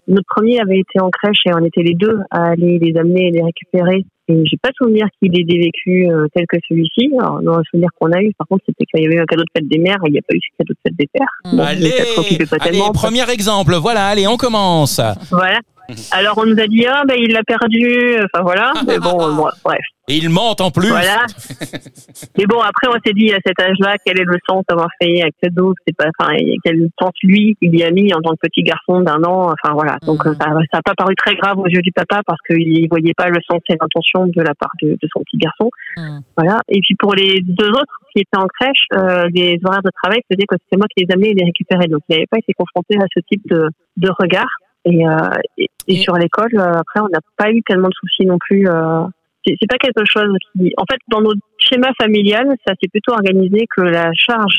notre 0.08 0.28
premier 0.36 0.60
avait 0.62 0.80
été 0.80 1.02
en 1.02 1.10
crèche 1.10 1.42
et 1.46 1.52
on 1.54 1.64
était 1.66 1.84
les 1.84 1.94
deux 1.96 2.20
à 2.32 2.52
aller 2.52 2.80
les 2.80 2.98
amener 2.98 3.28
et 3.28 3.32
les 3.32 3.44
récupérer. 3.44 4.06
Et 4.30 4.42
j'ai 4.46 4.58
pas 4.62 4.70
souvenir 4.78 5.06
qu'il 5.20 5.38
ait 5.38 5.44
des 5.44 5.60
vécus 5.60 6.10
euh, 6.10 6.28
tels 6.34 6.48
que 6.48 6.58
celui-ci. 6.70 7.12
Alors, 7.20 7.42
dans 7.42 7.58
le 7.58 7.64
souvenir 7.70 7.90
qu'on 8.00 8.12
a 8.12 8.22
eu, 8.22 8.32
par 8.38 8.48
contre, 8.48 8.64
c'était 8.66 8.86
qu'il 8.86 9.04
y 9.04 9.06
avait 9.06 9.16
eu 9.16 9.20
un 9.20 9.26
cadeau 9.26 9.44
de 9.44 9.50
fête 9.56 9.68
des 9.68 9.80
mères 9.80 9.98
et 10.06 10.08
il 10.08 10.14
n'y 10.14 10.20
a 10.20 10.22
pas 10.22 10.34
eu 10.34 10.40
ce 10.40 10.58
cadeau 10.58 10.74
de 10.74 10.80
fête 10.82 10.96
des 10.98 11.08
pères. 11.12 11.28
Mmh. 11.46 11.58
Bon, 11.58 11.64
Allez, 11.64 11.94
allez, 12.62 12.80
premier 12.94 13.30
exemple. 13.30 13.74
Voilà, 13.76 14.08
allez, 14.08 14.28
on 14.28 14.38
commence. 14.38 15.02
Voilà. 15.30 15.60
Alors, 16.12 16.38
on 16.38 16.46
nous 16.46 16.60
a 16.60 16.68
dit, 16.68 16.86
ah, 16.86 17.04
ben, 17.08 17.16
il 17.20 17.32
l'a 17.34 17.44
perdu. 17.44 18.16
Enfin, 18.24 18.44
voilà. 18.44 18.72
Mais 18.88 19.00
bon, 19.00 19.18
bon, 19.36 19.48
bref. 19.64 19.82
Et 20.10 20.18
il 20.18 20.30
mente 20.30 20.60
en 20.60 20.70
plus. 20.72 20.90
Voilà. 20.90 21.26
Mais 22.38 22.46
bon, 22.46 22.60
après, 22.60 22.88
on 22.90 23.00
s'est 23.06 23.14
dit 23.14 23.34
à 23.34 23.38
cet 23.46 23.60
âge-là, 23.60 23.96
quel 24.06 24.20
est 24.20 24.26
le 24.26 24.38
sens 24.50 24.64
d'avoir 24.68 24.90
fait 25.02 25.22
un 25.24 25.30
cadeau 25.42 25.74
C'est 25.88 25.96
pas, 25.96 26.08
enfin, 26.20 26.34
et 26.38 26.56
quel 26.64 26.90
sens 27.02 27.12
lui 27.24 27.56
il 27.62 27.74
y 27.78 27.84
a 27.84 27.92
mis 27.92 28.14
en 28.14 28.20
tant 28.22 28.32
que 28.32 28.48
petit 28.48 28.64
garçon 28.64 29.00
d'un 29.02 29.24
an? 29.24 29.52
Enfin 29.54 29.74
voilà. 29.74 29.98
Donc 30.06 30.26
Mhm. 30.26 30.36
ça, 30.42 30.48
ça 30.74 30.78
a 30.80 30.82
pas 30.82 30.94
paru 30.96 31.16
très 31.16 31.36
grave 31.36 31.58
aux 31.58 31.68
yeux 31.68 31.82
du 31.82 31.92
papa 31.94 32.22
parce 32.26 32.40
qu'il 32.48 32.88
voyait 32.90 33.14
pas 33.16 33.30
le 33.30 33.40
sens 33.50 33.62
et 33.70 33.76
l'intention 33.80 34.28
de 34.28 34.42
la 34.42 34.54
part 34.56 34.72
de, 34.82 34.90
de 34.90 35.08
son 35.14 35.22
petit 35.24 35.38
garçon. 35.38 35.70
Mhm. 35.98 36.22
Voilà. 36.38 36.60
Et 36.68 36.80
puis 36.82 36.96
pour 37.00 37.16
les 37.16 37.40
deux 37.42 37.70
autres 37.70 38.00
qui 38.14 38.22
étaient 38.22 38.38
en 38.38 38.48
crèche, 38.60 38.84
euh, 38.94 39.30
les 39.34 39.58
horaires 39.64 39.84
de 39.84 39.92
travail 40.04 40.20
faisaient 40.30 40.46
que 40.48 40.56
c'était 40.64 40.78
moi 40.78 40.88
qui 40.96 41.06
les 41.06 41.14
amenais 41.14 41.30
et 41.30 41.34
les 41.34 41.46
récupérais. 41.46 41.88
Donc 41.88 42.02
il 42.10 42.14
n'avait 42.14 42.28
pas 42.30 42.40
été 42.40 42.52
confronté 42.54 42.98
à 42.98 43.06
ce 43.14 43.22
type 43.32 43.42
de, 43.48 43.70
de 43.98 44.10
regard. 44.20 44.50
Et, 44.86 45.08
euh, 45.08 45.12
et, 45.58 45.70
et 45.88 45.94
Et- 45.96 46.02
sur 46.02 46.16
l'école, 46.16 46.52
euh, 46.56 46.74
après, 46.80 47.00
on 47.00 47.08
n'a 47.10 47.20
pas 47.38 47.52
eu 47.52 47.62
tellement 47.64 47.88
de 47.90 47.94
soucis 47.94 48.26
non 48.26 48.38
plus. 48.40 48.68
Euh, 48.68 49.04
c'est 49.46 49.68
pas 49.70 49.78
quelque 49.78 50.06
chose 50.06 50.36
qui. 50.58 50.74
En 50.78 50.86
fait, 50.90 51.00
dans 51.10 51.22
notre 51.22 51.42
schéma 51.58 51.90
familial, 52.02 52.48
ça 52.66 52.74
s'est 52.82 52.88
plutôt 52.90 53.12
organisé 53.14 53.66
que 53.76 53.82
la 53.82 54.12
charge 54.14 54.56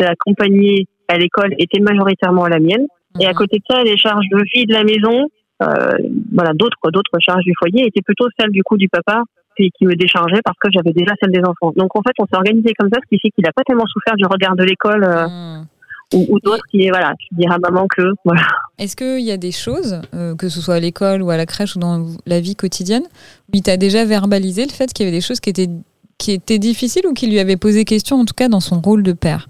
d'accompagner 0.00 0.86
à 1.08 1.16
l'école 1.18 1.54
était 1.58 1.80
majoritairement 1.80 2.46
la 2.46 2.58
mienne. 2.58 2.86
Et 3.20 3.26
à 3.26 3.32
côté 3.34 3.58
de 3.58 3.62
ça, 3.68 3.82
les 3.82 3.96
charges 3.96 4.26
de 4.30 4.42
vie 4.54 4.66
de 4.66 4.74
la 4.74 4.84
maison, 4.84 5.28
euh, 5.62 5.96
voilà, 6.34 6.52
d'autres 6.54 6.76
d'autres 6.92 7.18
charges 7.20 7.44
du 7.44 7.52
foyer 7.58 7.86
étaient 7.86 8.02
plutôt 8.02 8.26
celles 8.38 8.50
du 8.50 8.62
coup 8.62 8.76
du 8.76 8.88
papa 8.88 9.22
qui 9.56 9.86
me 9.86 9.94
déchargeait 9.94 10.42
parce 10.44 10.58
que 10.58 10.68
j'avais 10.70 10.92
déjà 10.92 11.14
celle 11.22 11.32
des 11.32 11.40
enfants. 11.40 11.72
Donc 11.76 11.96
en 11.96 12.02
fait, 12.02 12.12
on 12.18 12.26
s'est 12.26 12.36
organisé 12.36 12.74
comme 12.78 12.90
ça, 12.92 13.00
ce 13.02 13.08
qui 13.08 13.18
fait 13.18 13.30
qu'il 13.30 13.42
n'a 13.44 13.52
pas 13.52 13.62
tellement 13.62 13.86
souffert 13.86 14.14
du 14.16 14.26
regard 14.26 14.54
de 14.54 14.64
l'école 14.64 15.02
euh, 15.04 15.26
Mhm. 15.28 15.66
Ou, 16.14 16.26
ou 16.28 16.40
d'autres 16.40 16.64
qui 16.70 16.88
voilà, 16.88 17.14
qui 17.14 17.34
dira 17.34 17.54
à 17.54 17.58
maman 17.58 17.86
que 17.94 18.02
voilà. 18.24 18.42
Est-ce 18.78 18.96
qu'il 18.96 19.24
y 19.24 19.30
a 19.30 19.36
des 19.36 19.52
choses, 19.52 20.00
euh, 20.14 20.34
que 20.34 20.48
ce 20.48 20.60
soit 20.60 20.76
à 20.76 20.80
l'école 20.80 21.22
ou 21.22 21.30
à 21.30 21.36
la 21.36 21.46
crèche 21.46 21.76
ou 21.76 21.78
dans 21.78 22.06
la 22.26 22.40
vie 22.40 22.56
quotidienne, 22.56 23.04
où 23.48 23.50
il 23.54 23.62
t'a 23.62 23.76
déjà 23.76 24.04
verbalisé 24.04 24.64
le 24.64 24.70
fait 24.70 24.92
qu'il 24.92 25.04
y 25.04 25.08
avait 25.08 25.16
des 25.16 25.22
choses 25.22 25.40
qui 25.40 25.50
étaient, 25.50 25.70
qui 26.18 26.32
étaient 26.32 26.58
difficiles 26.58 27.06
ou 27.06 27.12
qui 27.12 27.26
lui 27.26 27.38
avaient 27.38 27.56
posé 27.56 27.84
question, 27.84 28.20
en 28.20 28.24
tout 28.24 28.34
cas 28.34 28.48
dans 28.48 28.60
son 28.60 28.80
rôle 28.80 29.02
de 29.02 29.12
père? 29.12 29.48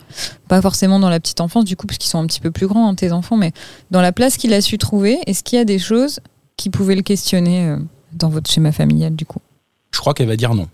Pas 0.49 0.62
forcément 0.62 0.99
dans 0.99 1.11
la 1.11 1.21
petite 1.21 1.40
enfance, 1.40 1.64
du 1.64 1.77
coup, 1.77 1.87
parce 1.87 1.99
qu'ils 1.99 2.11
sont 2.11 2.19
un 2.19 2.27
petit 2.27 2.40
peu 2.40 2.51
plus 2.51 2.66
grands, 2.66 2.88
hein, 2.88 2.95
tes 2.95 3.12
enfants, 3.12 3.37
mais 3.37 3.53
dans 3.90 4.01
la 4.01 4.12
place 4.12 4.37
qu'il 4.37 4.55
a 4.55 4.61
su 4.61 4.79
trouver, 4.79 5.19
est-ce 5.27 5.42
qu'il 5.42 5.59
y 5.59 5.61
a 5.61 5.64
des 5.64 5.79
choses 5.79 6.21
qui 6.57 6.71
pouvaient 6.71 6.97
le 6.97 7.03
questionner 7.03 7.69
euh, 7.69 7.77
dans 8.12 8.31
votre 8.31 8.51
schéma 8.51 8.73
familial, 8.73 9.14
du 9.14 9.27
coup? 9.27 9.40
Je 9.92 10.01
crois 10.01 10.14
qu'elle 10.14 10.29
va 10.29 10.37
dire 10.37 10.55
non. 10.55 10.69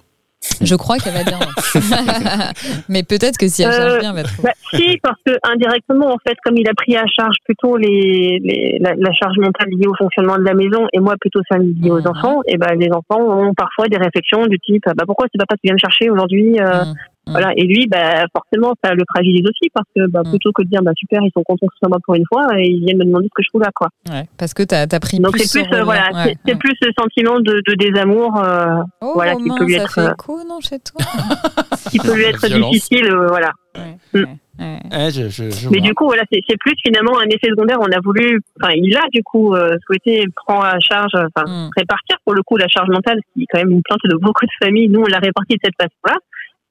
Je 0.60 0.74
crois 0.74 0.98
qu'elle 0.98 1.12
va 1.14 1.24
non. 1.24 1.38
mais 2.88 3.02
peut-être 3.02 3.38
que 3.38 3.46
si 3.48 3.62
elle 3.62 3.72
cherche 3.72 3.92
Euh, 3.94 4.00
bien, 4.00 4.16
elle 4.16 4.24
va. 4.26 4.30
Bah, 4.42 4.50
si, 4.74 4.98
parce 5.02 5.18
que 5.24 5.32
indirectement, 5.44 6.12
en 6.12 6.18
fait, 6.26 6.36
comme 6.44 6.56
il 6.56 6.68
a 6.68 6.74
pris 6.74 6.96
à 6.96 7.04
charge 7.06 7.36
plutôt 7.44 7.76
les, 7.76 8.38
les 8.42 8.78
la, 8.80 8.94
la 8.96 9.12
charge 9.12 9.36
mentale 9.38 9.68
liée 9.70 9.86
au 9.86 9.94
fonctionnement 9.94 10.36
de 10.36 10.42
la 10.42 10.54
maison 10.54 10.86
et 10.92 11.00
moi 11.00 11.14
plutôt 11.20 11.40
celle 11.50 11.72
liée 11.80 11.90
aux 11.90 12.06
enfants, 12.06 12.40
et 12.46 12.56
ben 12.56 12.74
les 12.78 12.90
enfants 12.90 13.20
ont 13.20 13.54
parfois 13.54 13.86
des 13.88 13.96
réflexions 13.98 14.46
du 14.46 14.58
type 14.58 14.82
bah 14.86 15.04
pourquoi 15.06 15.26
c'est 15.32 15.38
papa 15.38 15.54
qui 15.56 15.66
vient 15.68 15.74
me 15.74 15.78
chercher 15.78 16.10
aujourd'hui 16.10 16.60
euh, 16.60 16.84
Mhm. 16.84 16.94
Mhm. 17.26 17.32
voilà 17.34 17.52
et 17.56 17.62
lui 17.62 17.86
bah 17.86 18.24
forcément 18.36 18.74
ça 18.82 18.94
le 18.94 19.04
fragilise 19.08 19.44
aussi 19.44 19.70
parce 19.72 19.86
que 19.94 20.08
bah, 20.10 20.22
Mhm. 20.24 20.30
plutôt 20.30 20.50
que 20.52 20.62
de 20.62 20.68
dire 20.68 20.82
bah 20.82 20.90
super 20.96 21.22
ils 21.22 21.30
sont 21.32 21.44
contents 21.44 21.66
que 21.68 21.74
ce 21.74 21.78
soit 21.78 21.88
moi 21.88 21.98
pour 22.04 22.16
une 22.16 22.24
fois 22.26 22.46
et 22.58 22.66
ils 22.68 22.84
viennent 22.84 22.98
me 22.98 23.04
demander 23.04 23.26
ce 23.26 23.34
que 23.36 23.42
je 23.44 23.48
trouve 23.50 23.62
là 23.62 23.70
quoi 23.74 23.88
Ouais, 24.10 24.26
parce 24.38 24.54
que 24.54 24.64
t'as 24.64 24.82
as 24.90 25.00
pris 25.00 25.20
donc 25.20 25.30
plus 25.32 25.44
c'est 25.46 25.62
plus 25.62 25.70
ce 25.70 25.76
euh, 25.80 25.84
voilà 25.84 26.10
Ouais, 26.12 26.34
c'est 26.44 26.52
ouais. 26.52 26.58
plus 26.58 26.74
ce 26.82 26.88
sentiment 26.98 27.38
de, 27.38 27.62
de 27.66 27.74
désamour 27.74 28.36
euh, 28.42 28.82
Oh, 29.02 29.12
voilà, 29.14 29.36
qui 29.36 29.48
peut 29.56 29.64
lui 29.64 29.74
ça 29.76 29.82
être, 29.84 29.94
fait 29.94 30.00
euh, 30.00 30.12
écho, 30.12 30.38
non, 30.48 30.60
chez 30.60 30.78
toi 30.80 31.00
qui 31.90 31.98
peut 31.98 32.14
lui 32.16 32.24
être 32.24 32.44
Violence. 32.46 32.70
difficile 32.72 33.06
euh, 33.06 33.26
voilà 33.28 33.50
Ouais, 33.74 33.96
Mm. 34.12 34.18
ouais, 34.18 34.28
ouais. 34.58 34.78
Eh, 34.92 35.10
je, 35.10 35.28
je, 35.30 35.48
je 35.50 35.68
Mais 35.70 35.78
vois. 35.78 35.86
du 35.88 35.94
coup, 35.94 36.04
voilà, 36.04 36.24
c'est 36.30 36.58
plus 36.60 36.74
finalement 36.84 37.18
un 37.18 37.24
effet 37.30 37.48
secondaire. 37.48 37.78
On 37.80 37.86
a 37.90 38.00
voulu, 38.04 38.42
enfin, 38.60 38.70
il 38.76 38.94
a 38.94 39.00
du 39.10 39.22
coup 39.22 39.54
euh, 39.54 39.78
souhaité 39.86 40.26
prendre 40.44 40.66
à 40.66 40.76
charge, 40.78 41.12
enfin, 41.14 41.46
Mm. 41.48 41.70
répartir 41.78 42.16
pour 42.22 42.34
le 42.34 42.42
coup 42.42 42.58
la 42.58 42.68
charge 42.68 42.90
mentale, 42.90 43.18
qui 43.32 43.44
est 43.44 43.46
quand 43.50 43.60
même 43.60 43.70
une 43.70 43.80
plainte 43.82 44.00
de 44.04 44.16
beaucoup 44.18 44.44
de 44.44 44.50
familles. 44.62 44.90
Nous, 44.90 45.00
on 45.00 45.06
l'a 45.06 45.20
répartie 45.20 45.54
de 45.54 45.60
cette 45.64 45.76
façon-là. 45.80 46.18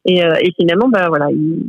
Et, 0.05 0.23
euh, 0.23 0.33
et 0.41 0.51
finalement, 0.59 0.89
bah 0.89 1.05
voilà, 1.09 1.27
il, 1.31 1.63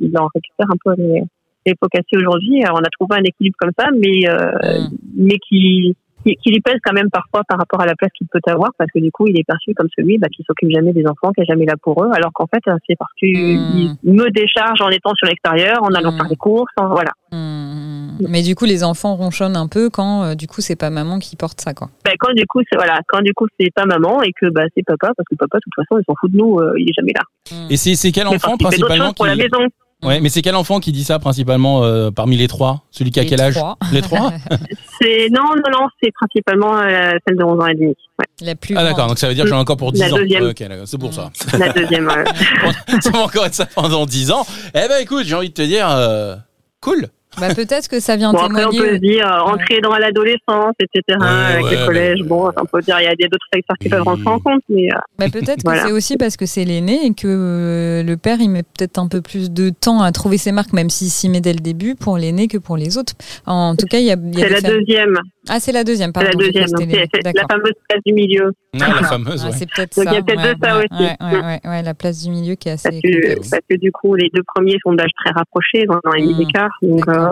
il 0.00 0.16
en 0.18 0.28
récupère 0.34 0.66
un 0.70 0.76
peu 0.84 0.94
les, 1.00 1.22
les 1.66 1.74
pots 1.74 1.88
cassés 1.88 2.16
aujourd'hui. 2.16 2.62
Alors, 2.64 2.78
on 2.80 2.84
a 2.84 2.90
trouvé 2.90 3.16
un 3.20 3.24
équilibre 3.24 3.56
comme 3.58 3.72
ça, 3.78 3.86
mais 3.92 4.28
euh, 4.28 4.50
Mm. 4.82 4.96
mais 5.16 5.38
qui, 5.48 5.94
qui 6.24 6.36
qui 6.36 6.50
lui 6.50 6.60
pèse 6.60 6.76
quand 6.84 6.92
même 6.92 7.08
parfois 7.10 7.42
par 7.48 7.58
rapport 7.58 7.80
à 7.80 7.86
la 7.86 7.94
place 7.94 8.10
qu'il 8.16 8.26
peut 8.28 8.40
avoir, 8.46 8.70
parce 8.78 8.90
que 8.92 8.98
du 8.98 9.10
coup, 9.10 9.26
il 9.26 9.38
est 9.40 9.44
perçu 9.44 9.72
comme 9.74 9.88
celui 9.96 10.18
bah, 10.18 10.28
qui 10.34 10.42
s'occupe 10.42 10.70
jamais 10.70 10.92
des 10.92 11.06
enfants, 11.06 11.32
qui 11.32 11.40
est 11.42 11.46
jamais 11.46 11.64
là 11.64 11.74
pour 11.82 12.04
eux, 12.04 12.10
alors 12.12 12.32
qu'en 12.34 12.46
fait, 12.46 12.62
c'est 12.86 12.96
parce 12.98 13.12
qu'il 13.18 13.36
Mm. 13.58 13.96
il 14.04 14.12
me 14.12 14.30
décharge 14.30 14.80
en 14.82 14.90
étant 14.90 15.14
sur 15.14 15.26
l'extérieur, 15.28 15.78
en 15.82 15.92
allant 15.94 16.12
Mm. 16.12 16.16
faire 16.16 16.28
des 16.28 16.36
courses, 16.36 16.72
en- 16.76 16.88
voilà. 16.88 17.12
Mais 18.28 18.42
du 18.42 18.54
coup, 18.54 18.64
les 18.64 18.84
enfants 18.84 19.14
ronchonnent 19.16 19.56
un 19.56 19.66
peu 19.68 19.90
quand, 19.90 20.22
euh, 20.24 20.34
du 20.34 20.46
coup, 20.46 20.60
c'est 20.60 20.76
pas 20.76 20.90
maman 20.90 21.18
qui 21.18 21.36
porte 21.36 21.60
ça, 21.60 21.74
quoi. 21.74 21.88
Ben, 22.04 22.12
quand 22.18 22.32
du 22.34 22.46
coup 22.46 22.60
c'est 22.70 22.76
voilà 22.76 23.00
quand 23.08 23.22
du 23.22 23.32
coup 23.34 23.46
c'est 23.58 23.70
pas 23.74 23.86
maman 23.86 24.22
et 24.22 24.32
que 24.38 24.46
bah 24.50 24.62
c'est 24.76 24.82
papa 24.84 25.12
parce 25.16 25.26
que 25.30 25.36
papa 25.36 25.58
de 25.58 25.62
toute 25.62 25.74
façon 25.74 26.00
il 26.00 26.04
s'en 26.06 26.14
fout 26.20 26.30
de 26.32 26.36
nous 26.36 26.58
euh, 26.58 26.72
il 26.78 26.88
est 26.88 26.92
jamais 26.92 27.12
là 27.14 27.22
Et 27.70 27.76
c'est 27.76 27.94
c'est 27.94 28.12
quel 28.12 28.26
enfant 28.26 28.56
principalement 28.56 29.12
pour 29.12 29.26
la 29.26 29.34
qui... 29.34 29.38
maison 29.42 29.66
Ouais, 30.02 30.18
mais 30.20 30.30
c'est 30.30 30.40
quel 30.40 30.54
enfant 30.56 30.80
qui 30.80 30.92
dit 30.92 31.04
ça 31.04 31.18
principalement 31.18 31.84
euh, 31.84 32.10
parmi 32.10 32.36
les 32.38 32.48
trois? 32.48 32.84
Celui 32.90 33.10
qui 33.10 33.20
a 33.20 33.22
Les 33.22 33.28
quel 33.28 33.40
âge? 33.42 33.54
trois. 33.54 33.76
Les 33.92 34.00
trois? 34.00 34.32
C'est 35.00 35.28
non 35.30 35.42
non 35.56 35.70
non 35.80 35.86
c'est 36.02 36.10
principalement 36.12 36.78
euh, 36.78 37.12
celle 37.26 37.36
de 37.36 37.44
11 37.44 37.62
ans 37.62 37.66
et 37.66 37.74
demi 37.74 37.88
ouais. 38.18 38.26
La 38.40 38.54
plus 38.54 38.74
Ah 38.78 38.82
d'accord, 38.84 39.06
donc 39.08 39.18
ça 39.18 39.28
veut 39.28 39.34
dire 39.34 39.44
que 39.44 39.50
j'en 39.50 39.56
ai 39.56 39.60
encore 39.60 39.76
pour 39.76 39.92
10 39.92 40.00
La 40.00 40.12
ans. 40.12 40.16
deuxième. 40.16 40.42
Ouais, 40.44 40.54
c'est 40.86 40.98
pour 40.98 41.12
ça. 41.12 41.30
la 41.58 41.72
deuxième 41.72 42.06
ouais. 42.06 42.24
ça 43.00 43.10
va 43.10 43.18
encore 43.20 43.44
être 43.46 43.54
ça 43.54 43.66
pendant 43.66 44.06
10 44.06 44.30
ans. 44.30 44.46
Eh 44.74 44.88
ben 44.88 45.02
écoute, 45.02 45.24
j'ai 45.24 45.34
envie 45.34 45.48
de 45.50 45.54
te 45.54 45.62
dire, 45.62 45.88
euh, 45.90 46.34
cool. 46.80 47.08
Bah, 47.38 47.54
peut-être 47.54 47.86
que 47.88 48.00
ça 48.00 48.16
vient 48.16 48.32
Bon, 48.32 48.38
après, 48.40 48.64
on 48.64 48.70
témoigner. 48.70 48.90
peut 48.90 48.94
se 48.96 49.00
dire, 49.00 49.26
euh, 49.26 49.52
entrer 49.52 49.80
dans 49.80 49.96
l'adolescence, 49.96 50.74
etc., 50.80 51.18
Ouais, 51.20 51.26
avec 51.26 51.64
ouais, 51.64 51.76
le 51.76 51.86
collège, 51.86 52.22
bon, 52.24 52.50
on 52.56 52.64
peut 52.66 52.80
dire, 52.82 52.96
il 53.00 53.04
y 53.04 53.06
a 53.06 53.14
des 53.14 53.28
d'autres 53.28 53.46
facteurs 53.54 53.76
qui 53.80 53.88
peuvent 53.88 54.02
rentrer 54.02 54.26
en 54.28 54.38
compte, 54.40 54.62
mais 54.68 54.88
euh, 54.92 54.96
Bah, 55.18 55.26
peut-être 55.32 55.62
Voilà. 55.64 55.82
que 55.82 55.86
c'est 55.88 55.92
aussi 55.92 56.16
parce 56.16 56.36
que 56.36 56.44
c'est 56.46 56.64
l'aîné 56.64 57.06
et 57.06 57.14
que 57.14 57.26
euh, 57.28 58.02
le 58.02 58.16
père, 58.16 58.38
il 58.40 58.50
met 58.50 58.62
peut-être 58.64 58.98
un 58.98 59.06
peu 59.06 59.20
plus 59.20 59.50
de 59.50 59.70
temps 59.70 60.02
à 60.02 60.10
trouver 60.12 60.38
ses 60.38 60.50
marques, 60.52 60.72
même 60.72 60.90
s'il 60.90 61.08
s'y 61.08 61.28
met 61.28 61.40
dès 61.40 61.52
le 61.52 61.60
début 61.60 61.94
pour 61.94 62.18
l'aîné 62.18 62.48
que 62.48 62.58
pour 62.58 62.76
les 62.76 62.98
autres. 62.98 63.12
En 63.46 63.76
tout 63.76 63.86
cas, 63.86 63.98
il 63.98 64.06
y 64.06 64.10
a. 64.10 64.16
il 64.20 64.38
y 64.38 64.42
a 64.42 64.48
c'est 64.48 64.54
la 64.54 64.60
familles- 64.60 64.78
deuxième. 64.86 65.18
Ah, 65.52 65.58
c'est 65.60 65.72
la 65.72 65.82
deuxième, 65.84 66.10
C'est 66.10 66.12
pardon. 66.24 66.30
la 66.38 66.46
deuxième. 66.46 66.66
C'est 67.12 67.24
la 67.34 67.46
fameuse 67.50 67.72
place 67.88 68.00
du 68.06 68.12
milieu. 68.14 68.52
Ah, 68.74 68.78
la 69.00 69.08
fameuse, 69.08 69.42
Ah, 69.44 69.48
ouais. 69.50 69.56
c'est 69.58 69.68
peut-être 69.68 69.96
Donc, 69.96 70.04
ça. 70.04 70.10
il 70.12 70.14
y 70.14 70.18
a 70.18 70.22
peut-être 70.22 70.42
ouais, 70.44 70.54
de 70.54 70.58
ça 70.62 70.78
ouais, 70.78 70.86
aussi. 70.92 71.02
Ouais, 71.02 71.16
ouais, 71.20 71.40
ouais, 71.44 71.60
ouais, 71.70 71.82
la 71.82 71.94
place 71.94 72.22
du 72.22 72.30
milieu 72.30 72.54
qui 72.54 72.68
est 72.68 72.72
assez 72.72 72.88
Parce 72.88 73.00
que, 73.02 73.12
complexe. 73.12 73.50
parce 73.50 73.62
que 73.68 73.76
du 73.76 73.90
coup, 73.92 74.14
les 74.14 74.28
deux 74.32 74.42
premiers 74.54 74.76
sont 74.84 74.92
d'âge 74.92 75.10
très 75.24 75.32
rapprochés, 75.32 75.84
dans 75.86 75.98
un 76.04 76.16
et 76.16 76.22
demi 76.22 76.34
Mmh. 76.34 76.38
d'écart. 76.38 76.70
Donc, 76.82 77.08
euh, 77.08 77.30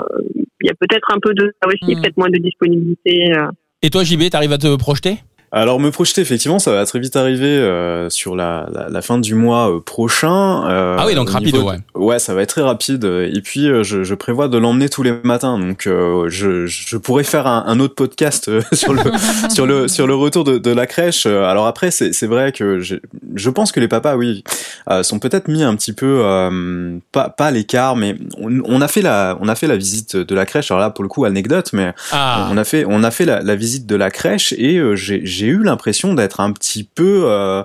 il 0.62 0.66
y 0.66 0.70
a 0.70 0.74
peut-être 0.74 1.06
un 1.14 1.18
peu 1.22 1.32
de 1.34 1.52
ça 1.62 1.68
aussi, 1.68 1.94
Mmh. 1.94 2.00
peut-être 2.02 2.16
moins 2.16 2.30
de 2.30 2.38
disponibilité. 2.38 3.32
euh. 3.36 3.46
Et 3.82 3.90
toi, 3.90 4.02
JB, 4.02 4.28
t'arrives 4.30 4.52
à 4.52 4.58
te 4.58 4.74
projeter? 4.76 5.18
Alors 5.50 5.80
me 5.80 5.90
projeter, 5.90 6.20
effectivement, 6.20 6.58
ça 6.58 6.72
va 6.72 6.84
très 6.84 6.98
vite 7.00 7.16
arriver 7.16 7.46
euh, 7.46 8.10
sur 8.10 8.36
la, 8.36 8.68
la, 8.72 8.88
la 8.90 9.02
fin 9.02 9.18
du 9.18 9.34
mois 9.34 9.70
euh, 9.74 9.80
prochain. 9.80 10.68
euh, 10.68 10.96
Ah 10.98 11.06
oui, 11.06 11.14
donc 11.14 11.30
rapide, 11.30 11.54
de- 11.54 11.60
ouais. 11.60 11.76
Ouais, 11.94 12.18
ça 12.18 12.34
va 12.34 12.42
être 12.42 12.50
très 12.50 12.62
rapide. 12.62 13.04
Et 13.04 13.40
puis 13.40 13.66
euh, 13.68 13.82
je, 13.82 14.04
je 14.04 14.14
prévois 14.14 14.48
de 14.48 14.58
l'emmener 14.58 14.88
tous 14.90 15.02
les 15.02 15.12
matins, 15.24 15.58
donc 15.58 15.86
euh, 15.86 16.26
je, 16.28 16.66
je 16.66 16.96
pourrais 16.98 17.24
faire 17.24 17.46
un, 17.46 17.64
un 17.66 17.80
autre 17.80 17.94
podcast 17.94 18.48
euh, 18.48 18.60
sur 18.72 18.92
le 18.92 19.00
sur 19.50 19.66
le 19.66 19.88
sur 19.88 20.06
le 20.06 20.14
retour 20.14 20.44
de, 20.44 20.58
de 20.58 20.70
la 20.70 20.86
crèche. 20.86 21.24
Euh, 21.26 21.44
Alors 21.44 21.66
après, 21.66 21.90
c'est 21.90 22.12
c'est 22.12 22.26
vrai 22.26 22.52
que 22.52 22.80
je, 22.80 22.96
je 23.34 23.50
pense 23.50 23.72
que 23.72 23.80
les 23.80 23.88
papas, 23.88 24.16
oui, 24.16 24.44
euh, 24.90 25.02
sont 25.02 25.18
peut-être 25.18 25.48
mis 25.48 25.62
un 25.62 25.74
petit 25.76 25.92
peu 25.94 26.20
euh, 26.24 26.98
pas 27.12 27.30
pas 27.30 27.46
à 27.46 27.50
l'écart, 27.50 27.96
mais 27.96 28.16
on, 28.38 28.60
on 28.66 28.80
a 28.82 28.88
fait 28.88 29.02
la 29.02 29.38
on 29.40 29.48
a 29.48 29.54
fait 29.54 29.66
la 29.66 29.76
visite 29.76 30.14
de 30.16 30.34
la 30.34 30.44
crèche. 30.44 30.70
Alors 30.70 30.80
là, 30.80 30.90
pour 30.90 31.04
le 31.04 31.08
coup, 31.08 31.24
anecdote, 31.24 31.70
mais 31.72 31.94
Ah, 32.12 32.48
on 32.52 32.56
a 32.58 32.64
fait, 32.64 32.84
on 32.86 33.02
a 33.02 33.10
fait 33.10 33.24
la, 33.24 33.40
la 33.40 33.56
visite 33.56 33.86
de 33.86 33.96
la 33.96 34.10
crèche 34.10 34.52
et 34.58 34.76
euh, 34.76 34.94
j'ai 34.94 35.22
j'ai 35.38 35.46
eu 35.46 35.62
l'impression 35.62 36.14
d'être 36.14 36.40
un 36.40 36.52
petit 36.52 36.82
peu, 36.82 37.22
euh, 37.26 37.62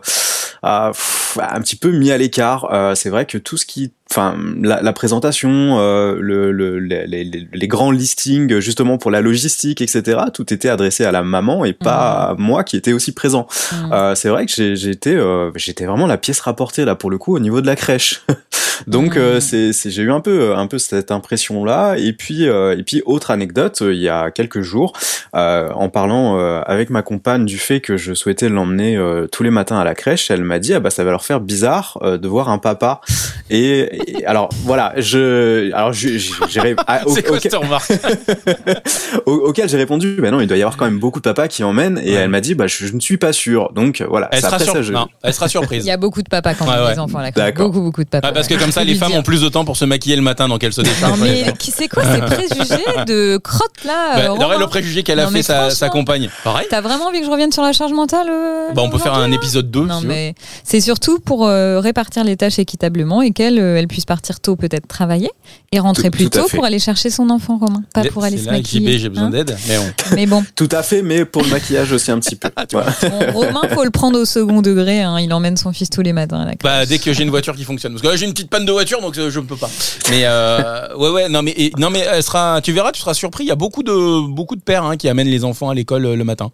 un 0.62 0.92
petit 1.62 1.76
peu 1.76 1.92
mis 1.92 2.12
à 2.12 2.18
l'écart. 2.18 2.72
Euh, 2.72 2.94
c'est 2.96 3.10
vrai 3.10 3.26
que 3.26 3.38
tout 3.38 3.58
ce 3.58 3.66
qui, 3.66 3.92
enfin, 4.12 4.36
la, 4.62 4.82
la 4.82 4.94
présentation, 4.94 5.78
euh, 5.80 6.18
le, 6.20 6.52
le- 6.52 6.80
les, 6.80 7.06
les- 7.08 7.48
les 7.52 7.68
grands 7.68 7.92
listings 7.92 8.60
justement 8.60 8.98
pour 8.98 9.12
la 9.12 9.22
logistique, 9.22 9.82
etc. 9.82 10.20
Tout 10.34 10.54
était 10.54 10.70
adressé 10.70 11.04
à 11.06 11.12
la 11.12 11.24
maman 11.24 11.66
et 11.66 11.74
pas 11.74 12.30
à 12.30 12.36
moi 12.38 12.64
qui 12.64 12.78
était 12.78 12.94
aussi 12.94 13.12
présent. 13.14 13.48
Mmh. 13.72 13.76
Euh, 13.94 14.16
c'est 14.16 14.30
vrai 14.30 14.46
que 14.46 14.90
été, 14.90 15.16
euh, 15.16 15.52
j'étais 15.56 15.86
vraiment 15.86 16.08
la 16.08 16.18
pièce 16.18 16.40
rapportée 16.42 16.86
là 16.86 16.96
pour 16.96 17.10
le 17.10 17.18
coup 17.18 17.36
au 17.36 17.40
niveau 17.40 17.62
de 17.62 17.66
la 17.68 17.76
crèche. 17.76 18.22
Donc 18.88 19.18
euh, 19.18 19.40
c'est, 19.40 19.72
c'est- 19.72 19.90
j'ai 19.92 20.02
eu 20.02 20.12
un 20.12 20.20
peu, 20.20 20.56
un 20.56 20.68
peu 20.68 20.78
cette 20.80 21.12
impression 21.12 21.64
là. 21.64 21.96
Et 21.98 22.12
puis, 22.14 22.48
euh, 22.48 22.76
et 22.78 22.84
puis 22.84 23.02
autre 23.06 23.32
anecdote, 23.32 23.82
euh, 23.82 23.94
il 23.94 24.02
y 24.02 24.10
a 24.10 24.32
quelques 24.32 24.62
jours, 24.62 24.94
euh, 25.36 25.70
en 25.74 25.90
parlant 25.90 26.38
euh, 26.40 26.62
avec 26.66 26.90
ma 26.90 27.02
compagne 27.04 27.46
du 27.46 27.58
fait 27.58 27.80
que 27.82 27.98
je 27.98 28.14
souhaitais 28.14 28.50
l'emmener 28.50 28.98
euh, 28.98 29.28
tous 29.28 29.44
les 29.44 29.52
matins 29.52 29.78
à 29.78 29.84
la 29.84 29.96
crèche, 29.96 30.30
elle 30.32 30.44
m'a 30.44 30.60
dit 30.60 30.74
ah 30.74 30.80
bah 30.80 30.90
ça 30.90 31.04
va 31.04 31.12
leur 31.12 31.24
faire 31.24 31.40
bizarre 31.40 31.98
euh, 32.02 32.18
de 32.18 32.28
voir 32.28 32.50
un 32.50 32.58
papa. 32.58 33.00
Et 33.50 33.90
alors 34.26 34.50
voilà, 34.64 34.94
je, 34.98 35.72
alors 35.74 35.94
j'ai 35.94 36.18
ah, 36.88 37.02
auquel- 37.06 37.32
auquel 39.26 39.70
j'ai 39.70 39.78
répondu 39.78 40.18
bah 40.22 40.32
non 40.32 40.40
il 40.40 40.48
doit 40.48 40.58
y 40.58 40.62
avoir 40.62 40.78
quand 40.78 40.86
même 40.86 41.00
beaucoup 41.00 41.20
de 41.20 41.24
papas 41.24 41.48
qui 41.48 41.64
emmènent 41.64 42.00
et 42.04 42.14
Ouais. 42.14 42.20
elle 42.22 42.30
m'a 42.30 42.42
dit 42.42 42.54
bah 42.56 42.68
je, 42.68 42.86
je 42.86 42.94
ne 42.94 43.00
suis 43.00 43.18
pas 43.18 43.34
sûr 43.34 43.72
donc 43.74 44.04
voilà 44.08 44.28
elle 44.32 44.40
c'est 44.40 44.46
sera, 44.46 44.56
après 44.56 44.66
sur- 44.66 44.74
ça, 44.74 44.82
je- 44.82 44.94
non, 44.94 45.08
elle 45.24 45.34
sera 45.34 45.48
Il 45.48 45.50
surprise. 45.50 45.86
y 45.86 45.92
a 45.92 45.98
beaucoup 45.98 46.22
de 46.22 46.30
papas 46.30 46.54
quand 46.54 46.66
Ouais, 46.66 46.72
on 46.74 46.82
a 46.82 46.86
ouais. 46.86 46.94
des 46.94 47.00
enfants 47.00 47.18
à 47.20 47.24
la 47.24 47.32
crèche. 47.32 47.44
D'accord. 47.46 47.68
Beaucoup, 47.70 47.82
beaucoup 47.84 48.04
de 48.04 48.10
papas. 48.10 48.28
Ah, 48.30 48.32
parce 48.32 48.48
que 48.48 48.54
ouais. 48.54 48.60
comme 48.60 48.72
ça, 48.72 48.84
les 48.84 48.96
femmes 48.96 49.10
dire. 49.12 49.20
ont 49.20 49.24
plus 49.24 49.42
de 49.42 49.50
temps 49.50 49.66
pour 49.66 49.78
se 49.78 49.86
maquiller 49.86 50.16
le 50.16 50.22
matin, 50.22 50.48
donc 50.48 50.64
elles 50.64 50.74
se 50.74 50.82
Non, 50.82 50.88
déchargent. 50.90 51.20
mais 51.22 51.54
qui 51.60 51.72
c'est 51.72 51.88
quoi 51.88 52.04
ces 52.04 52.20
préjugés 52.22 52.84
de 53.08 53.38
crotte 53.38 53.84
là 53.86 54.16
Bah, 54.16 54.36
euh, 54.54 54.60
le 54.60 54.68
préjugé 54.68 55.04
qu'elle 55.04 55.20
a 55.20 55.24
Non, 55.24 55.30
fait 55.30 55.38
mais 55.38 55.44
sa, 55.44 55.70
sa 55.70 55.90
compagne. 55.90 56.30
Pareil 56.44 56.68
T'as 56.70 56.82
vraiment 56.82 57.06
envie 57.08 57.20
que 57.20 57.26
je 57.26 57.32
revienne 57.32 57.52
sur 57.52 57.64
la 57.64 57.74
charge 57.74 57.92
mentale 57.94 58.28
euh, 58.30 58.72
bah, 58.74 58.82
On 58.84 58.90
peut 58.90 58.98
faire 58.98 59.14
un 59.14 59.28
là? 59.28 59.36
épisode 59.36 59.70
2 59.72 59.82
Non, 59.86 60.02
mais 60.02 60.36
c'est 60.64 60.82
surtout 60.82 61.20
pour 61.20 61.48
euh, 61.48 61.80
répartir 61.80 62.24
les 62.24 62.38
tâches 62.38 62.60
équitablement 62.60 63.22
et 63.22 63.32
qu'elle 63.32 63.83
euh, 63.84 63.86
elle 63.86 63.88
puisse 63.88 64.06
partir 64.06 64.40
tôt, 64.40 64.56
peut-être 64.56 64.88
travailler, 64.88 65.30
et 65.72 65.80
rentrer 65.80 66.04
Tout- 66.06 66.12
plus 66.12 66.30
tout 66.30 66.40
tôt 66.40 66.48
pour 66.50 66.64
aller 66.66 66.80
chercher 66.80 67.10
son 67.10 67.30
enfant 67.30 67.58
Romain, 67.58 67.84
pas 67.94 68.04
pour 68.06 68.24
aller 68.24 68.38
se 68.38 68.46
là 68.46 68.54
maquiller. 68.54 68.98
J'ai 69.00 69.10
besoin 69.10 69.26
hein. 69.26 69.30
d'aide. 69.30 69.56
Mais 69.68 69.78
on- 69.78 69.94
Mais 70.16 70.26
bon, 70.26 70.44
tout 70.56 70.70
à 70.72 70.84
fait 70.84 71.02
mais 71.02 71.26
pour 71.26 71.44
le 71.44 71.50
maquillage 71.50 71.92
aussi 71.92 72.12
un 72.12 72.20
petit 72.20 72.36
peu 72.36 72.50
Voilà. 72.72 72.94
bon, 73.02 73.42
Romain, 73.42 73.62
faut 73.74 73.84
le 73.84 73.92
prendre 73.92 74.20
au 74.20 74.26
second 74.26 74.62
degré. 74.62 75.02
hein, 75.02 75.20
il 75.20 75.32
emmène 75.34 75.58
son 75.58 75.72
fils 75.74 75.90
tous 75.90 76.02
les 76.02 76.14
matins 76.14 76.42
à 76.42 76.46
la. 76.46 76.54
Bah, 76.64 76.86
dès 76.86 76.98
que 77.00 77.12
j'ai 77.14 77.24
une 77.24 77.30
voiture 77.30 77.56
qui 77.56 77.64
fonctionne. 77.64 77.92
Parce 77.94 78.02
que 78.02 78.08
là, 78.08 78.16
j'ai 78.16 78.26
une 78.26 78.34
petite 78.34 78.50
panne 78.50 78.66
de 78.66 78.72
voiture, 78.72 79.02
donc 79.02 79.18
euh, 79.18 79.30
je 79.30 79.40
ne 79.40 79.46
peux 79.46 79.56
pas. 79.58 79.70
Mais 80.10 80.22
euh, 80.26 80.96
ouais, 80.98 81.10
ouais, 81.10 81.30
non, 81.30 81.42
mais 81.42 81.52
et- 81.58 81.72
non, 81.78 81.90
mais 81.90 82.00
elle 82.00 82.24
sera. 82.24 82.62
Tu 82.64 82.72
verras, 82.72 82.92
tu 82.92 83.02
seras 83.02 83.14
surpris. 83.14 83.44
Il 83.44 83.48
y 83.48 83.52
a 83.52 83.56
beaucoup 83.56 83.84
de 83.84 84.28
beaucoup 84.30 84.56
de 84.56 84.62
pères 84.62 84.84
hein, 84.86 84.98
qui 84.98 85.10
amènent 85.10 85.28
les 85.28 85.44
enfants 85.44 85.70
à 85.70 85.74
l'école 85.76 86.06
euh, 86.06 86.16
le 86.16 86.24
matin. 86.24 86.52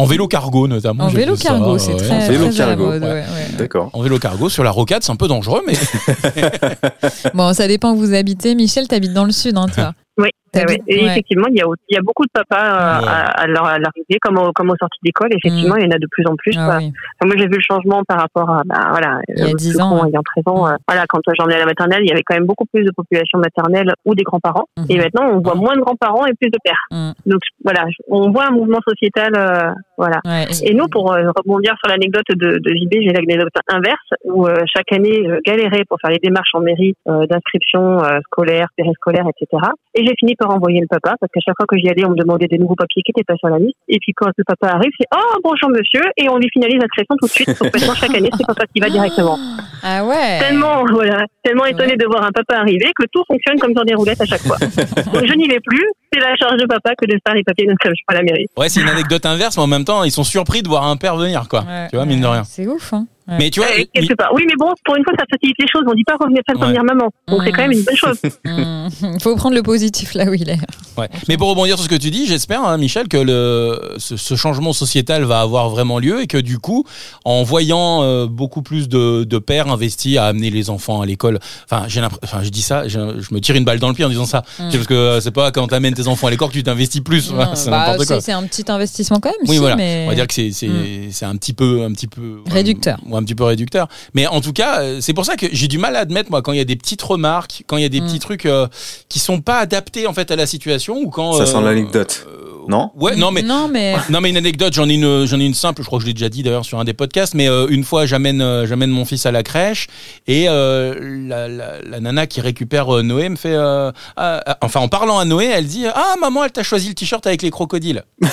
En 0.00 0.06
vélo 0.06 0.28
cargo 0.28 0.68
notamment. 0.68 1.04
en 1.04 1.08
j'ai 1.08 1.16
vélo 1.18 1.36
cargo, 1.36 1.76
c'est 1.76 1.92
ouais. 1.92 1.96
très, 1.98 2.28
vélo 2.28 2.50
très 2.50 2.60
à 2.60 2.66
la 2.66 2.76
cargo, 2.76 2.86
mode, 2.86 3.02
ouais. 3.02 3.08
ouais, 3.08 3.14
ouais. 3.14 3.56
d'accord 3.58 3.90
En 3.92 4.00
vélo 4.02 4.18
cargo 4.20 4.48
sur 4.48 4.62
la 4.62 4.70
rocade, 4.70 5.02
c'est 5.02 5.10
un 5.10 5.16
peu 5.16 5.26
dangereux, 5.26 5.62
mais 5.66 5.74
Bon, 7.34 7.52
ça 7.52 7.66
dépend 7.66 7.92
où 7.92 7.96
vous 7.96 8.14
habitez. 8.14 8.54
Michel, 8.54 8.86
t'habites 8.86 9.12
dans 9.12 9.24
le 9.24 9.32
sud, 9.32 9.56
hein, 9.56 9.66
toi? 9.74 9.94
Oui, 10.16 10.28
Ouais, 10.66 10.82
et 10.86 10.96
ouais. 11.04 11.10
effectivement, 11.10 11.46
il 11.50 11.56
y, 11.56 11.62
a, 11.62 11.66
il 11.88 11.94
y 11.94 11.98
a 11.98 12.02
beaucoup 12.02 12.24
de 12.24 12.30
papas 12.32 12.56
euh, 12.56 13.00
Ouais. 13.00 13.08
à, 13.08 13.42
à 13.42 13.46
leur- 13.46 13.64
à 13.66 13.78
l'arrivée, 13.78 14.18
comme, 14.20 14.38
au- 14.38 14.52
comme 14.52 14.70
aux 14.70 14.76
sorties 14.76 15.00
d'école. 15.04 15.28
Effectivement, 15.32 15.76
il 15.76 15.84
y 15.84 15.86
en 15.86 15.90
a 15.90 15.98
de 15.98 16.06
plus 16.10 16.24
en 16.26 16.34
plus. 16.36 16.54
Ah 16.58 16.64
quoi. 16.66 16.76
oui. 16.78 16.92
Enfin, 17.20 17.26
moi, 17.28 17.34
j'ai 17.38 17.46
vu 17.46 17.56
le 17.56 17.62
changement 17.62 18.02
par 18.06 18.18
rapport 18.20 18.50
à, 18.50 18.62
bah, 18.64 18.88
voilà, 18.90 19.20
Il 19.28 19.38
y 19.38 19.42
a 19.42 19.46
euh, 19.46 19.54
10 19.54 19.70
plus 19.72 19.80
ans, 19.80 19.90
grand, 19.90 20.02
ouais. 20.04 20.10
il 20.10 20.14
y 20.14 20.16
a 20.16 20.20
13 20.22 20.44
ans. 20.46 20.66
euh, 20.68 20.76
voilà, 20.88 21.04
quand 21.08 21.20
j'en 21.38 21.48
ai 21.48 21.54
à 21.54 21.58
la 21.58 21.66
maternelle, 21.66 22.00
il 22.02 22.08
y 22.08 22.12
avait 22.12 22.22
quand 22.22 22.34
même 22.34 22.46
beaucoup 22.46 22.66
plus 22.72 22.84
de 22.84 22.90
population 22.96 23.38
maternelle 23.38 23.92
ou 24.04 24.14
des 24.14 24.22
grands-parents. 24.24 24.66
Mhm. 24.78 24.86
Et 24.90 24.96
maintenant, 24.98 25.28
on 25.32 25.40
voit 25.40 25.54
moins 25.54 25.74
de 25.76 25.80
grands-parents 25.80 26.26
et 26.26 26.34
plus 26.34 26.50
de 26.50 26.58
pères. 26.64 26.84
Mhm. 26.90 27.12
Donc, 27.26 27.40
voilà, 27.64 27.84
on 28.08 28.30
voit 28.30 28.46
un 28.48 28.52
mouvement 28.52 28.80
sociétal, 28.88 29.32
euh, 29.36 29.70
voilà. 29.96 30.20
Et 30.64 30.74
nous, 30.74 30.88
pour 30.88 31.12
euh, 31.12 31.30
rebondir 31.36 31.74
sur 31.78 31.88
l'anecdote 31.88 32.24
de, 32.30 32.58
de 32.58 32.70
JB, 32.74 32.92
j'ai 33.02 33.12
l'anecdote 33.12 33.52
inverse, 33.68 34.08
où 34.24 34.46
chaque 34.74 34.92
année, 34.92 35.22
je 35.24 35.40
galérais 35.44 35.84
pour 35.88 35.98
faire 36.00 36.10
les 36.10 36.18
démarches 36.22 36.50
en 36.54 36.60
mairie 36.60 36.94
d'inscription 37.32 37.98
scolaire, 38.26 38.68
périscolaire, 38.76 39.24
etc. 39.28 39.62
Et 39.94 40.04
j'ai 40.06 40.14
fini 40.18 40.34
par 40.36 40.47
envoyer 40.50 40.80
le 40.80 40.86
papa, 40.86 41.16
parce 41.20 41.30
qu'à 41.32 41.40
chaque 41.40 41.56
fois 41.56 41.66
que 41.66 41.76
j'y 41.78 41.88
allais, 41.88 42.04
on 42.04 42.10
me 42.10 42.16
demandait 42.16 42.46
des 42.46 42.58
nouveaux 42.58 42.74
papiers 42.74 43.02
qui 43.02 43.12
n'étaient 43.12 43.24
pas 43.24 43.36
sur 43.36 43.48
la 43.48 43.58
liste. 43.58 43.76
Et 43.88 43.98
puis 44.00 44.12
quand 44.14 44.26
le 44.36 44.44
papa 44.44 44.74
arrive, 44.74 44.90
c'est 44.98 45.06
«Oh, 45.14 45.38
bonjour 45.42 45.70
monsieur!» 45.70 46.02
Et 46.16 46.28
on 46.28 46.38
lui 46.38 46.48
finalise 46.52 46.78
l'inscription 46.80 47.16
tout 47.20 47.26
de 47.26 47.32
suite. 47.32 47.48
Donc 47.48 47.72
maintenant, 47.72 47.94
chaque 47.94 48.14
année, 48.14 48.30
c'est 48.36 48.46
papa 48.46 48.64
qui 48.72 48.80
va 48.80 48.90
directement. 48.90 49.38
Ah 49.82 50.04
ouais. 50.04 50.38
Tellement, 50.40 50.84
voilà, 50.90 51.24
tellement 51.42 51.66
étonné 51.66 51.96
de 51.96 52.06
voir 52.06 52.24
un 52.24 52.32
papa 52.32 52.56
arriver 52.56 52.90
que 52.96 53.04
tout 53.12 53.22
fonctionne 53.26 53.58
comme 53.58 53.72
sur 53.74 53.84
des 53.84 53.94
roulettes 53.94 54.20
à 54.20 54.26
chaque 54.26 54.42
fois. 54.42 54.56
Donc 55.12 55.26
je 55.26 55.34
n'y 55.34 55.48
vais 55.48 55.60
plus, 55.60 55.86
c'est 56.12 56.20
la 56.20 56.34
charge 56.36 56.56
de 56.56 56.66
papa 56.66 56.94
que 56.96 57.06
de 57.06 57.18
faire 57.24 57.34
les 57.34 57.42
papiers 57.42 57.66
d'inscription 57.66 58.04
à 58.08 58.14
la 58.14 58.22
mairie. 58.22 58.46
ouais, 58.56 58.68
c'est 58.68 58.80
une 58.80 58.88
anecdote 58.88 59.24
inverse, 59.26 59.56
mais 59.56 59.62
en 59.62 59.68
même 59.68 59.84
temps, 59.84 60.04
ils 60.04 60.10
sont 60.10 60.24
surpris 60.24 60.62
de 60.62 60.68
voir 60.68 60.84
un 60.84 60.96
père 60.96 61.16
venir, 61.16 61.48
quoi. 61.48 61.60
Ouais, 61.60 61.88
tu 61.90 61.96
vois, 61.96 62.06
mine 62.06 62.20
de 62.20 62.26
rien. 62.26 62.44
C'est 62.44 62.66
ouf, 62.66 62.92
hein. 62.92 63.06
Ouais. 63.28 63.36
Mais 63.38 63.50
tu 63.50 63.60
vois, 63.60 63.68
Euh, 63.70 63.78
mi- 63.78 63.88
quelque 63.92 64.14
part. 64.14 64.30
Oui, 64.34 64.42
mais 64.46 64.54
bon, 64.58 64.72
pour 64.84 64.96
une 64.96 65.04
fois, 65.04 65.12
ça 65.18 65.24
facilite 65.30 65.56
les 65.58 65.66
choses. 65.70 65.82
On 65.86 65.94
dit 65.94 66.04
pas 66.04 66.16
revenir, 66.18 66.40
faire 66.46 66.56
Ouais. 66.58 66.62
revenir 66.66 66.82
maman. 66.84 67.10
Donc 67.28 67.42
c'est 67.44 67.52
quand 67.52 67.62
même 67.62 67.72
une 67.72 67.82
bonne 67.82 67.96
chose. 67.96 68.18
Il 68.44 69.20
faut 69.22 69.36
prendre 69.36 69.54
le 69.54 69.62
positif 69.62 70.14
là 70.14 70.24
où 70.30 70.34
il 70.34 70.48
est. 70.48 70.58
Ouais. 70.96 71.08
Mais 71.28 71.36
pour 71.36 71.48
rebondir 71.50 71.76
sur 71.76 71.84
ce 71.84 71.88
que 71.88 71.94
tu 72.00 72.10
dis, 72.10 72.26
j'espère, 72.26 72.62
hein, 72.64 72.76
Michel, 72.78 73.06
que 73.08 73.16
le, 73.18 73.80
ce, 73.98 74.16
ce 74.16 74.34
changement 74.34 74.72
sociétal 74.72 75.24
va 75.24 75.40
avoir 75.40 75.68
vraiment 75.68 75.98
lieu 75.98 76.22
et 76.22 76.26
que 76.26 76.38
du 76.38 76.58
coup, 76.58 76.84
en 77.24 77.42
voyant 77.42 78.02
euh, 78.02 78.26
beaucoup 78.26 78.62
plus 78.62 78.88
de, 78.88 79.24
de 79.24 79.38
pères 79.38 79.68
investis 79.68 80.16
à 80.16 80.24
amener 80.26 80.50
les 80.50 80.70
enfants 80.70 81.00
à 81.02 81.06
l'école, 81.06 81.38
enfin, 81.70 81.84
j'ai 81.88 82.00
l'impression, 82.00 82.20
enfin, 82.24 82.42
je 82.42 82.48
dis 82.48 82.62
ça, 82.62 82.88
je, 82.88 82.98
je 83.20 83.34
me 83.34 83.40
tire 83.40 83.56
une 83.56 83.64
balle 83.64 83.78
dans 83.78 83.88
le 83.88 83.94
pied 83.94 84.04
en 84.04 84.08
disant 84.08 84.24
ça, 84.26 84.42
Mm. 84.58 84.70
parce 84.72 84.86
que 84.86 84.94
euh, 84.94 85.20
c'est 85.20 85.30
pas 85.30 85.50
quand 85.52 85.66
t'amènes 85.68 85.94
tes 85.94 86.08
enfants 86.08 86.26
à 86.26 86.30
l'école 86.30 86.48
que 86.48 86.54
tu 86.54 86.62
t'investis 86.62 87.00
plus, 87.02 87.30
bah, 87.32 87.52
c'est 87.54 88.32
un 88.32 88.42
petit 88.44 88.64
investissement 88.70 89.20
quand 89.20 89.28
même. 89.30 89.38
Oui, 89.46 89.54
si, 89.54 89.58
voilà. 89.58 89.76
mais- 89.76 90.04
On 90.06 90.08
va 90.10 90.14
dire 90.14 90.26
que 90.26 90.34
c'est 90.34 90.50
c'est 90.52 90.68
Mm. 90.68 91.10
c'est 91.10 91.24
un 91.26 91.36
petit 91.36 91.52
peu 91.52 91.82
un 91.84 91.92
petit 91.92 92.06
peu 92.06 92.40
Réducteur. 92.50 92.98
ou 93.06 93.16
un 93.18 93.24
petit 93.24 93.34
peu 93.34 93.44
réducteur. 93.44 93.88
Mais 94.14 94.26
en 94.26 94.40
tout 94.40 94.52
cas, 94.52 94.80
euh, 94.80 94.98
c'est 95.00 95.14
pour 95.14 95.24
ça 95.24 95.36
que 95.36 95.46
j'ai 95.52 95.68
du 95.68 95.78
mal 95.78 95.96
à 95.96 96.00
admettre 96.00 96.30
moi 96.30 96.42
quand 96.42 96.52
il 96.52 96.58
y 96.58 96.60
a 96.60 96.64
des 96.64 96.76
petites 96.76 97.02
remarques, 97.02 97.64
quand 97.66 97.76
il 97.76 97.82
y 97.82 97.86
a 97.86 97.88
des 97.88 98.00
Mm. 98.00 98.06
petits 98.06 98.18
trucs 98.18 98.46
euh, 98.46 98.66
qui 99.08 99.18
sont 99.18 99.40
pas 99.40 99.58
adaptés 99.58 100.06
en 100.06 100.12
fait 100.12 100.30
à 100.30 100.36
la 100.36 100.46
situation 100.46 100.96
ou 100.98 101.10
quand 101.10 101.34
Ça 101.34 101.42
euh, 101.42 101.46
sent 101.46 101.60
l'anecdote. 101.62 102.26
Euh, 102.68 102.72
Non 102.72 102.90
Ouais, 102.96 103.16
non 103.16 103.30
mais 103.30 103.42
Non, 103.42 103.68
mais. 103.68 103.96
non 104.10 104.20
mais 104.20 104.30
une 104.30 104.36
anecdote, 104.36 104.72
j'en 104.74 104.88
ai 104.88 104.94
une 104.94 105.26
j'en 105.26 105.40
ai 105.40 105.44
une 105.44 105.54
simple, 105.54 105.82
je 105.82 105.86
crois 105.86 105.98
que 105.98 106.02
je 106.02 106.08
l'ai 106.08 106.14
déjà 106.14 106.28
dit 106.28 106.42
d'ailleurs 106.42 106.64
sur 106.64 106.78
un 106.78 106.84
des 106.84 106.94
podcasts, 106.94 107.34
mais 107.34 107.48
euh, 107.48 107.66
une 107.68 107.84
fois 107.84 108.06
j'amène 108.06 108.40
euh, 108.42 108.66
j'amène 108.66 108.90
mon 108.90 109.04
fils 109.04 109.26
à 109.26 109.32
la 109.32 109.42
crèche 109.42 109.86
et 110.26 110.48
euh, 110.48 110.94
la, 111.28 111.48
la, 111.48 111.80
la 111.82 112.00
nana 112.00 112.26
qui 112.26 112.40
récupère 112.40 112.96
euh, 112.96 113.02
Noé 113.02 113.28
me 113.28 113.36
fait 113.36 113.54
euh, 113.54 113.90
ah, 114.16 114.40
ah, 114.46 114.58
enfin 114.62 114.80
en 114.80 114.88
parlant 114.88 115.18
à 115.18 115.24
Noé, 115.24 115.46
elle 115.46 115.66
dit 115.66 115.86
"Ah 115.94 116.14
maman, 116.20 116.44
elle 116.44 116.52
t'a 116.52 116.62
choisi 116.62 116.88
le 116.88 116.94
t-shirt 116.94 117.26
avec 117.26 117.42
les 117.42 117.50
crocodiles." 117.50 118.04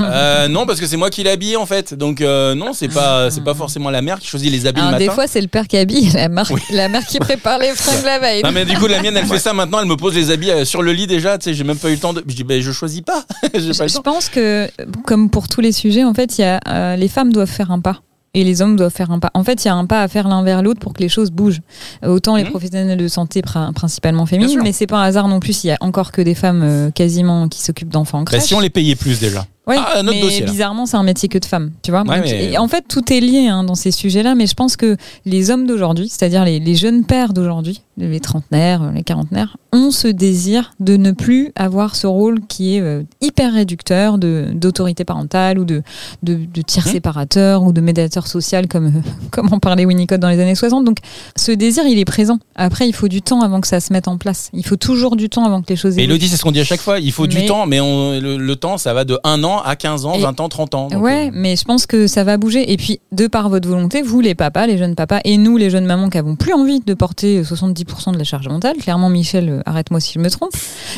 euh, 0.00 0.48
non 0.48 0.66
parce 0.66 0.80
que 0.80 0.86
c'est 0.86 0.96
moi 0.96 1.10
qui 1.10 1.22
l'ai 1.22 1.30
habillé 1.30 1.56
en 1.56 1.66
fait. 1.66 1.94
Donc 1.94 2.20
euh, 2.20 2.54
non, 2.54 2.72
c'est 2.72 2.88
pas 2.88 3.30
c'est 3.30 3.44
pas 3.44 3.54
forcément 3.54 3.90
la 3.90 4.02
mère 4.02 4.18
qui 4.18 4.26
choisit 4.26 4.50
les 4.50 4.66
habits 4.66 4.80
Alors, 4.80 4.92
le 4.92 4.98
matin. 4.98 5.06
des 5.10 5.14
fois, 5.14 5.26
c'est 5.26 5.40
le 5.40 5.48
père 5.48 5.66
qui 5.68 5.76
habille, 5.76 6.10
la, 6.14 6.28
marque, 6.28 6.52
la 6.70 6.88
mère 6.88 7.04
qui 7.06 7.18
prépare 7.18 7.58
les 7.58 7.72
fringues 7.74 8.04
la 8.04 8.18
veille. 8.18 8.42
non 8.42 8.52
mais 8.52 8.64
du 8.64 8.76
coup 8.76 8.86
la 8.86 9.00
mienne 9.02 9.16
elle 9.16 9.26
fait 9.26 9.38
ça 9.38 9.52
maintenant, 9.52 9.80
elle 9.80 9.86
me 9.88 9.96
pose 9.96 10.14
les 10.14 10.30
habits 10.30 10.50
euh, 10.50 10.64
sur 10.64 10.82
le 10.82 10.92
lit 10.92 11.06
déjà, 11.06 11.38
tu 11.38 11.44
sais, 11.44 11.54
j'ai 11.54 11.64
même 11.64 11.76
pas 11.78 11.88
eu 11.90 11.94
le 11.94 11.98
temps 11.98 12.12
de 12.12 12.24
je 12.26 12.34
dis 12.34 12.44
ben 12.44 12.60
je 12.60 12.72
choisis 12.72 13.00
pas. 13.02 13.24
Je, 13.88 14.00
pense 14.00 14.28
que, 14.28 14.68
comme 15.06 15.30
pour 15.30 15.48
tous 15.48 15.60
les 15.60 15.72
sujets, 15.72 16.04
en 16.04 16.14
fait, 16.14 16.38
il 16.38 16.42
y 16.42 16.44
a, 16.44 16.60
euh, 16.68 16.96
les 16.96 17.08
femmes 17.08 17.32
doivent 17.32 17.48
faire 17.50 17.70
un 17.70 17.80
pas. 17.80 18.00
et 18.32 18.44
les 18.44 18.62
hommes 18.62 18.76
doivent 18.76 18.92
faire 18.92 19.10
un 19.10 19.18
pas. 19.18 19.32
En 19.34 19.42
fait, 19.42 19.64
il 19.64 19.66
y 19.66 19.70
a 19.70 19.74
un 19.74 19.86
pas 19.86 20.02
à 20.04 20.06
faire 20.08 20.28
l'un 20.28 20.44
vers 20.44 20.62
l'autre 20.62 20.78
pour 20.78 20.92
que 20.92 21.02
les 21.02 21.08
choses 21.08 21.32
bougent. 21.32 21.62
Autant 22.06 22.36
les 22.36 22.44
Mhm. 22.44 22.50
professionnels 22.50 22.96
de 22.96 23.08
santé 23.08 23.40
pr- 23.40 23.72
principalement 23.72 24.24
féminines, 24.24 24.60
mais 24.62 24.70
c'est 24.72 24.86
pas 24.86 24.98
un 24.98 25.02
hasard 25.02 25.26
non 25.26 25.40
plus. 25.40 25.64
Il 25.64 25.66
y 25.66 25.70
a 25.72 25.76
encore 25.80 26.12
que 26.12 26.22
des 26.22 26.36
femmes 26.36 26.62
euh, 26.62 26.90
quasiment 26.92 27.48
qui 27.48 27.60
s'occupent 27.60 27.88
d'enfants 27.88 28.18
en 28.18 28.22
Bah, 28.22 28.26
crèche. 28.30 28.44
si 28.44 28.54
on 28.54 28.60
les 28.60 28.70
payait 28.70 28.94
plus 28.94 29.18
déjà. 29.18 29.44
Oui, 29.70 29.76
Ah, 29.78 30.02
mais 30.02 30.20
dossier, 30.20 30.42
bizarrement, 30.44 30.86
c'est 30.86 30.96
un 30.96 31.02
métier 31.02 31.28
que 31.28 31.38
de 31.38 31.44
femmes, 31.44 31.70
tu 31.82 31.90
vois. 31.90 32.02
Ouais, 32.02 32.16
Donc, 32.16 32.24
mais- 32.26 32.52
et 32.52 32.58
en 32.58 32.68
fait, 32.68 32.84
tout 32.88 33.12
est 33.12 33.20
lié 33.20 33.46
hein, 33.48 33.64
dans 33.64 33.74
ces 33.74 33.90
sujets-là, 33.90 34.34
mais 34.34 34.46
je 34.46 34.54
pense 34.54 34.76
que 34.76 34.96
les 35.24 35.50
hommes 35.50 35.66
d'aujourd'hui, 35.66 36.08
c'est-à-dire 36.08 36.44
les, 36.44 36.58
les 36.60 36.74
jeunes 36.74 37.04
pères 37.04 37.32
d'aujourd'hui, 37.32 37.82
les 37.96 38.20
trentenaires, 38.20 38.90
les 38.94 39.02
quarantenaires, 39.02 39.56
ont 39.72 39.90
ce 39.90 40.08
désir 40.08 40.72
de 40.80 40.96
ne 40.96 41.12
plus 41.12 41.52
avoir 41.54 41.94
ce 41.96 42.06
rôle 42.06 42.40
qui 42.48 42.76
est 42.76 42.80
euh, 42.80 43.02
hyper 43.20 43.52
réducteur 43.52 44.18
de 44.18 44.46
d'autorité 44.54 45.04
parentale 45.04 45.58
ou 45.58 45.64
de, 45.64 45.82
de, 46.22 46.34
de 46.52 46.62
tiers 46.62 46.84
Mhm. 46.86 46.92
séparateur 46.92 47.62
ou 47.62 47.72
de 47.72 47.80
médiateur 47.80 48.26
social, 48.26 48.66
comme, 48.68 48.86
euh, 48.86 49.00
comme 49.30 49.52
en 49.52 49.58
parlait 49.58 49.84
Winnicott 49.84 50.18
dans 50.18 50.28
les 50.30 50.40
années 50.40 50.54
60. 50.54 50.84
Donc, 50.84 50.98
ce 51.36 51.52
désir, 51.52 51.84
il 51.86 51.98
est 51.98 52.04
présent. 52.04 52.38
Après, 52.56 52.88
il 52.88 52.94
faut 52.94 53.08
du 53.08 53.20
temps 53.22 53.42
avant 53.42 53.60
que 53.60 53.68
ça 53.68 53.80
se 53.80 53.92
mette 53.92 54.08
en 54.08 54.16
place. 54.18 54.50
Il 54.54 54.64
faut 54.66 54.76
toujours 54.76 55.14
du 55.16 55.28
temps 55.28 55.44
avant 55.44 55.60
que 55.62 55.68
les 55.68 55.76
choses 55.76 55.96
Et 55.98 56.02
évoluent. 56.02 56.14
Elodie, 56.14 56.28
c'est 56.28 56.36
ce 56.36 56.42
qu'on 56.42 56.52
dit 56.52 56.60
à 56.60 56.64
chaque 56.64 56.80
fois. 56.80 56.98
Il 56.98 57.12
faut 57.12 57.26
du 57.26 57.44
temps, 57.46 57.66
mais 57.66 57.80
on- 57.80 58.18
le, 58.18 58.38
le 58.38 58.56
temps, 58.56 58.78
ça 58.78 58.94
va 58.94 59.04
de 59.04 59.18
1 59.24 59.44
an 59.44 59.59
à 59.64 59.76
15 59.76 60.06
ans, 60.06 60.14
Et- 60.14 60.20
20 60.22 60.40
ans, 60.40 60.48
30 60.48 60.74
ans. 60.74 60.88
Donc, 60.88 61.02
ouais, 61.02 61.28
euh, 61.28 61.30
mais 61.32 61.56
je 61.56 61.64
pense 61.64 61.86
que 61.86 62.06
ça 62.06 62.24
va 62.24 62.36
bouger. 62.36 62.72
Et 62.72 62.76
puis, 62.76 63.00
de 63.12 63.26
par 63.26 63.48
votre 63.48 63.68
volonté, 63.68 64.02
vous, 64.02 64.20
les 64.20 64.34
papas, 64.34 64.66
les 64.66 64.78
jeunes 64.78 64.94
papas, 64.94 65.20
et 65.24 65.36
nous, 65.36 65.56
les 65.56 65.70
jeunes 65.70 65.86
mamans 65.86 66.08
qui 66.10 66.18
avons 66.18 66.36
plus 66.36 66.52
envie 66.52 66.80
de 66.80 66.94
porter 66.94 67.42
70% 67.42 68.12
de 68.12 68.18
la 68.18 68.24
charge 68.24 68.48
mentale, 68.48 68.76
clairement, 68.78 69.08
Michel, 69.10 69.48
euh, 69.48 69.60
arrête-moi 69.66 70.00
si 70.00 70.12
je 70.14 70.18
me 70.18 70.28
trompe, 70.30 70.50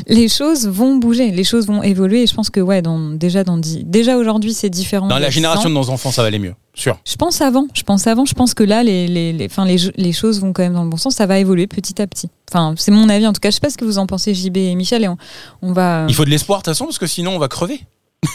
les 0.07 0.29
choses 0.29 0.67
vont 0.69 0.97
bouger, 0.97 1.31
les 1.31 1.45
choses 1.45 1.67
vont 1.67 1.83
évoluer. 1.83 2.23
Et 2.23 2.27
je 2.27 2.35
pense 2.35 2.51
que, 2.51 2.61
ouais, 2.61 2.83
dans, 2.83 2.99
déjà, 3.11 3.45
dans 3.45 3.59
dix- 3.59 3.83
déjà 3.85 4.17
aujourd'hui, 4.17 4.53
c'est 4.55 4.71
différent. 4.71 5.09
Dans 5.09 5.19
la 5.19 5.31
génération 5.31 5.69
de 5.69 5.75
nos 5.75 5.91
enfants, 5.91 6.11
ça 6.11 6.23
va 6.23 6.29
aller 6.29 6.39
mieux. 6.39 6.55
Sûr. 6.75 6.99
Je 7.05 7.17
pense 7.17 7.43
avant, 7.43 7.67
je 7.75 7.83
pense 7.83 8.07
avant, 8.07 8.25
je 8.25 8.33
pense 8.33 8.55
que 8.55 8.65
là, 8.65 8.83
les, 8.83 9.07
les, 9.07 9.35
les, 9.35 9.45
enfin, 9.45 9.67
les, 9.67 9.77
les 9.97 10.13
choses 10.13 10.41
vont 10.41 10.55
quand 10.55 10.63
même 10.63 10.73
dans 10.73 10.85
le 10.85 10.89
bon 10.89 10.97
sens, 10.97 11.15
ça 11.17 11.27
va 11.27 11.39
évoluer 11.39 11.67
petit 11.67 12.01
à 12.01 12.07
petit. 12.07 12.31
Enfin, 12.51 12.75
c'est 12.79 12.91
mon 12.91 13.11
avis 13.11 13.27
en 13.27 13.35
tout 13.35 13.41
cas. 13.41 13.51
Je 13.51 13.55
sais 13.57 13.61
pas 13.61 13.69
ce 13.69 13.77
que 13.77 13.85
vous 13.85 13.99
en 13.99 14.07
pensez, 14.07 14.33
JB 14.33 14.57
et 14.57 14.75
Michel, 14.75 15.05
et 15.05 15.09
on, 15.09 15.19
on 15.61 15.73
va. 15.75 16.07
Il 16.09 16.15
faut 16.15 16.25
de 16.25 16.31
l'espoir 16.31 16.61
de 16.61 16.65
toute 16.65 16.73
façon, 16.73 16.87
parce 16.87 16.99
que 16.99 17.07
sinon, 17.07 17.33
on 17.33 17.39
va 17.39 17.49
crever. 17.49 17.81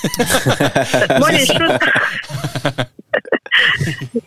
Moi, 1.20 1.32
les 1.32 1.46
choses. 1.46 1.78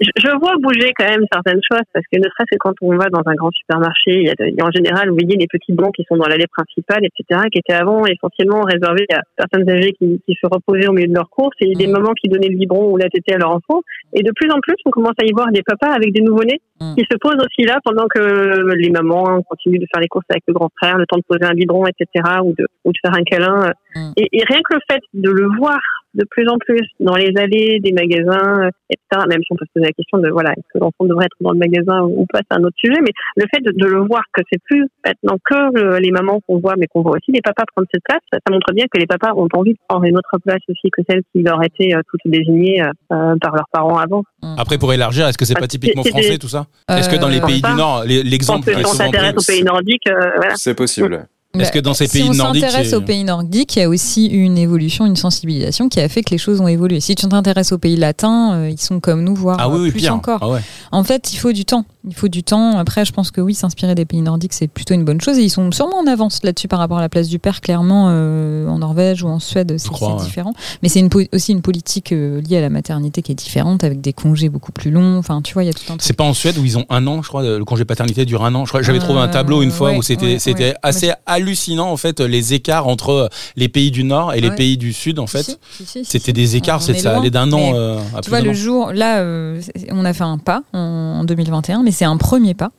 je, 0.01 0.39
vois 0.39 0.55
bouger 0.61 0.93
quand 0.97 1.09
même 1.09 1.25
certaines 1.33 1.61
choses 1.71 1.87
parce 1.93 2.05
que 2.12 2.18
ne 2.18 2.25
serait-ce 2.25 2.51
que 2.57 2.59
quand 2.59 2.73
on 2.83 2.97
va 2.97 3.09
dans 3.11 3.23
un 3.27 3.35
grand 3.35 3.51
supermarché, 3.53 4.12
il 4.21 4.27
y 4.27 4.31
a, 4.31 4.35
de- 4.35 4.47
il 4.49 4.55
y 4.57 4.61
a 4.61 4.66
en 4.66 4.71
général, 4.71 5.09
vous 5.09 5.14
voyez, 5.21 5.37
les 5.37 5.47
petits 5.47 5.73
bancs 5.73 5.95
qui 5.95 6.05
sont 6.09 6.16
dans 6.16 6.27
l'allée 6.27 6.47
principale, 6.49 7.05
etc., 7.05 7.43
qui 7.53 7.59
étaient 7.59 7.75
avant 7.75 8.05
essentiellement 8.07 8.62
réservés 8.62 9.07
à 9.12 9.21
personnes 9.37 9.68
âgées 9.71 9.93
qui, 9.93 10.21
qui 10.27 10.35
se 10.41 10.47
reposaient 10.47 10.89
au 10.89 10.93
milieu 10.93 11.09
de 11.09 11.14
leur 11.14 11.29
course 11.31 11.57
et 11.61 11.73
des 11.75 11.87
Mm. 11.87 11.93
mamans 11.93 12.14
qui 12.14 12.29
donnaient 12.29 12.49
le 12.49 12.57
biberon 12.57 12.91
ou 12.93 12.97
la 12.97 13.09
tétée 13.09 13.35
à 13.35 13.39
leur 13.39 13.51
enfant. 13.51 13.83
Et 14.12 14.23
de 14.23 14.33
plus 14.35 14.51
en 14.51 14.59
plus, 14.61 14.77
on 14.87 14.91
commence 14.91 15.14
à 15.23 15.25
y 15.27 15.33
voir 15.33 15.51
des 15.53 15.62
papas 15.62 15.93
avec 15.93 16.12
des 16.12 16.23
nouveau-nés 16.23 16.61
Mm. 16.81 16.95
qui 16.95 17.05
se 17.11 17.16
posent 17.18 17.45
aussi 17.45 17.66
là 17.66 17.78
pendant 17.85 18.07
que 18.09 18.72
les 18.74 18.91
mamans 18.91 19.43
continuent 19.43 19.81
de 19.81 19.87
faire 19.93 20.01
les 20.01 20.09
courses 20.09 20.24
avec 20.31 20.45
le 20.49 20.55
grand 20.55 20.70
frère, 20.81 20.97
le 20.97 21.07
temps 21.07 21.18
de 21.18 21.24
poser 21.28 21.45
un 21.45 21.55
biberon, 21.55 21.85
etc., 21.87 22.41
ou 22.43 22.55
de, 22.57 22.66
ou 22.85 22.93
de 22.93 22.99
faire 23.05 23.14
un 23.14 23.22
câlin. 23.22 23.70
Mm. 23.95 24.12
Et, 24.16 24.28
et 24.33 24.45
rien 24.45 24.61
que 24.68 24.74
le 24.74 24.81
fait 24.89 25.03
de 25.12 25.31
le 25.31 25.47
voir 25.59 25.81
de 26.14 26.24
plus 26.28 26.49
en 26.49 26.59
plus 26.59 26.87
dans 26.99 27.14
les 27.14 27.33
allées 27.37 27.78
des 27.81 27.93
magasins, 27.93 28.64
euh, 28.64 28.70
etc., 28.91 29.26
même 29.28 29.41
si 29.41 29.53
on 29.53 29.57
peut 29.57 29.64
se 29.66 29.72
poser 29.74 29.87
la 29.87 29.93
question 29.93 30.18
de, 30.18 30.28
voilà, 30.28 30.51
est-ce 30.53 30.66
que 30.72 30.78
l'enfant 30.78 31.05
devrait 31.05 31.26
être 31.26 31.37
dans 31.41 31.53
le 31.53 31.59
magasin 31.59 32.03
ou 32.03 32.26
pas, 32.33 32.41
c'est 32.51 32.59
un 32.59 32.64
autre 32.64 32.76
sujet, 32.76 33.01
mais 33.01 33.12
le 33.37 33.47
fait 33.53 33.62
de, 33.62 33.72
de 33.72 33.87
le 33.87 34.01
voir, 34.07 34.22
que 34.33 34.43
c'est 34.51 34.61
plus 34.64 34.87
maintenant 35.05 35.37
que 35.45 35.78
euh, 35.78 36.01
les 36.01 36.11
mamans 36.11 36.41
qu'on 36.47 36.59
voit, 36.59 36.74
mais 36.76 36.87
qu'on 36.87 37.03
voit 37.03 37.12
aussi 37.12 37.33
les 37.33 37.41
papas 37.41 37.64
prendre 37.74 37.87
cette 37.93 38.03
place, 38.05 38.20
ça, 38.33 38.39
montre 38.51 38.72
bien 38.72 38.87
que 38.93 38.99
les 38.99 39.07
papas 39.07 39.33
ont 39.37 39.49
envie 39.53 39.72
de 39.72 39.78
prendre 39.89 40.05
une 40.05 40.16
autre 40.16 40.39
place 40.45 40.61
aussi 40.68 40.91
que 40.91 41.03
celle 41.09 41.22
qui 41.33 41.43
leur 41.43 41.62
était 41.62 41.95
euh, 41.95 42.01
toute 42.11 42.20
désignée 42.24 42.83
euh, 42.83 42.91
euh, 43.12 43.37
par 43.41 43.55
leurs 43.55 43.68
parents 43.72 43.99
avant. 43.99 44.24
Après, 44.59 44.78
pour 44.78 44.93
élargir, 44.93 45.26
est-ce 45.28 45.39
que 45.39 45.45
c'est 45.45 45.55
pas 45.55 45.68
typiquement 45.68 46.03
français 46.03 46.39
tout 46.39 46.49
ça? 46.49 46.66
Est-ce 46.89 47.09
que 47.09 47.16
dans 47.16 47.29
les 47.29 47.41
Euh, 47.41 47.47
pays 47.47 47.62
du 47.62 47.73
Nord, 47.75 48.05
l'exemple 48.05 48.64
que 48.64 48.71
est 48.71 48.79
si 48.79 48.85
on 48.85 48.93
souvent 48.93 49.11
pris 49.11 49.31
aux 49.37 49.43
pays 49.43 49.62
nordiques, 49.62 50.07
euh, 50.09 50.31
voilà. 50.37 50.55
C'est 50.57 50.75
possible. 50.75 51.27
Est-ce 51.59 51.73
que 51.73 51.81
dans 51.81 51.95
ces 51.95 52.07
si 52.07 52.21
pays 52.21 52.29
on 52.31 52.35
nordiques, 52.35 52.65
s'intéresse 52.65 52.93
aux 52.93 53.01
pays 53.01 53.25
nordiques, 53.25 53.75
il 53.75 53.81
y 53.81 53.83
a 53.83 53.89
aussi 53.89 54.27
une 54.27 54.57
évolution, 54.57 55.05
une 55.05 55.17
sensibilisation 55.17 55.89
qui 55.89 56.01
a 56.01 56.09
fait 56.09 56.23
que 56.23 56.31
les 56.31 56.39
choses 56.39 56.61
ont 56.61 56.69
évolué. 56.69 57.01
Si 57.01 57.17
tu 57.17 57.27
t'intéresses 57.27 57.73
aux 57.73 57.79
pays 57.79 57.97
latins, 57.97 58.53
euh, 58.55 58.71
ils 58.71 58.81
sont 58.81 59.01
comme 59.01 59.25
nous, 59.25 59.35
voire 59.35 59.57
Ah 59.59 59.69
oui, 59.69 59.81
oui, 59.81 59.91
plus 59.91 60.01
pire. 60.01 60.15
encore. 60.15 60.39
Ah 60.43 60.49
ouais. 60.49 60.61
En 60.93 61.03
fait, 61.03 61.33
il 61.33 61.37
faut 61.39 61.51
du 61.51 61.65
temps. 61.65 61.85
Il 62.09 62.15
faut 62.15 62.29
du 62.29 62.45
temps. 62.45 62.79
Après, 62.79 63.05
je 63.05 63.13
pense 63.13 63.31
que 63.33 63.41
oui, 63.41 63.55
s'inspirer 63.55 63.95
des 63.97 64.05
pays 64.05 64.23
nordiques, 64.23 64.53
c'est 64.53 64.69
plutôt 64.69 64.95
une 64.95 65.05
bonne 65.05 65.21
chose. 65.21 65.39
Et 65.39 65.43
ils 65.43 65.51
sont 65.51 65.71
sûrement 65.73 65.99
en 65.99 66.07
avance 66.07 66.39
là-dessus 66.45 66.69
par 66.69 66.79
rapport 66.79 66.99
à 66.99 67.01
la 67.03 67.09
place 67.09 67.29
du 67.29 67.39
père. 67.41 67.61
Clairement, 67.61 68.07
euh, 68.11 68.69
en 68.69 68.79
Norvège 68.79 69.23
ou 69.25 69.29
en 69.29 69.41
Suède, 69.41 69.75
c'est 69.77 69.91
ouais. 69.91 70.23
différent. 70.23 70.55
Mais 70.85 70.89
c'est 70.89 71.01
une 71.01 71.11
aussi 71.33 71.51
une 71.53 71.63
politique 71.63 72.13
euh, 72.13 72.41
liée 72.43 72.59
à 72.59 72.61
la 72.61 72.71
maternité 72.71 73.23
qui 73.23 73.33
est 73.33 73.35
différente, 73.35 73.83
avec 73.83 74.01
des 74.01 74.13
congés 74.13 74.49
beaucoup 74.49 74.73
plus 74.73 74.93
longs. 74.93 75.19
Enfin, 75.19 75.43
tu 75.43 75.53
vois, 75.55 75.65
il 75.65 75.67
y 75.67 75.71
a 75.71 75.73
tout 75.73 75.93
un. 75.93 75.97
C'est 75.99 76.13
pas 76.15 76.25
en 76.25 76.33
Suède 76.33 76.57
où 76.59 76.65
ils 76.65 76.79
ont 76.79 76.87
un 76.91 77.07
an, 77.09 77.23
je 77.23 77.29
crois, 77.29 77.43
le 77.43 77.65
congé 77.65 77.85
paternité 77.85 78.25
dure 78.25 78.45
un 78.45 78.55
an. 78.55 78.65
J'avais 78.67 79.01
trouvé 79.01 79.19
un 79.19 79.25
Euh, 79.29 79.33
tableau 79.33 79.63
une 79.63 79.73
fois 79.73 79.91
ouais, 79.91 79.99
où 79.99 80.03
c'était 80.03 80.39
c'était 80.39 80.75
assez 80.83 81.11
hallucinant 81.41 81.91
en 81.91 81.97
fait 81.97 82.20
les 82.20 82.55
écarts 82.55 82.86
entre 82.86 83.28
les 83.57 83.68
pays 83.68 83.91
du 83.91 84.05
Nord 84.05 84.34
et 84.34 84.41
les 84.41 84.49
Ouais. 84.51 84.55
pays 84.57 84.76
du 84.78 84.93
Sud 84.93 85.18
en 85.18 85.26
fait. 85.26 85.43
Si, 85.43 85.57
si, 85.76 85.86
si, 85.86 86.05
si, 86.05 86.05
C'était 86.05 86.32
des 86.32 86.57
écarts, 86.57 86.82
c'est 86.82 86.93
est 86.93 86.99
ça 87.01 87.18
allait 87.18 87.30
d'un 87.30 87.53
an 87.53 87.72
euh, 87.74 87.99
à 88.14 88.20
Tu 88.20 88.30
plus 88.30 88.30
vois, 88.30 88.41
le 88.41 88.53
jour, 88.53 88.93
là, 88.93 89.18
euh, 89.20 89.61
on 89.91 90.05
a 90.05 90.12
fait 90.12 90.24
un 90.24 90.38
pas 90.38 90.62
en 90.72 91.24
2021, 91.24 91.82
mais 91.82 91.91
c'est 91.93 92.05
un 92.05 92.16
premier 92.16 92.55
pas. 92.55 92.70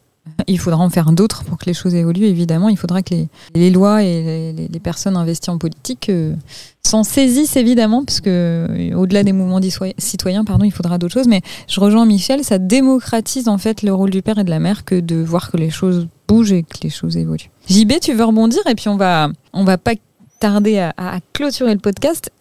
Il 0.47 0.59
faudra 0.59 0.79
en 0.83 0.89
faire 0.89 1.11
d'autres 1.11 1.43
pour 1.43 1.57
que 1.57 1.65
les 1.65 1.73
choses 1.73 1.95
évoluent, 1.95 2.25
évidemment. 2.25 2.69
Il 2.69 2.77
faudra 2.77 3.01
que 3.01 3.15
les, 3.55 3.69
lois 3.71 4.03
et 4.03 4.53
les, 4.53 4.79
personnes 4.79 5.17
investies 5.17 5.49
en 5.49 5.57
politique 5.57 6.09
euh, 6.09 6.35
s'en 6.83 7.03
saisissent, 7.03 7.55
évidemment, 7.55 8.05
parce 8.05 8.21
que 8.21 8.67
euh, 8.69 8.95
au-delà 8.95 9.23
des 9.23 9.33
mouvements 9.33 9.59
citoyens, 9.97 10.45
pardon, 10.45 10.63
il 10.63 10.71
faudra 10.71 10.99
d'autres 10.99 11.13
choses. 11.13 11.27
Mais 11.27 11.41
je 11.67 11.79
rejoins 11.79 12.05
Michel, 12.05 12.43
ça 12.43 12.59
démocratise 12.59 13.47
en 13.47 13.57
fait 13.57 13.81
le 13.81 13.93
rôle 13.93 14.11
du 14.11 14.21
père 14.21 14.37
et 14.37 14.43
de 14.43 14.51
la 14.51 14.59
mère 14.59 14.85
que 14.85 14.99
de 14.99 15.15
voir 15.15 15.51
que 15.51 15.57
les 15.57 15.71
choses 15.71 16.07
bougent 16.27 16.53
et 16.53 16.63
que 16.63 16.77
les 16.83 16.89
choses 16.89 17.17
évoluent. 17.17 17.49
JB, 17.67 17.93
tu 18.01 18.13
veux 18.13 18.25
rebondir 18.25 18.61
et 18.67 18.75
puis 18.75 18.89
on 18.89 18.97
va, 18.97 19.29
on 19.53 19.63
va 19.63 19.77
pas 19.77 19.93
tarder 20.41 20.79
à, 20.79 20.93
à 20.97 21.19
clôturer 21.33 21.73
le 21.73 21.79
podcast. 21.79 22.31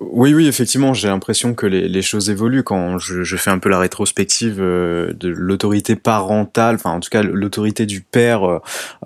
Oui, 0.00 0.34
oui, 0.34 0.46
effectivement, 0.46 0.92
j'ai 0.94 1.08
l'impression 1.08 1.54
que 1.54 1.66
les, 1.66 1.88
les 1.88 2.02
choses 2.02 2.28
évoluent 2.30 2.62
quand 2.62 2.98
je, 2.98 3.22
je 3.24 3.36
fais 3.36 3.50
un 3.50 3.58
peu 3.58 3.70
la 3.70 3.78
rétrospective 3.78 4.58
euh, 4.60 5.12
de 5.14 5.28
l'autorité 5.28 5.96
parentale, 5.96 6.74
enfin 6.74 6.90
en 6.90 7.00
tout 7.00 7.08
cas 7.10 7.22
l'autorité 7.22 7.86
du 7.86 8.02
père 8.02 8.44
euh, 8.44 8.58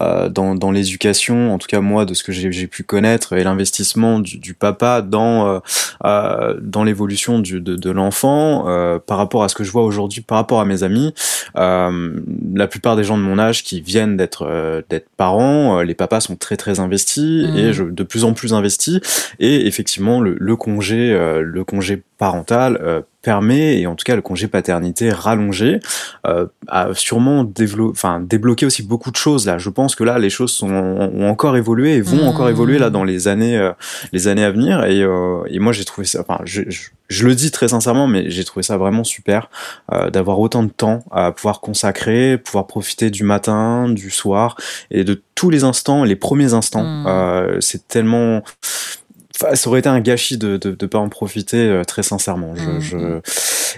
euh, 0.03 0.29
dans, 0.29 0.57
dans 0.57 0.73
l'éducation, 0.73 1.55
en 1.55 1.59
tout 1.59 1.69
cas 1.69 1.81
moi 1.81 2.05
de 2.05 2.13
ce 2.13 2.25
que 2.25 2.33
j'ai 2.33 2.67
pu 2.67 2.83
connaître, 2.83 3.35
et 3.35 3.45
l'investissement 3.45 4.19
du, 4.19 4.39
du 4.39 4.55
papa 4.55 5.01
dans 5.01 5.61
euh, 6.05 6.55
dans 6.61 6.83
l'évolution 6.83 7.39
de, 7.39 7.59
de 7.59 7.91
l'enfant 7.91 8.65
euh, 8.67 8.99
par 8.99 9.19
rapport 9.19 9.45
à 9.45 9.49
ce 9.49 9.55
que 9.55 9.63
je 9.63 9.71
vois 9.71 9.85
aujourd'hui, 9.85 10.23
par 10.23 10.39
rapport 10.39 10.61
à 10.61 10.65
mes 10.65 10.83
amis. 10.83 11.15
La 11.55 12.67
plupart 12.69 12.97
des 12.97 13.05
gens 13.05 13.17
de 13.17 13.23
mon 13.23 13.39
âge 13.39 13.63
qui 13.63 13.81
viennent 13.81 14.17
d'être 14.17 14.83
d'être 14.91 15.09
parents, 15.17 15.83
les 15.83 15.95
papas 15.95 16.21
sont 16.21 16.37
très 16.37 16.57
très 16.57 16.81
investis 16.81 17.21
Mhm. 17.21 17.57
et 17.57 17.73
je, 17.73 17.85
de 17.85 18.03
plus 18.03 18.25
en 18.25 18.33
plus 18.33 18.40
investis. 18.53 19.01
Et 19.39 19.67
effectivement, 19.67 20.21
le, 20.21 20.37
le 20.39 20.57
congé, 20.57 21.13
euh, 21.13 21.41
le 21.43 21.65
congé 21.65 22.03
parental 22.21 22.79
euh, 22.83 23.01
permet, 23.23 23.81
et 23.81 23.87
en 23.87 23.97
tout 23.97 24.05
cas 24.05 24.15
le 24.15 24.23
congé 24.23 24.47
paternité 24.47 25.11
rallongé, 25.11 25.81
euh, 26.27 26.47
a 26.69 26.89
sûrement 26.95 27.45
dévelop- 27.45 27.91
enfin, 27.91 28.21
débloqué 28.21 28.67
aussi 28.67 28.83
beaucoup 28.83 29.11
de 29.11 29.17
choses 29.17 29.47
là. 29.47 29.57
Je 29.59 29.71
pense 29.71 29.95
que 29.95 30.05
là, 30.05 30.19
les 30.19 30.31
choses 30.31 30.53
sont, 30.53 30.69
ont 30.71 31.29
encore 31.29 31.57
évolué 31.57 31.97
et 31.97 32.03
vont 32.03 32.27
encore 32.29 32.49
évoluer 32.51 32.79
là 32.79 32.91
dans 32.91 33.05
les 33.05 33.27
années, 33.27 33.57
euh, 33.59 33.73
les 34.13 34.29
années 34.29 34.45
à 34.45 34.51
venir. 34.51 34.85
Et, 34.85 35.03
euh, 35.03 35.43
et 35.49 35.59
moi, 35.59 35.73
j'ai 35.73 35.85
trouvé 35.85 36.07
ça, 36.07 36.21
enfin, 36.21 36.41
je, 36.45 36.63
je, 36.69 36.91
je 37.09 37.27
le 37.27 37.35
dis 37.35 37.51
très 37.51 37.69
sincèrement, 37.69 38.07
mais 38.07 38.31
j'ai 38.31 38.45
trouvé 38.45 38.63
ça 38.63 38.77
vraiment 38.77 39.05
super 39.05 39.49
euh, 39.93 40.11
d'avoir 40.11 40.39
autant 40.39 40.63
de 40.63 40.71
temps 40.71 41.03
à 41.11 41.33
pouvoir 41.33 41.61
consacrer, 41.61 42.39
pouvoir 42.39 42.67
profiter 42.67 43.11
du 43.11 43.25
matin, 43.25 43.89
du 43.89 44.11
soir 44.11 44.57
et 44.91 45.05
de 45.05 45.23
tous 45.35 45.51
les 45.51 45.65
instants, 45.65 46.05
les 46.05 46.17
premiers 46.17 46.53
instants. 46.53 46.85
Mhm. 46.85 47.07
Euh, 47.07 47.57
c'est 47.61 47.89
tellement 47.89 48.43
ça 49.55 49.69
aurait 49.69 49.81
été 49.81 49.89
un 49.89 50.01
gâchis 50.01 50.39
de 50.39 50.57
de, 50.57 50.73
de 50.73 50.87
pas 50.87 50.99
en 50.99 51.09
profiter 51.09 51.59
euh, 51.59 51.85
très 51.85 52.03
sincèrement. 52.03 52.55
Je, 52.57 52.81
je... 52.81 53.21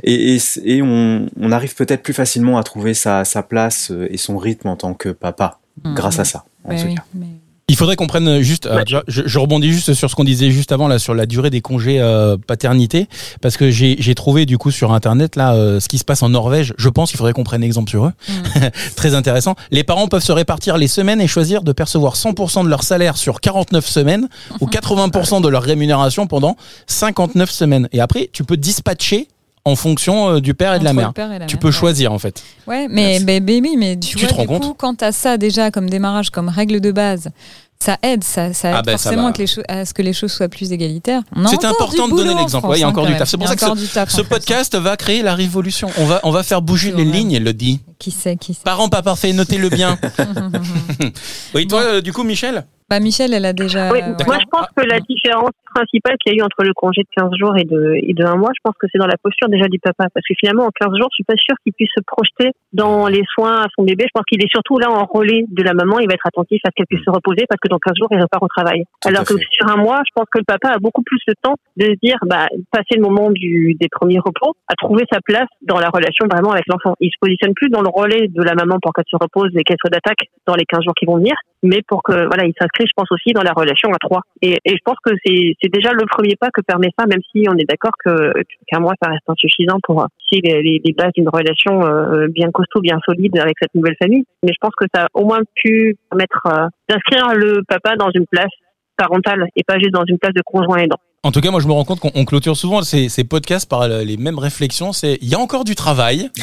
Et, 0.03 0.35
et, 0.37 0.41
et 0.65 0.83
on, 0.83 1.27
on 1.41 1.53
arrive 1.53 1.75
peut-être 1.75 2.03
plus 2.03 2.15
facilement 2.15 2.59
à 2.59 2.63
trouver 2.63 2.95
sa, 2.95 3.25
sa 3.25 3.43
place 3.43 3.91
euh, 3.91 4.07
et 4.11 4.17
son 4.17 4.37
rythme 4.39 4.69
en 4.69 4.77
tant 4.77 4.95
que 4.95 5.11
papa 5.11 5.61
grâce 5.85 6.19
à 6.19 6.25
ça. 6.25 6.45
En 6.65 6.71
Ouais, 6.71 6.77
tout 6.81 6.87
oui, 6.87 6.95
cas. 6.95 7.05
mais- 7.15 7.27
Il 7.69 7.77
faudrait 7.77 7.97
qu'on 7.97 8.07
prenne 8.09 8.41
juste, 8.41 8.67
Ouais. 8.71 8.83
je, 8.87 9.23
je 9.25 9.39
rebondis 9.39 9.73
juste 9.73 9.95
sur 9.95 10.11
ce 10.11 10.15
qu'on 10.17 10.25
disait 10.25 10.51
juste 10.51 10.73
avant 10.73 10.89
là 10.89 10.99
sur 10.99 11.15
la 11.15 11.27
durée 11.27 11.49
des 11.49 11.61
congés 11.61 12.01
euh, 12.01 12.37
paternité 12.37 13.09
parce 13.41 13.57
que 13.57 13.71
j'ai 13.71 14.15
trouvé 14.15 14.45
du 14.47 14.59
coup 14.59 14.71
sur 14.71 14.93
internet 14.93 15.37
là 15.37 15.55
euh, 15.55 15.81
ce 15.81 15.89
qui 15.89 15.97
se 15.99 16.05
passe 16.05 16.23
en 16.23 16.29
Norvège. 16.29 16.75
Je 16.77 16.89
pense 16.89 17.11
qu'il 17.11 17.19
faudrait 17.19 17.33
qu'on 17.33 17.45
prenne 17.45 17.63
exemple 17.63 17.89
sur 17.89 18.07
eux. 18.07 18.13
Très 18.97 19.15
intéressant. 19.15 19.55
Les 19.71 19.85
parents 19.85 20.09
peuvent 20.09 20.25
se 20.25 20.33
répartir 20.33 20.77
les 20.77 20.89
semaines 20.89 21.21
et 21.21 21.29
choisir 21.29 21.63
de 21.63 21.73
percevoir 21.73 22.15
100% 22.17 22.65
de 22.65 22.69
leur 22.69 22.83
salaire 22.83 23.17
sur 23.17 23.41
49 23.41 23.87
semaines 23.87 24.29
ou 24.61 24.67
80% 24.67 25.41
de 25.41 25.49
leur 25.49 25.63
rémunération 25.63 26.27
pendant 26.27 26.57
59 26.89 27.51
semaines. 27.51 27.89
Et 27.93 28.01
après, 28.01 28.29
tu 28.33 28.45
peux 28.45 28.57
dispatcher 28.57 29.29
en 29.65 29.77
fonction 29.77 30.29
euh, 30.37 30.41
du 30.41 30.55
père 30.55 30.75
et 30.75 30.79
de 30.79 30.85
la 30.85 30.93
mère. 30.93 31.13
père 31.13 31.31
et 31.33 31.39
la 31.39 31.47
Tu 31.47 31.57
peux 31.57 31.69
ouais. 31.69 31.73
choisir 31.73 32.13
en 32.13 32.19
fait. 32.19 32.43
Ouais, 32.67 32.89
mais 32.89 33.21
Merci. 33.21 33.25
mais, 33.25 33.41
mais 33.41 33.61
oui, 33.61 33.77
mais 33.79 33.97
tu, 33.99 34.17
Tu 34.17 34.19
vois, 34.19 34.29
te 34.29 34.35
rends 34.35 34.43
du 34.43 34.49
compte 34.49 34.63
coup, 34.63 34.75
quand 34.75 34.95
t'as 34.97 35.13
ça 35.13 35.37
déjà 35.39 35.71
comme 35.71 35.89
démarrage, 35.89 36.31
comme 36.31 36.49
règle 36.49 36.81
de 36.81 36.91
base, 36.91 37.31
ça 37.79 37.99
aide, 38.03 38.23
ça, 38.23 38.53
ça 38.53 38.71
aide 38.71 38.85
Ah 38.87 38.91
forcément 38.93 39.33
que 39.33 39.39
les 39.39 39.47
choses- 39.49 39.65
à 39.69 39.85
ce 39.85 39.93
que 39.93 40.03
les 40.03 40.13
choses 40.13 40.31
soient 40.33 40.49
plus 40.49 40.73
égalitaires. 40.73 41.23
C'est 41.49 41.65
important 41.65 42.07
de 42.09 42.15
donner 42.17 42.35
l'exemple. 42.35 42.69
Ouais, 42.69 42.79
il 42.79 42.81
y 42.81 42.85
a 42.85 42.87
hein, 42.87 42.91
encore 42.91 43.07
du 43.07 43.17
taf. 43.17 43.29
C'est 43.29 43.37
pour 43.37 43.49
ça 43.49 43.57
que 43.57 43.93
taf 43.93 44.11
Ce 44.11 44.21
podcast 44.23 44.77
va 44.77 44.97
créer 44.97 45.23
la 45.23 45.35
révolution. 45.35 45.89
On 45.99 46.07
va, 46.07 46.21
on 46.23 46.31
va 46.31 46.43
faire 46.45 46.63
bouger 46.63 46.93
les 46.93 47.05
lignes, 47.05 47.33
elle 47.33 47.43
le 47.45 47.53
dit. 47.53 47.81
Qui 47.99 48.11
sait, 48.13 48.37
qui 48.37 48.55
sait. 48.55 48.61
Parents 48.65 48.89
pas 48.89 49.03
parfaits, 49.03 49.35
notez-le 49.35 49.69
bien. 49.69 49.99
oui, 51.55 51.67
toi, 51.67 51.81
euh, 51.83 52.01
du 52.01 52.13
coup, 52.13 52.23
Michel? 52.25 52.65
Bah, 52.93 53.01
Michel, 53.01 53.33
elle 53.33 53.47
a 53.47 53.55
déjà. 53.55 53.89
Oui, 53.89 54.01
euh, 54.05 54.13
moi 54.27 54.37
je 54.37 54.45
pense 54.53 54.69
que 54.77 54.85
la 54.85 55.01
différence 55.01 55.57
principale 55.73 56.21
qu'il 56.21 56.37
y 56.37 56.37
a 56.37 56.39
eu 56.39 56.45
entre 56.45 56.61
le 56.61 56.75
congé 56.75 57.01
de 57.01 57.09
15 57.17 57.33
jours 57.41 57.57
et 57.57 57.65
de, 57.65 57.97
et 57.97 58.13
de 58.13 58.23
un 58.23 58.37
mois, 58.37 58.51
je 58.53 58.61
pense 58.63 58.77
que 58.79 58.87
c'est 58.93 58.99
dans 58.99 59.07
la 59.07 59.17
posture 59.17 59.49
déjà 59.49 59.65
du 59.65 59.79
papa. 59.79 60.13
Parce 60.13 60.27
que 60.29 60.35
finalement, 60.39 60.67
en 60.67 60.71
15 60.77 60.93
jours, 61.01 61.09
je 61.09 61.25
suis 61.25 61.25
pas 61.25 61.41
sûre 61.41 61.57
qu'il 61.65 61.73
puisse 61.73 61.89
se 61.97 62.05
projeter 62.05 62.53
dans 62.75 63.09
les 63.09 63.23
soins 63.33 63.65
à 63.65 63.69
son 63.75 63.85
bébé. 63.85 64.05
Je 64.05 64.13
pense 64.13 64.29
qu'il 64.29 64.45
est 64.45 64.53
surtout 64.53 64.77
là 64.77 64.91
en 64.91 65.07
relais 65.07 65.47
de 65.49 65.63
la 65.63 65.73
maman. 65.73 66.01
Il 66.01 66.07
va 66.07 66.13
être 66.13 66.27
attentif 66.27 66.61
à 66.67 66.69
ce 66.69 66.75
qu'elle 66.77 66.87
puisse 66.87 67.01
se 67.01 67.09
reposer 67.09 67.49
parce 67.49 67.61
que 67.65 67.69
dans 67.73 67.79
15 67.79 67.97
jours, 67.97 68.09
il 68.13 68.21
repart 68.21 68.45
au 68.45 68.53
travail. 68.53 68.85
Tout 69.01 69.09
Alors 69.09 69.25
que 69.25 69.39
fait. 69.39 69.49
sur 69.49 69.73
un 69.73 69.81
mois, 69.81 70.03
je 70.05 70.13
pense 70.15 70.29
que 70.31 70.37
le 70.37 70.45
papa 70.45 70.77
a 70.77 70.79
beaucoup 70.79 71.03
plus 71.03 71.21
le 71.27 71.35
temps 71.41 71.57
de 71.79 71.97
se 71.97 71.97
dire, 72.03 72.19
bah, 72.27 72.45
passer 72.71 73.01
le 73.01 73.01
moment 73.09 73.31
du, 73.31 73.75
des 73.81 73.89
premiers 73.89 74.21
repos, 74.21 74.53
à 74.69 74.75
trouver 74.77 75.05
sa 75.11 75.25
place 75.25 75.49
dans 75.63 75.81
la 75.81 75.89
relation 75.89 76.29
vraiment 76.29 76.53
avec 76.53 76.69
l'enfant. 76.69 76.93
Il 77.01 77.09
se 77.09 77.17
positionne 77.19 77.55
plus 77.55 77.71
dans 77.71 77.81
le 77.81 77.89
relais 77.89 78.29
de 78.29 78.43
la 78.43 78.53
maman 78.53 78.77
pour 78.83 78.93
qu'elle 78.93 79.09
se 79.09 79.17
repose 79.17 79.49
et 79.57 79.65
qu'elle 79.65 79.81
soit 79.81 79.89
d'attaque 79.89 80.29
dans 80.45 80.57
les 80.57 80.67
15 80.67 80.85
jours 80.85 80.95
qui 80.95 81.07
vont 81.07 81.17
venir, 81.17 81.33
mais 81.63 81.81
pour 81.87 82.03
que, 82.03 82.13
voilà, 82.13 82.45
il 82.45 82.53
s'inscrit, 82.59 82.87
je 82.87 82.93
pense 82.97 83.11
aussi 83.13 83.33
dans 83.33 83.43
la 83.43 83.53
relation 83.53 83.91
à 83.91 83.99
trois. 83.99 84.23
Et, 84.41 84.59
et 84.65 84.73
je 84.73 84.83
pense 84.85 84.97
que 85.05 85.13
c'est, 85.25 85.55
c'est 85.63 85.73
déjà 85.73 85.93
le 85.93 86.05
premier 86.07 86.37
pas 86.37 86.51
que 86.53 86.61
permet 86.61 86.91
ça, 86.99 87.07
même 87.07 87.21
si 87.31 87.47
on 87.49 87.57
est 87.57 87.69
d'accord 87.69 87.93
que, 88.05 88.33
qu'un 88.67 88.81
mois, 88.81 88.95
ça 89.03 89.11
reste 89.11 89.29
insuffisant 89.29 89.79
pour 89.83 90.07
si 90.29 90.41
les, 90.41 90.63
les, 90.63 90.81
les 90.85 90.93
bases 90.93 91.13
d'une 91.15 91.29
relation 91.29 91.85
euh, 91.87 92.27
bien 92.29 92.51
costaud, 92.51 92.81
bien 92.81 92.99
solide 93.05 93.39
avec 93.39 93.55
cette 93.61 93.75
nouvelle 93.75 93.97
famille. 94.01 94.25
Mais 94.43 94.53
je 94.53 94.59
pense 94.61 94.75
que 94.77 94.87
ça 94.95 95.05
a 95.05 95.09
au 95.15 95.25
moins 95.25 95.41
pu 95.55 95.97
permettre 96.11 96.43
euh, 96.47 96.67
d'inscrire 96.89 97.35
le 97.35 97.63
papa 97.67 97.97
dans 97.97 98.11
une 98.15 98.27
place 98.27 98.53
parentale 98.97 99.47
et 99.57 99.63
pas 99.65 99.79
juste 99.79 99.93
dans 99.93 100.05
une 100.07 100.19
place 100.19 100.35
de 100.35 100.43
conjoint 100.45 100.79
aidant. 100.79 101.01
En 101.25 101.31
tout 101.31 101.41
cas, 101.41 101.53
moi, 101.53 101.61
je 101.61 101.69
me 101.69 101.73
rends 101.73 101.85
compte 101.85 102.01
qu'on 102.01 102.11
on 102.17 102.25
clôture 102.25 102.57
souvent 102.57 102.83
ces, 102.83 103.09
ces 103.09 103.23
podcasts 103.23 103.69
par 103.69 103.87
le- 103.87 104.03
les 104.03 104.17
mêmes 104.17 104.41
réflexions. 104.41 104.93
C'est 104.93 105.19
il 105.23 105.29
y 105.29 105.37
a 105.37 105.39
encore 105.39 105.63
du 105.63 105.77
travail. 105.77 106.31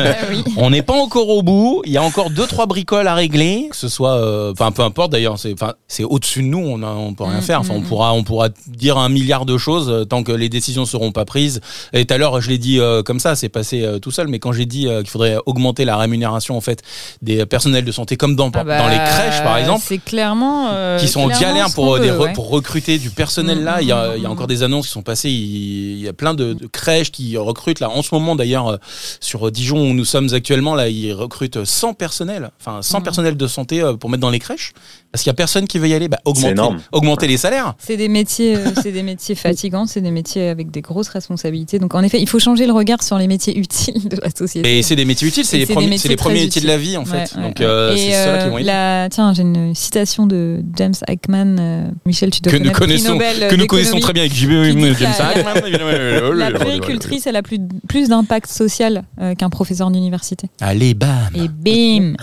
Ah 0.00 0.26
oui. 0.30 0.42
On 0.56 0.70
n'est 0.70 0.80
pas 0.82 0.94
encore 0.94 1.28
au 1.28 1.42
bout. 1.42 1.82
Il 1.84 1.92
y 1.92 1.98
a 1.98 2.02
encore 2.02 2.30
deux 2.30 2.46
trois 2.46 2.64
bricoles 2.66 3.06
à 3.08 3.14
régler. 3.14 3.66
Que 3.70 3.76
ce 3.76 3.88
soit, 3.88 4.14
euh, 4.14 4.52
enfin, 4.52 4.70
peu 4.72 4.82
importe 4.82 5.12
d'ailleurs. 5.12 5.38
C'est, 5.38 5.52
enfin, 5.52 5.74
c'est 5.86 6.04
au-dessus 6.04 6.40
de 6.42 6.46
nous. 6.48 6.58
On, 6.66 6.82
a, 6.82 6.86
on 6.86 7.12
peut 7.12 7.24
rien 7.24 7.38
Mm, 7.40 7.42
faire. 7.42 7.60
Enfin, 7.60 7.74
on 7.76 7.80
mm, 7.80 7.84
pourra, 7.84 8.14
on 8.14 8.22
pourra 8.24 8.48
dire 8.68 8.96
un 8.96 9.08
milliard 9.10 9.44
de 9.44 9.58
choses 9.58 9.90
euh, 9.90 10.04
tant 10.06 10.22
que 10.22 10.32
les 10.32 10.48
décisions 10.48 10.86
seront 10.86 11.12
pas 11.12 11.24
prises. 11.26 11.60
Et 11.92 12.06
tout 12.06 12.14
à 12.14 12.16
l'heure, 12.18 12.40
je 12.40 12.48
l'ai 12.48 12.58
dit 12.58 12.80
euh, 12.80 13.02
comme 13.02 13.20
ça. 13.20 13.36
C'est 13.36 13.48
passé 13.50 13.82
euh, 13.82 13.98
tout 13.98 14.10
seul. 14.10 14.28
Mais 14.28 14.38
quand 14.38 14.52
j'ai 14.52 14.66
dit 14.66 14.88
euh, 14.88 15.00
qu'il 15.00 15.10
faudrait 15.10 15.36
augmenter 15.44 15.84
la 15.84 15.96
rémunération 15.98 16.56
en 16.56 16.60
fait 16.62 16.82
des 17.20 17.44
personnels 17.44 17.84
de 17.84 17.92
santé, 17.92 18.16
comme 18.16 18.34
dans, 18.34 18.50
Ah 18.54 18.64
bah, 18.64 18.78
dans 18.78 18.88
les 18.88 18.96
crèches 18.96 19.42
par 19.42 19.58
exemple. 19.58 19.82
C'est 19.86 19.98
clairement. 19.98 20.68
euh, 20.72 20.98
qui 20.98 21.08
sont 21.08 21.20
en 21.20 21.28
galère 21.28 21.66
pour, 21.74 21.84
qu'on 21.86 21.96
euh, 21.96 22.00
des 22.00 22.10
veut, 22.10 22.18
re- 22.18 22.22
ouais. 22.28 22.32
pour 22.32 22.48
recruter 22.48 22.98
du 22.98 23.10
personnel 23.10 23.57
Là. 23.64 23.82
Il 23.82 23.88
y, 23.88 23.92
a, 23.92 24.16
il 24.16 24.22
y 24.22 24.26
a 24.26 24.30
encore 24.30 24.46
des 24.46 24.62
annonces 24.62 24.86
qui 24.86 24.92
sont 24.92 25.02
passées. 25.02 25.30
Il 25.30 25.98
y 26.00 26.08
a 26.08 26.12
plein 26.12 26.34
de, 26.34 26.52
de 26.52 26.66
crèches 26.66 27.10
qui 27.10 27.36
recrutent 27.36 27.80
là. 27.80 27.90
En 27.90 28.02
ce 28.02 28.14
moment 28.14 28.36
d'ailleurs, 28.36 28.68
euh, 28.68 28.76
sur 29.20 29.50
Dijon 29.50 29.90
où 29.90 29.94
nous 29.94 30.04
sommes 30.04 30.32
actuellement, 30.32 30.74
là, 30.74 30.88
ils 30.88 31.12
recrutent 31.12 31.64
100 31.64 31.94
personnels, 31.94 32.50
enfin 32.60 32.82
100 32.82 33.00
Mm. 33.00 33.02
personnels 33.02 33.36
de 33.36 33.46
santé 33.46 33.80
euh, 33.82 33.94
pour 33.94 34.10
mettre 34.10 34.20
dans 34.20 34.30
les 34.30 34.38
crèches. 34.38 34.72
Parce 35.10 35.22
qu'il 35.22 35.30
y 35.30 35.32
a 35.32 35.34
personne 35.34 35.66
qui 35.66 35.78
veut 35.78 35.88
y 35.88 35.94
aller. 35.94 36.08
Bah, 36.08 36.18
augmenter, 36.26 36.76
augmenter 36.92 37.26
les 37.26 37.38
salaires. 37.38 37.74
C'est 37.78 37.96
des 37.96 38.08
métiers, 38.08 38.56
euh, 38.56 38.70
c'est 38.82 38.92
des 38.92 39.02
métiers 39.02 39.34
fatigants, 39.34 39.86
c'est 39.86 40.02
des 40.02 40.10
métiers 40.10 40.48
avec 40.48 40.70
des 40.70 40.82
grosses 40.82 41.08
responsabilités. 41.08 41.78
Donc 41.78 41.94
en 41.94 42.02
effet, 42.02 42.20
il 42.20 42.28
faut 42.28 42.38
changer 42.38 42.66
le 42.66 42.72
regard 42.72 43.02
sur 43.02 43.16
les 43.18 43.26
métiers 43.26 43.56
utiles 43.58 44.08
de 44.08 44.16
la 44.22 44.28
société. 44.30 44.78
Et 44.78 44.82
c'est 44.82 44.96
des 44.96 45.06
métiers 45.06 45.26
utiles. 45.28 45.44
C'est 45.46 45.56
les, 45.58 45.64
premiers- 45.66 45.86
métiers 45.86 45.98
c'est 45.98 46.08
les 46.08 46.16
premiers 46.16 46.34
métiers 46.44 46.60
de 46.60 46.66
utiles. 46.66 46.66
la 46.66 46.76
vie 46.76 46.96
en 46.98 47.04
fait. 47.06 47.32
Ouais, 47.34 47.40
ouais, 47.42 47.48
Donc 47.48 47.60
euh, 47.62 47.94
Et, 47.94 47.98
c'est 47.98 48.12
ceux-là 48.24 48.38
qui 48.44 48.48
vont 48.50 48.54
euh, 48.56 48.58
aider. 48.58 48.66
la- 48.66 49.08
Tiens, 49.10 49.32
j'ai 49.32 49.42
une 49.42 49.74
citation 49.74 50.26
de 50.26 50.60
James 50.76 50.94
Aikman. 51.06 51.56
euh, 51.58 51.88
Michel, 52.04 52.30
tu 52.30 52.40
dois 52.42 52.52
Que 52.52 52.58
nous 52.58 52.70
connaissons, 52.72 53.12
Nobel, 53.14 53.48
que 53.48 53.56
nous 53.56 53.66
connaissons 53.66 54.00
très 54.00 54.12
bien 54.12 54.22
avec 54.24 54.34
JB 54.34 54.50
qui 54.50 54.76
dit 54.76 54.94
James 54.98 55.14
la- 56.34 56.50
puéricultrice, 56.50 57.26
elle 57.26 57.36
a 57.36 57.42
plus, 57.42 57.58
plus 57.88 58.08
d'impact 58.08 58.50
social 58.50 59.04
euh, 59.20 59.34
qu'un 59.34 59.48
professeur 59.50 59.90
d'université. 59.90 60.48
Allez, 60.60 60.94
bam. 60.94 61.30
Et 61.34 61.48
bim 61.48 62.14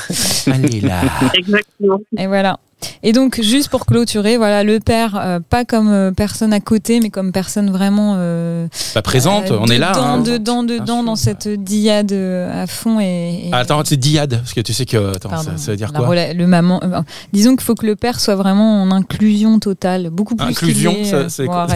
Allez 0.54 0.82
là. 0.82 1.02
Exactement. 1.34 2.00
Et 2.18 2.28
voilà. 2.28 2.60
Et 3.04 3.14
donc, 3.14 3.40
juste 3.42 3.70
pour 3.70 3.86
clôturer, 3.86 4.38
voilà, 4.38 4.64
le 4.64 4.80
père, 4.80 5.16
euh, 5.16 5.40
pas 5.40 5.64
comme 5.66 5.90
euh, 5.90 6.12
personne 6.12 6.54
à 6.54 6.60
côté, 6.60 7.00
mais 7.00 7.10
comme 7.10 7.32
personne 7.32 7.72
vraiment 7.72 8.16
euh, 8.18 8.68
Pas 8.94 9.02
présente, 9.02 9.50
euh, 9.52 9.58
on 9.60 9.68
est 9.68 9.78
là. 9.78 9.92
dedans, 9.94 10.04
hein. 10.06 10.20
dedans, 10.22 10.64
dedans, 10.64 10.98
sûr. 10.98 11.06
dans 11.06 11.16
cette 11.16 11.48
diade 11.48 12.12
à 12.14 12.68
fond. 12.68 13.00
Et, 13.00 13.46
et- 13.48 13.50
Ah, 13.54 13.60
Attends, 13.60 13.82
c'est 13.86 13.98
diade, 13.98 14.38
parce 14.38 14.54
que 14.54 14.62
tu 14.62 14.74
sais 14.74 14.86
que. 14.86 15.16
Attends, 15.16 15.30
pardon, 15.30 15.52
ça, 15.52 15.58
ça 15.58 15.72
veut 15.72 15.78
dire 15.78 15.94
quoi 15.94 16.14
Le 16.34 16.48
maman. 16.48 16.80
euh, 16.84 17.02
disons 17.34 17.52
qu'il 17.56 17.64
faut 17.66 17.76
que 17.76 17.86
le 17.86 17.96
père 17.96 18.20
soit 18.20 18.36
vraiment 18.36 18.82
en 18.84 18.92
inclusion 18.92 19.58
totale, 19.60 20.10
beaucoup 20.12 20.36
plus. 20.36 20.46
Inclusion, 20.48 20.96
c'est 21.30 21.46
quoi. 21.46 21.68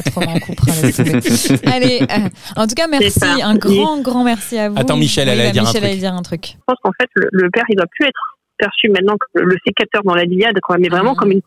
Allez, 1.66 2.02
euh, 2.02 2.30
en 2.56 2.68
tout 2.68 2.76
cas, 2.76 2.88
merci, 2.88 3.20
un 3.42 3.56
grand, 3.56 4.02
grand 4.02 4.24
merci 4.24 4.58
à 4.58 4.70
vous. 4.70 4.78
Attends, 4.78 4.98
Michel, 4.98 5.28
elle 5.30 5.40
allait 5.40 5.50
bah, 5.50 5.54
dire 5.54 5.62
un 5.64 5.66
Michel 5.66 5.82
truc. 5.82 5.92
allait 5.92 6.00
dire 6.00 6.14
un 6.14 6.22
truc. 6.22 6.46
Je 6.56 6.64
pense 6.68 6.78
qu'en 6.84 6.92
fait, 7.00 7.10
le, 7.16 7.28
le 7.32 7.50
père, 7.50 7.64
il 7.70 7.76
doit 7.76 7.86
plus 7.90 8.06
être 8.06 8.14
perçu 8.60 8.90
maintenant 8.90 9.16
comme 9.18 9.44
le 9.48 9.56
sécateur 9.66 10.04
dans 10.04 10.14
la 10.14 10.26
diade, 10.26 10.60
quoi, 10.62 10.78
mais 10.78 10.90
vraiment 10.90 11.12
Mhm. 11.14 11.18
comme 11.18 11.32
une, 11.32 11.42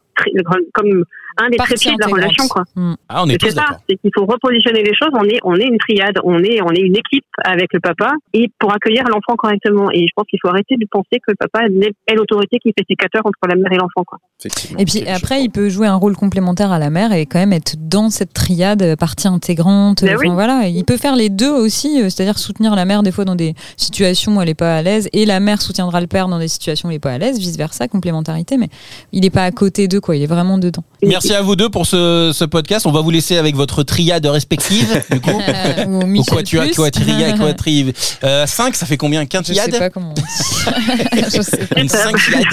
comme 0.73 1.05
un 1.39 1.49
des 1.51 1.57
trépieds 1.57 1.93
de 1.95 2.01
la 2.01 2.07
relation, 2.07 2.47
quoi. 2.49 2.65
Mm. 2.75 2.95
Ah, 3.09 3.23
on 3.25 3.29
est 3.29 3.33
C'est 3.33 3.39
tous 3.39 3.49
ça, 3.51 3.55
d'accord. 3.63 3.77
c'est 3.89 3.97
qu'il 3.97 4.11
faut 4.15 4.27
repositionner 4.27 4.83
les 4.83 4.95
choses. 4.95 5.11
On 5.15 5.25
est, 5.25 5.39
on 5.45 5.55
est 5.57 5.67
une 5.67 5.79
triade, 5.79 6.19
on 6.25 6.39
est, 6.43 6.61
on 6.63 6.71
est 6.71 6.81
une 6.81 6.97
équipe 6.97 7.25
avec 7.45 7.73
le 7.73 7.81
papa 7.81 8.13
et 8.33 8.51
pour 8.59 8.73
accueillir 8.73 9.05
l'enfant 9.09 9.37
correctement. 9.37 9.91
Et 9.93 10.01
je 10.01 10.13
pense 10.15 10.27
qu'il 10.29 10.39
faut 10.43 10.49
arrêter 10.49 10.77
de 10.77 10.87
penser 10.91 11.19
que 11.21 11.31
le 11.33 11.37
papa 11.37 11.67
est 11.67 11.93
est 12.07 12.15
l'autorité 12.15 12.59
qui 12.59 12.73
fait 12.77 12.85
sécateur 12.89 13.23
entre 13.25 13.39
la 13.49 13.55
mère 13.55 13.73
et 13.73 13.77
l'enfant, 13.77 14.05
quoi. 14.07 14.19
Et 14.79 14.85
puis 14.85 15.09
après, 15.09 15.43
il 15.43 15.51
peut 15.51 15.69
jouer 15.69 15.87
un 15.87 15.95
rôle 15.97 16.17
complémentaire 16.17 16.73
à 16.73 16.79
la 16.79 16.91
mère 16.91 17.13
et 17.13 17.27
quand 17.27 17.39
même 17.39 17.53
être 17.53 17.75
dans 17.79 18.11
cette 18.11 18.33
triade, 18.33 18.83
euh, 18.83 18.97
partie 18.97 19.29
intégrante. 19.29 20.03
Ben 20.03 20.17
Enfin, 20.17 20.29
oui. 20.29 20.35
voilà, 20.35 20.67
il 20.69 20.85
peut 20.85 20.97
faire 20.97 21.17
les 21.17 21.29
deux 21.29 21.51
aussi, 21.51 22.01
euh, 22.01 22.09
c'est-à-dire 22.09 22.39
soutenir 22.39 22.75
la 22.75 22.85
mère 22.85 23.03
des 23.03 23.13
fois 23.13 23.25
dans 23.25 23.35
des 23.35 23.55
situations 23.77 24.37
où 24.37 24.41
elle 24.41 24.49
n'est 24.49 24.55
pas 24.55 24.77
à 24.77 24.83
l'aise 24.83 25.09
et 25.13 25.25
la 25.27 25.41
mère 25.41 25.63
soutiendra 25.63 26.01
le 26.01 26.07
père 26.07 26.29
dans 26.29 26.39
des 26.39 26.49
situations 26.49 26.89
où 26.89 26.93
il 26.93 26.97
n'est 26.97 27.01
pas 27.01 27.13
à 27.13 27.19
l'aise, 27.19 27.39
vice 27.39 27.57
versa, 27.57 27.89
complémentarité. 27.89 28.57
Mais 28.59 28.69
il 29.13 29.21
n'est 29.23 29.31
pas 29.31 29.45
à 29.45 29.51
côté 29.51 29.89
d'eux, 29.89 30.01
quoi. 30.01 30.17
Il 30.17 30.23
est 30.23 30.27
vraiment 30.27 30.59
dedans. 30.59 30.85
Merci 31.05 31.35
à 31.35 31.43
vous 31.43 31.57
deux 31.57 31.69
pour 31.69 31.87
ce, 31.87 32.31
ce 32.35 32.45
podcast. 32.45 32.87
On 32.87 32.93
va 32.93 33.01
vous 33.01 33.11
laisser 33.11 33.37
avec 33.37 33.57
votre 33.57 33.83
triade 33.83 34.25
respective, 34.27 35.03
du 35.11 35.21
coup. 35.21 35.31
Euh, 35.53 35.85
ou 35.87 36.19
Ou 36.19 36.25
quoi 36.25 36.43
tu 36.43 36.59
as, 36.61 36.69
quoi 36.69 36.91
triade, 36.91 37.37
quoi 37.39 37.53
tri. 37.53 37.93
Euh, 38.25 38.47
5, 38.47 38.75
ça 38.77 38.87
fait 38.87 38.97
combien 38.97 39.21
Je 39.21 39.25
sais 39.25 39.29
Quintiade 39.29 39.79
pas 39.79 39.91
comment. 39.91 40.11
on 40.11 40.15
dit. 40.15 41.25
Je 41.37 41.43
sais 41.43 41.67
pas. 41.67 41.81
Une 41.81 41.89
cinquiade. 41.89 42.45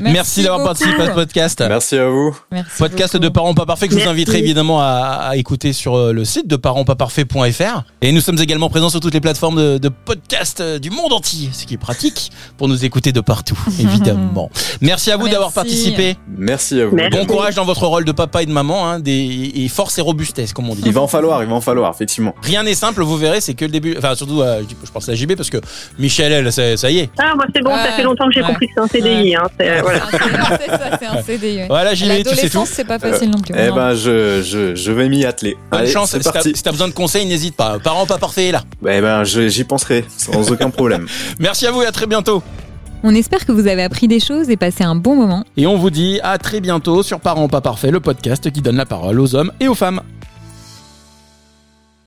Merci, 0.00 0.42
d'avoir 0.42 0.64
participé 0.64 1.00
à 1.02 1.06
ce 1.06 1.10
podcast. 1.12 1.64
Merci 1.66 1.96
à 1.96 2.08
vous. 2.08 2.36
Merci 2.50 2.70
Podcast 2.78 3.12
beaucoup. 3.14 3.24
de 3.24 3.28
Parents 3.28 3.54
Pas 3.54 3.66
Parfaits 3.66 3.88
que 3.90 3.96
je 3.96 4.02
vous 4.02 4.08
inviterai 4.08 4.38
évidemment 4.38 4.80
à, 4.80 4.84
à 5.28 5.36
écouter 5.36 5.72
sur 5.72 5.94
euh, 5.96 6.12
le 6.12 6.24
site 6.24 6.48
de 6.48 6.56
parentspaparfaits.fr. 6.56 7.84
Et 8.00 8.10
nous 8.10 8.20
sommes 8.20 8.38
également 8.40 8.68
présents 8.68 8.90
sur 8.90 8.98
toutes 8.98 9.14
les 9.14 9.20
plateformes 9.20 9.56
de, 9.56 9.78
de 9.78 9.88
podcast 9.88 10.60
euh, 10.60 10.78
du 10.80 10.90
monde 10.90 11.12
entier, 11.12 11.50
ce 11.52 11.66
qui 11.66 11.74
est 11.74 11.78
pratique 11.78 12.32
pour 12.58 12.66
nous 12.68 12.84
écouter 12.84 13.12
de 13.12 13.20
partout, 13.20 13.58
évidemment. 13.78 14.50
Merci 14.80 15.12
à 15.12 15.16
vous 15.16 15.28
d'avoir 15.28 15.52
participé. 15.52 16.16
Merci 16.36 16.80
à 16.80 16.86
vous. 16.86 16.96
Bon 17.12 17.26
courage 17.26 17.51
dans 17.54 17.64
votre 17.64 17.86
rôle 17.86 18.04
de 18.04 18.12
papa 18.12 18.42
et 18.42 18.46
de 18.46 18.52
maman, 18.52 18.88
hein, 18.88 19.00
des, 19.00 19.52
et 19.54 19.68
force 19.68 19.98
et 19.98 20.00
robustesse, 20.02 20.52
comme 20.52 20.68
on 20.70 20.74
dit. 20.74 20.82
Il 20.84 20.92
va 20.92 21.00
en 21.00 21.06
falloir, 21.08 21.42
il 21.42 21.48
va 21.48 21.54
en 21.54 21.60
falloir, 21.60 21.92
effectivement. 21.94 22.34
Rien 22.42 22.62
n'est 22.62 22.74
simple, 22.74 23.02
vous 23.02 23.16
verrez, 23.16 23.40
c'est 23.40 23.54
que 23.54 23.64
le 23.64 23.70
début. 23.70 23.94
Enfin, 23.98 24.14
surtout, 24.14 24.40
euh, 24.42 24.62
je 24.84 24.90
pense 24.90 25.08
à 25.08 25.14
JB 25.14 25.34
parce 25.36 25.50
que 25.50 25.58
Michel, 25.98 26.32
elle, 26.32 26.52
ça, 26.52 26.76
ça 26.76 26.90
y 26.90 26.98
est. 27.00 27.10
Ah, 27.18 27.32
moi, 27.34 27.44
c'est 27.54 27.62
bon, 27.62 27.70
ça 27.74 27.92
fait 27.92 28.02
longtemps 28.02 28.26
que 28.26 28.32
j'ai 28.34 28.40
Ouais. 28.42 28.46
compris 28.48 28.66
que 28.66 28.72
c'est 28.76 28.80
un 28.82 28.86
CDI, 28.88 29.36
hein. 29.36 29.42
C'est, 29.58 29.70
euh, 29.70 29.80
voilà. 29.82 30.00
C'est 30.10 30.16
un- 30.16 30.58
C'est 30.58 30.70
ça, 30.70 30.98
c'est 31.00 31.06
un 31.06 31.22
CDI. 31.22 31.56
ouais. 31.58 31.66
Voilà, 31.68 31.94
JB, 31.94 32.22
tu 32.28 32.34
sais 32.36 32.48
tout. 32.50 32.64
C'est 32.66 32.84
pas 32.84 32.98
facile 32.98 33.30
non 33.30 33.38
plus. 33.40 33.54
Eh 33.56 33.68
Non. 33.68 33.74
ben, 33.76 33.94
je, 33.94 34.42
je, 34.42 34.74
je 34.74 34.92
vais 34.92 35.08
m'y 35.08 35.24
atteler. 35.24 35.56
Bonne 35.70 35.80
Allez, 35.80 35.90
chance, 35.90 36.10
c'est 36.10 36.18
si 36.18 36.24
t'as 36.24 36.32
parti. 36.32 36.52
si 36.54 36.62
t'as 36.62 36.70
besoin 36.72 36.88
de 36.88 36.92
conseils, 36.94 37.26
n'hésite 37.26 37.56
pas. 37.56 37.78
Parents 37.78 38.06
pas 38.06 38.18
parfaits 38.18 38.48
est 38.48 38.52
là. 38.52 38.62
Eh 38.82 39.00
ben, 39.00 39.24
j'y 39.24 39.64
penserai, 39.64 40.04
sans 40.16 40.50
aucun 40.50 40.70
problème. 40.70 41.06
Merci 41.38 41.66
à 41.66 41.70
vous 41.70 41.82
et 41.82 41.86
à 41.86 41.92
très 41.92 42.06
bientôt. 42.06 42.42
On 43.04 43.16
espère 43.16 43.44
que 43.46 43.50
vous 43.50 43.66
avez 43.66 43.82
appris 43.82 44.06
des 44.06 44.20
choses 44.20 44.48
et 44.48 44.56
passé 44.56 44.84
un 44.84 44.94
bon 44.94 45.16
moment. 45.16 45.42
Et 45.56 45.66
on 45.66 45.76
vous 45.76 45.90
dit 45.90 46.20
à 46.22 46.38
très 46.38 46.60
bientôt 46.60 47.02
sur 47.02 47.18
Parents 47.18 47.48
pas 47.48 47.60
parfaits, 47.60 47.90
le 47.90 47.98
podcast 47.98 48.48
qui 48.52 48.62
donne 48.62 48.76
la 48.76 48.86
parole 48.86 49.18
aux 49.18 49.34
hommes 49.34 49.50
et 49.58 49.66
aux 49.66 49.74
femmes. 49.74 50.00